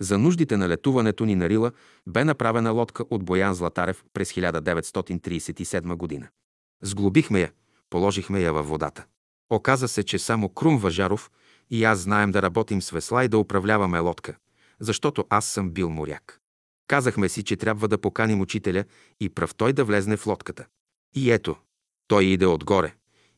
За 0.00 0.18
нуждите 0.18 0.56
на 0.56 0.68
летуването 0.68 1.24
ни 1.24 1.34
на 1.34 1.48
Рила 1.48 1.72
бе 2.06 2.24
направена 2.24 2.70
лодка 2.70 3.04
от 3.10 3.24
Боян 3.24 3.54
Златарев 3.54 4.04
през 4.12 4.32
1937 4.32 5.94
година. 5.96 6.28
Сглобихме 6.82 7.40
я, 7.40 7.52
положихме 7.90 8.40
я 8.40 8.52
във 8.52 8.68
водата. 8.68 9.04
Оказа 9.50 9.88
се, 9.88 10.02
че 10.02 10.18
само 10.18 10.48
Крум 10.48 10.78
Важаров 10.78 11.30
и 11.70 11.84
аз 11.84 11.98
знаем 11.98 12.30
да 12.30 12.42
работим 12.42 12.82
с 12.82 12.90
весла 12.90 13.24
и 13.24 13.28
да 13.28 13.38
управляваме 13.38 13.98
лодка, 13.98 14.36
защото 14.80 15.24
аз 15.30 15.46
съм 15.46 15.70
бил 15.70 15.90
моряк. 15.90 16.40
Казахме 16.88 17.28
си, 17.28 17.42
че 17.42 17.56
трябва 17.56 17.88
да 17.88 17.98
поканим 17.98 18.40
учителя 18.40 18.84
и 19.20 19.28
прав 19.28 19.54
той 19.54 19.72
да 19.72 19.84
влезне 19.84 20.16
в 20.16 20.26
лодката. 20.26 20.66
И 21.14 21.30
ето, 21.30 21.56
той 22.08 22.24
иде 22.24 22.46
отгоре, 22.46 22.94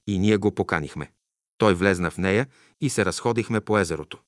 и 0.07 0.19
ние 0.19 0.37
го 0.37 0.55
поканихме. 0.55 1.13
Той 1.59 1.75
влезна 1.75 2.11
в 2.11 2.19
нея 2.19 2.47
и 2.81 2.91
се 2.91 3.05
разходихме 3.05 3.61
по 3.61 3.79
езерото 3.79 4.19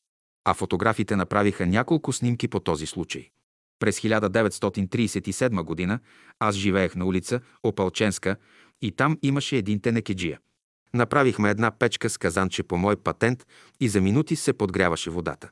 а 0.44 0.54
фотографите 0.54 1.16
направиха 1.16 1.66
няколко 1.66 2.12
снимки 2.12 2.48
по 2.48 2.60
този 2.60 2.86
случай. 2.86 3.30
През 3.78 4.00
1937 4.00 5.62
година 5.62 6.00
аз 6.38 6.54
живеех 6.54 6.94
на 6.94 7.04
улица 7.04 7.40
Опалченска 7.62 8.36
и 8.82 8.92
там 8.92 9.18
имаше 9.22 9.56
един 9.56 9.80
тенекеджия. 9.80 10.38
Направихме 10.94 11.50
една 11.50 11.70
печка 11.70 12.10
с 12.10 12.18
казанче 12.18 12.62
по 12.62 12.76
мой 12.76 12.96
патент 12.96 13.46
и 13.80 13.88
за 13.88 14.00
минути 14.00 14.36
се 14.36 14.52
подгряваше 14.52 15.10
водата. 15.10 15.50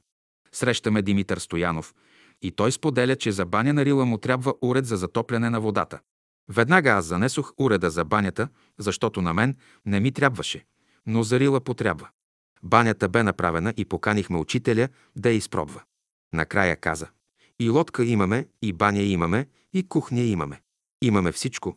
Срещаме 0.52 1.02
Димитър 1.02 1.38
Стоянов 1.38 1.94
и 2.42 2.52
той 2.52 2.72
споделя, 2.72 3.16
че 3.16 3.32
за 3.32 3.46
баня 3.46 3.72
на 3.72 3.84
Рила 3.84 4.04
му 4.04 4.18
трябва 4.18 4.54
уред 4.62 4.86
за 4.86 4.96
затопляне 4.96 5.50
на 5.50 5.60
водата. 5.60 6.00
Веднага 6.48 6.90
аз 6.90 7.04
занесох 7.04 7.52
уреда 7.58 7.90
за 7.90 8.04
банята, 8.04 8.48
защото 8.78 9.22
на 9.22 9.34
мен 9.34 9.56
не 9.86 10.00
ми 10.00 10.12
трябваше, 10.12 10.64
но 11.06 11.22
за 11.22 11.40
Рила 11.40 11.60
потрябва. 11.60 12.08
Банята 12.62 13.08
бе 13.08 13.22
направена 13.22 13.74
и 13.76 13.84
поканихме 13.84 14.38
учителя 14.38 14.88
да 15.16 15.30
я 15.30 15.36
изпробва. 15.36 15.82
Накрая 16.32 16.76
каза, 16.76 17.08
и 17.60 17.68
лодка 17.68 18.04
имаме, 18.04 18.46
и 18.62 18.72
баня 18.72 19.02
имаме, 19.02 19.46
и 19.72 19.88
кухня 19.88 20.20
имаме. 20.20 20.60
Имаме 21.02 21.32
всичко. 21.32 21.76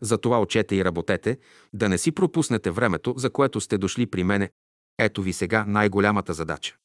Затова 0.00 0.40
учете 0.40 0.76
и 0.76 0.84
работете, 0.84 1.38
да 1.72 1.88
не 1.88 1.98
си 1.98 2.12
пропуснете 2.12 2.70
времето, 2.70 3.14
за 3.16 3.30
което 3.30 3.60
сте 3.60 3.78
дошли 3.78 4.06
при 4.06 4.24
мене. 4.24 4.50
Ето 4.98 5.22
ви 5.22 5.32
сега 5.32 5.64
най-голямата 5.68 6.34
задача. 6.34 6.76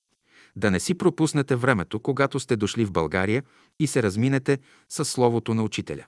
Да 0.56 0.72
не 0.72 0.80
си 0.80 0.94
пропуснете 0.94 1.56
времето, 1.56 2.00
когато 2.00 2.40
сте 2.40 2.56
дошли 2.56 2.86
в 2.86 2.92
България 2.92 3.44
и 3.80 3.88
се 3.88 4.04
разминете 4.04 4.60
с 4.90 5.06
Словото 5.06 5.54
на 5.54 5.64
учителя. 5.64 6.06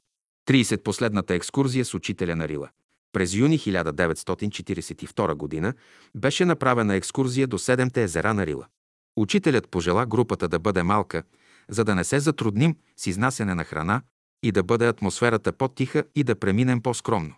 30 0.49 0.83
последната 0.83 1.33
екскурзия 1.33 1.85
с 1.85 1.93
учителя 1.93 2.35
на 2.35 2.47
Рила. 2.47 2.69
През 3.13 3.33
юни 3.33 3.59
1942 3.59 5.61
г. 5.61 5.73
беше 6.15 6.45
направена 6.45 6.95
екскурзия 6.95 7.47
до 7.47 7.57
седемте 7.57 8.03
езера 8.03 8.33
на 8.33 8.45
Рила. 8.45 8.65
Учителят 9.15 9.69
пожела 9.69 10.05
групата 10.05 10.47
да 10.47 10.59
бъде 10.59 10.83
малка, 10.83 11.23
за 11.69 11.83
да 11.83 11.95
не 11.95 12.03
се 12.03 12.19
затрудним 12.19 12.75
с 12.97 13.07
изнасяне 13.07 13.55
на 13.55 13.63
храна 13.63 14.01
и 14.43 14.51
да 14.51 14.63
бъде 14.63 14.87
атмосферата 14.87 15.53
по-тиха 15.53 16.03
и 16.15 16.23
да 16.23 16.35
преминем 16.35 16.81
по-скромно. 16.81 17.35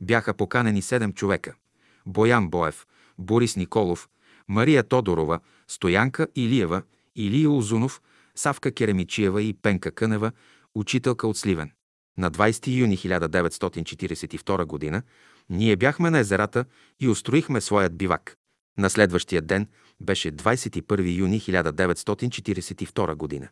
Бяха 0.00 0.34
поканени 0.34 0.82
седем 0.82 1.12
човека– 1.12 1.54
Боян 2.06 2.48
Боев, 2.48 2.86
Борис 3.18 3.56
Николов, 3.56 4.08
Мария 4.48 4.82
Тодорова, 4.82 5.40
Стоянка 5.68 6.28
Илиева, 6.36 6.82
Илия 7.16 7.50
Озунов, 7.50 8.02
Савка 8.34 8.72
Керемичиева 8.72 9.42
и 9.42 9.54
Пенка 9.54 9.90
Кънева, 9.90 10.32
учителка 10.74 11.28
от 11.28 11.36
Сливен. 11.36 11.70
На 12.18 12.30
20 12.30 12.76
юни 12.76 12.98
1942 12.98 14.90
г. 14.90 15.02
ние 15.50 15.76
бяхме 15.76 16.10
на 16.10 16.18
езерата 16.18 16.64
и 17.00 17.08
устроихме 17.08 17.60
своят 17.60 17.96
бивак. 17.96 18.36
На 18.78 18.90
следващия 18.90 19.42
ден 19.42 19.68
беше 20.00 20.32
21 20.32 21.16
юни 21.16 21.40
1942 21.40 23.40
г. 23.40 23.48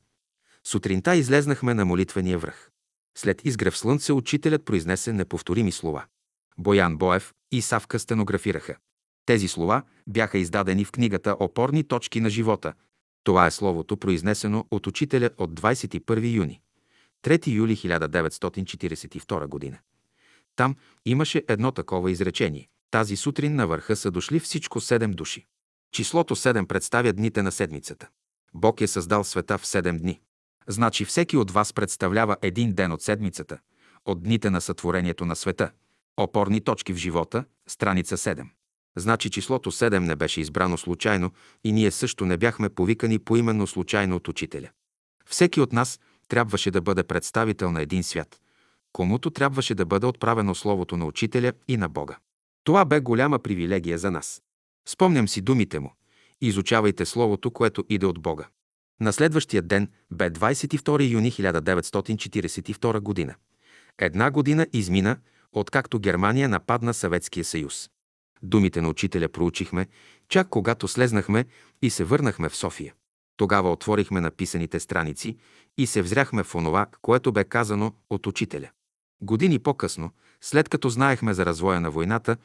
Сутринта 0.65 1.17
излезнахме 1.17 1.75
на 1.75 1.85
молитвения 1.85 2.39
връх. 2.39 2.71
След 3.19 3.45
изгрев 3.45 3.79
слънце 3.79 4.13
учителят 4.13 4.65
произнесе 4.65 5.13
неповторими 5.13 5.73
слова. 5.73 6.05
Боян 6.59 6.97
Боев 6.97 7.33
и 7.53 7.63
Савка 7.63 7.99
стенографираха. 7.99 8.77
Тези 9.27 9.49
слова 9.49 9.83
бяха 10.09 10.39
издадени 10.39 10.85
в 10.85 10.93
книгата 10.93 11.37
«Опорни 11.41 11.85
точки 11.85 12.21
на 12.21 12.31
живота». 12.31 12.75
Това 13.25 13.47
е 13.47 13.51
словото, 13.51 13.97
произнесено 13.97 14.67
от 14.71 14.87
учителя 14.87 15.31
от 15.39 15.61
21 15.61 16.35
юни. 16.35 16.61
3 17.23 17.53
юли 17.53 17.77
1942 17.77 19.47
година. 19.47 19.79
Там 20.57 20.77
имаше 21.05 21.45
едно 21.49 21.73
такова 21.73 22.11
изречение. 22.11 22.69
Тази 22.91 23.17
сутрин 23.17 23.55
на 23.55 23.67
върха 23.67 23.97
са 23.97 24.11
дошли 24.11 24.41
всичко 24.41 24.81
седем 24.81 25.13
души. 25.13 25.47
Числото 25.93 26.37
7 26.37 26.67
представя 26.67 27.13
дните 27.13 27.43
на 27.43 27.53
седмицата. 27.53 28.09
Бог 28.55 28.81
е 28.81 28.87
създал 28.87 29.25
света 29.25 29.59
в 29.59 29.67
7 29.67 29.99
дни. 29.99 30.21
Значи 30.67 31.05
всеки 31.05 31.37
от 31.37 31.51
вас 31.51 31.73
представлява 31.73 32.37
един 32.43 32.73
ден 32.73 32.93
от 32.93 33.03
седмицата, 33.03 33.59
от 34.05 34.23
дните 34.23 34.51
на 34.51 34.61
сътворението 34.61 35.25
на 35.25 35.37
света. 35.37 35.71
Опорни 36.17 36.61
точки 36.61 36.93
в 36.93 36.97
живота, 36.97 37.45
страница 37.67 38.17
7. 38.17 38.45
Значи 38.97 39.31
числото 39.31 39.73
7 39.73 39.99
не 39.99 40.17
беше 40.17 40.41
избрано 40.41 40.79
случайно 40.79 41.33
и 41.65 41.73
ние 41.73 41.91
също 41.91 42.27
не 42.27 42.37
бяхме 42.37 42.69
повикани 42.69 43.19
поименно 43.19 43.67
случайно 43.67 44.17
от 44.17 44.29
учителя. 44.29 44.69
Всеки 45.27 45.61
от 45.61 45.73
нас 45.73 46.01
трябваше 46.33 46.71
да 46.71 46.81
бъде 46.81 47.03
представител 47.03 47.71
на 47.71 47.83
един 47.83 48.03
свят, 48.03 48.41
комуто 48.93 49.31
трябваше 49.31 49.75
да 49.75 49.87
бъде 49.87 50.07
отправено 50.07 50.55
Словото 50.55 50.97
на 50.97 51.07
Учителя 51.07 51.53
и 51.69 51.77
на 51.77 51.89
Бога. 51.89 52.17
Това 52.65 52.85
бе 52.85 53.01
голяма 53.01 53.39
привилегия 53.39 53.99
за 53.99 54.11
нас. 54.11 54.43
Спомням 54.89 55.29
си 55.29 55.41
думите 55.41 55.79
му. 55.81 55.93
Изучавайте 56.41 57.07
Словото, 57.07 57.51
което 57.51 57.85
иде 57.89 58.07
от 58.07 58.23
Бога. 58.23 58.49
На 59.01 59.13
следващия 59.13 59.63
ден 59.63 59.89
бе 60.11 60.31
22 60.31 61.11
юни 61.11 61.33
1942 61.33 63.01
година. 63.01 63.35
Една 63.99 64.31
година 64.31 64.67
измина, 64.73 65.17
откакто 65.53 66.01
Германия 66.01 66.49
нападна 66.49 66.95
Съветския 66.95 67.45
съюз. 67.45 67.91
Думите 68.43 68.81
на 68.81 68.89
учителя 68.89 69.29
проучихме, 69.29 69.87
чак 70.29 70.49
когато 70.49 70.89
слезнахме 70.89 71.45
и 71.83 71.91
се 71.91 72.05
върнахме 72.05 72.49
в 72.49 72.57
София. 72.57 72.95
Тогава 73.43 73.73
отворихме 73.73 74.21
написаните 74.21 74.81
страници 74.81 75.37
и 75.79 75.87
се 75.87 76.03
взряхме 76.03 76.43
в 76.43 76.55
онова, 76.55 76.87
което 77.01 77.33
бе 77.33 77.45
казано 77.45 77.93
от 78.11 78.27
учителя. 78.27 78.71
Години 79.23 79.59
по-късно, 79.59 80.11
след 80.41 80.69
като 80.69 80.89
знаехме 80.89 81.35
за 81.35 81.47
развоя 81.47 81.81
на 81.81 81.91
войната 81.91 82.37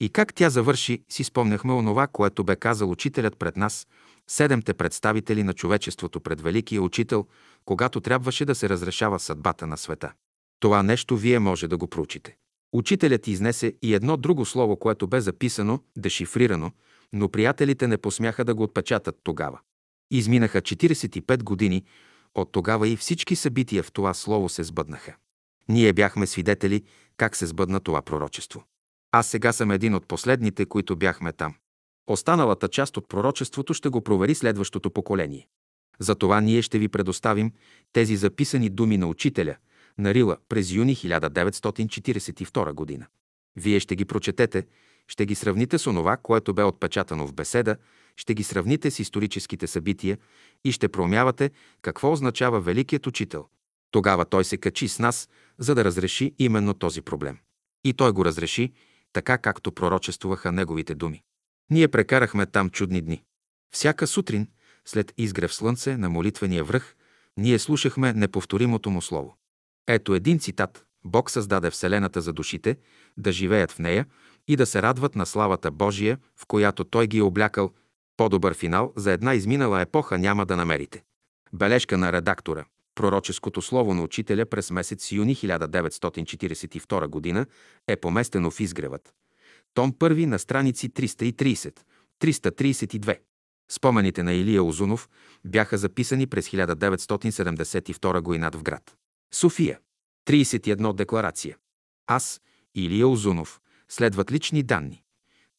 и 0.00 0.08
как 0.08 0.34
тя 0.34 0.50
завърши, 0.50 1.02
си 1.08 1.24
спомняхме 1.24 1.72
онова, 1.72 2.06
което 2.06 2.44
бе 2.44 2.56
казал 2.56 2.90
учителят 2.90 3.36
пред 3.36 3.56
нас, 3.56 3.86
седемте 4.28 4.74
представители 4.74 5.42
на 5.42 5.52
човечеството 5.52 6.20
пред 6.20 6.40
Великия 6.40 6.82
Учител, 6.82 7.26
когато 7.64 8.00
трябваше 8.00 8.44
да 8.44 8.54
се 8.54 8.68
разрешава 8.68 9.18
съдбата 9.18 9.66
на 9.66 9.76
света. 9.76 10.12
Това 10.60 10.82
нещо 10.82 11.16
вие 11.16 11.38
може 11.38 11.68
да 11.68 11.76
го 11.76 11.86
проучите. 11.86 12.36
Учителят 12.72 13.28
изнесе 13.28 13.74
и 13.82 13.94
едно 13.94 14.16
друго 14.16 14.44
слово, 14.44 14.76
което 14.76 15.06
бе 15.06 15.20
записано, 15.20 15.80
дешифрирано, 15.98 16.72
но 17.12 17.28
приятелите 17.28 17.86
не 17.86 17.98
посмяха 17.98 18.44
да 18.44 18.54
го 18.54 18.62
отпечатат 18.62 19.16
тогава. 19.24 19.58
Изминаха 20.10 20.62
45 20.62 21.42
години, 21.42 21.84
от 22.34 22.52
тогава 22.52 22.88
и 22.88 22.96
всички 22.96 23.36
събития 23.36 23.82
в 23.82 23.92
това 23.92 24.14
слово 24.14 24.48
се 24.48 24.64
сбъднаха. 24.64 25.16
Ние 25.68 25.92
бяхме 25.92 26.26
свидетели 26.26 26.84
как 27.16 27.36
се 27.36 27.46
сбъдна 27.46 27.80
това 27.80 28.02
пророчество. 28.02 28.64
Аз 29.12 29.26
сега 29.26 29.52
съм 29.52 29.70
един 29.70 29.94
от 29.94 30.06
последните, 30.06 30.66
които 30.66 30.96
бяхме 30.96 31.32
там. 31.32 31.54
Останалата 32.06 32.68
част 32.68 32.96
от 32.96 33.08
пророчеството 33.08 33.74
ще 33.74 33.88
го 33.88 34.00
провери 34.00 34.34
следващото 34.34 34.90
поколение. 34.90 35.48
Затова 35.98 36.40
ние 36.40 36.62
ще 36.62 36.78
ви 36.78 36.88
предоставим 36.88 37.52
тези 37.92 38.16
записани 38.16 38.68
думи 38.68 38.98
на 38.98 39.06
учителя, 39.06 39.56
на 39.98 40.14
Рила 40.14 40.36
през 40.48 40.70
юни 40.70 40.96
1942 40.96 42.72
година. 42.72 43.06
Вие 43.56 43.80
ще 43.80 43.96
ги 43.96 44.04
прочетете, 44.04 44.66
ще 45.10 45.26
ги 45.26 45.34
сравните 45.34 45.78
с 45.78 45.86
онова, 45.86 46.16
което 46.16 46.54
бе 46.54 46.62
отпечатано 46.62 47.26
в 47.26 47.34
беседа, 47.34 47.76
ще 48.16 48.34
ги 48.34 48.42
сравните 48.42 48.90
с 48.90 48.98
историческите 48.98 49.66
събития 49.66 50.18
и 50.64 50.72
ще 50.72 50.88
промявате 50.88 51.50
какво 51.82 52.12
означава 52.12 52.60
Великият 52.60 53.06
Учител. 53.06 53.46
Тогава 53.90 54.24
той 54.24 54.44
се 54.44 54.56
качи 54.56 54.88
с 54.88 54.98
нас, 54.98 55.28
за 55.58 55.74
да 55.74 55.84
разреши 55.84 56.34
именно 56.38 56.74
този 56.74 57.02
проблем. 57.02 57.38
И 57.84 57.92
той 57.92 58.12
го 58.12 58.24
разреши, 58.24 58.72
така 59.12 59.38
както 59.38 59.72
пророчествуваха 59.72 60.52
неговите 60.52 60.94
думи. 60.94 61.22
Ние 61.70 61.88
прекарахме 61.88 62.46
там 62.46 62.70
чудни 62.70 63.00
дни. 63.00 63.22
Всяка 63.74 64.06
сутрин, 64.06 64.48
след 64.84 65.12
изгрев 65.18 65.54
слънце 65.54 65.96
на 65.96 66.10
молитвения 66.10 66.64
връх, 66.64 66.96
ние 67.36 67.58
слушахме 67.58 68.12
неповторимото 68.12 68.90
му 68.90 69.02
слово. 69.02 69.36
Ето 69.86 70.14
един 70.14 70.38
цитат. 70.38 70.84
Бог 71.04 71.30
създаде 71.30 71.70
Вселената 71.70 72.20
за 72.20 72.32
душите, 72.32 72.76
да 73.16 73.32
живеят 73.32 73.72
в 73.72 73.78
нея 73.78 74.06
и 74.50 74.56
да 74.56 74.66
се 74.66 74.82
радват 74.82 75.16
на 75.16 75.26
славата 75.26 75.70
Божия, 75.70 76.18
в 76.36 76.46
която 76.46 76.84
Той 76.84 77.06
ги 77.06 77.18
е 77.18 77.22
облякал. 77.22 77.70
По-добър 78.16 78.54
финал 78.54 78.92
за 78.96 79.12
една 79.12 79.34
изминала 79.34 79.80
епоха 79.80 80.18
няма 80.18 80.46
да 80.46 80.56
намерите. 80.56 81.02
Бележка 81.52 81.98
на 81.98 82.12
редактора. 82.12 82.64
Пророческото 82.94 83.62
слово 83.62 83.94
на 83.94 84.02
учителя 84.02 84.46
през 84.46 84.70
месец 84.70 85.12
юни 85.12 85.36
1942 85.36 87.34
г. 87.34 87.46
е 87.88 87.96
поместено 87.96 88.50
в 88.50 88.60
изгревът. 88.60 89.14
Том 89.74 89.92
1 89.92 90.24
на 90.24 90.38
страници 90.38 90.90
330, 90.90 91.78
332. 92.20 93.18
Спомените 93.70 94.22
на 94.22 94.32
Илия 94.32 94.64
Озунов 94.64 95.08
бяха 95.46 95.78
записани 95.78 96.26
през 96.26 96.48
1972 96.48 98.40
г. 98.40 98.58
в 98.58 98.62
град. 98.62 98.96
София. 99.34 99.78
31 100.28 100.94
декларация. 100.94 101.56
Аз, 102.06 102.40
Илия 102.74 103.08
Озунов, 103.08 103.60
следват 103.90 104.32
лични 104.32 104.62
данни. 104.62 105.02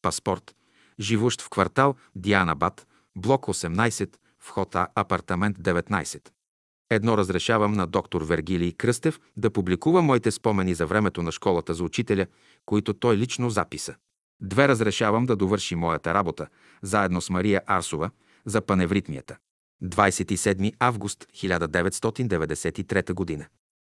Паспорт. 0.02 0.54
Живущ 1.00 1.42
в 1.42 1.50
квартал 1.50 1.94
Диана 2.14 2.56
Бат, 2.56 2.86
блок 3.16 3.46
18, 3.46 4.16
вход 4.38 4.74
А, 4.74 4.88
апартамент 4.94 5.58
19. 5.58 6.28
Едно 6.90 7.18
разрешавам 7.18 7.72
на 7.72 7.86
доктор 7.86 8.22
Вергилий 8.22 8.72
Кръстев 8.72 9.20
да 9.36 9.50
публикува 9.50 10.02
моите 10.02 10.30
спомени 10.30 10.74
за 10.74 10.86
времето 10.86 11.22
на 11.22 11.32
школата 11.32 11.74
за 11.74 11.84
учителя, 11.84 12.26
които 12.66 12.94
той 12.94 13.16
лично 13.16 13.50
записа. 13.50 13.94
Две 14.40 14.68
разрешавам 14.68 15.26
да 15.26 15.36
довърши 15.36 15.74
моята 15.74 16.14
работа, 16.14 16.46
заедно 16.82 17.20
с 17.20 17.30
Мария 17.30 17.62
Арсова, 17.66 18.10
за 18.46 18.60
паневритмията. 18.60 19.36
27 19.84 20.72
август 20.78 21.26
1993 21.34 23.12
година. 23.12 23.46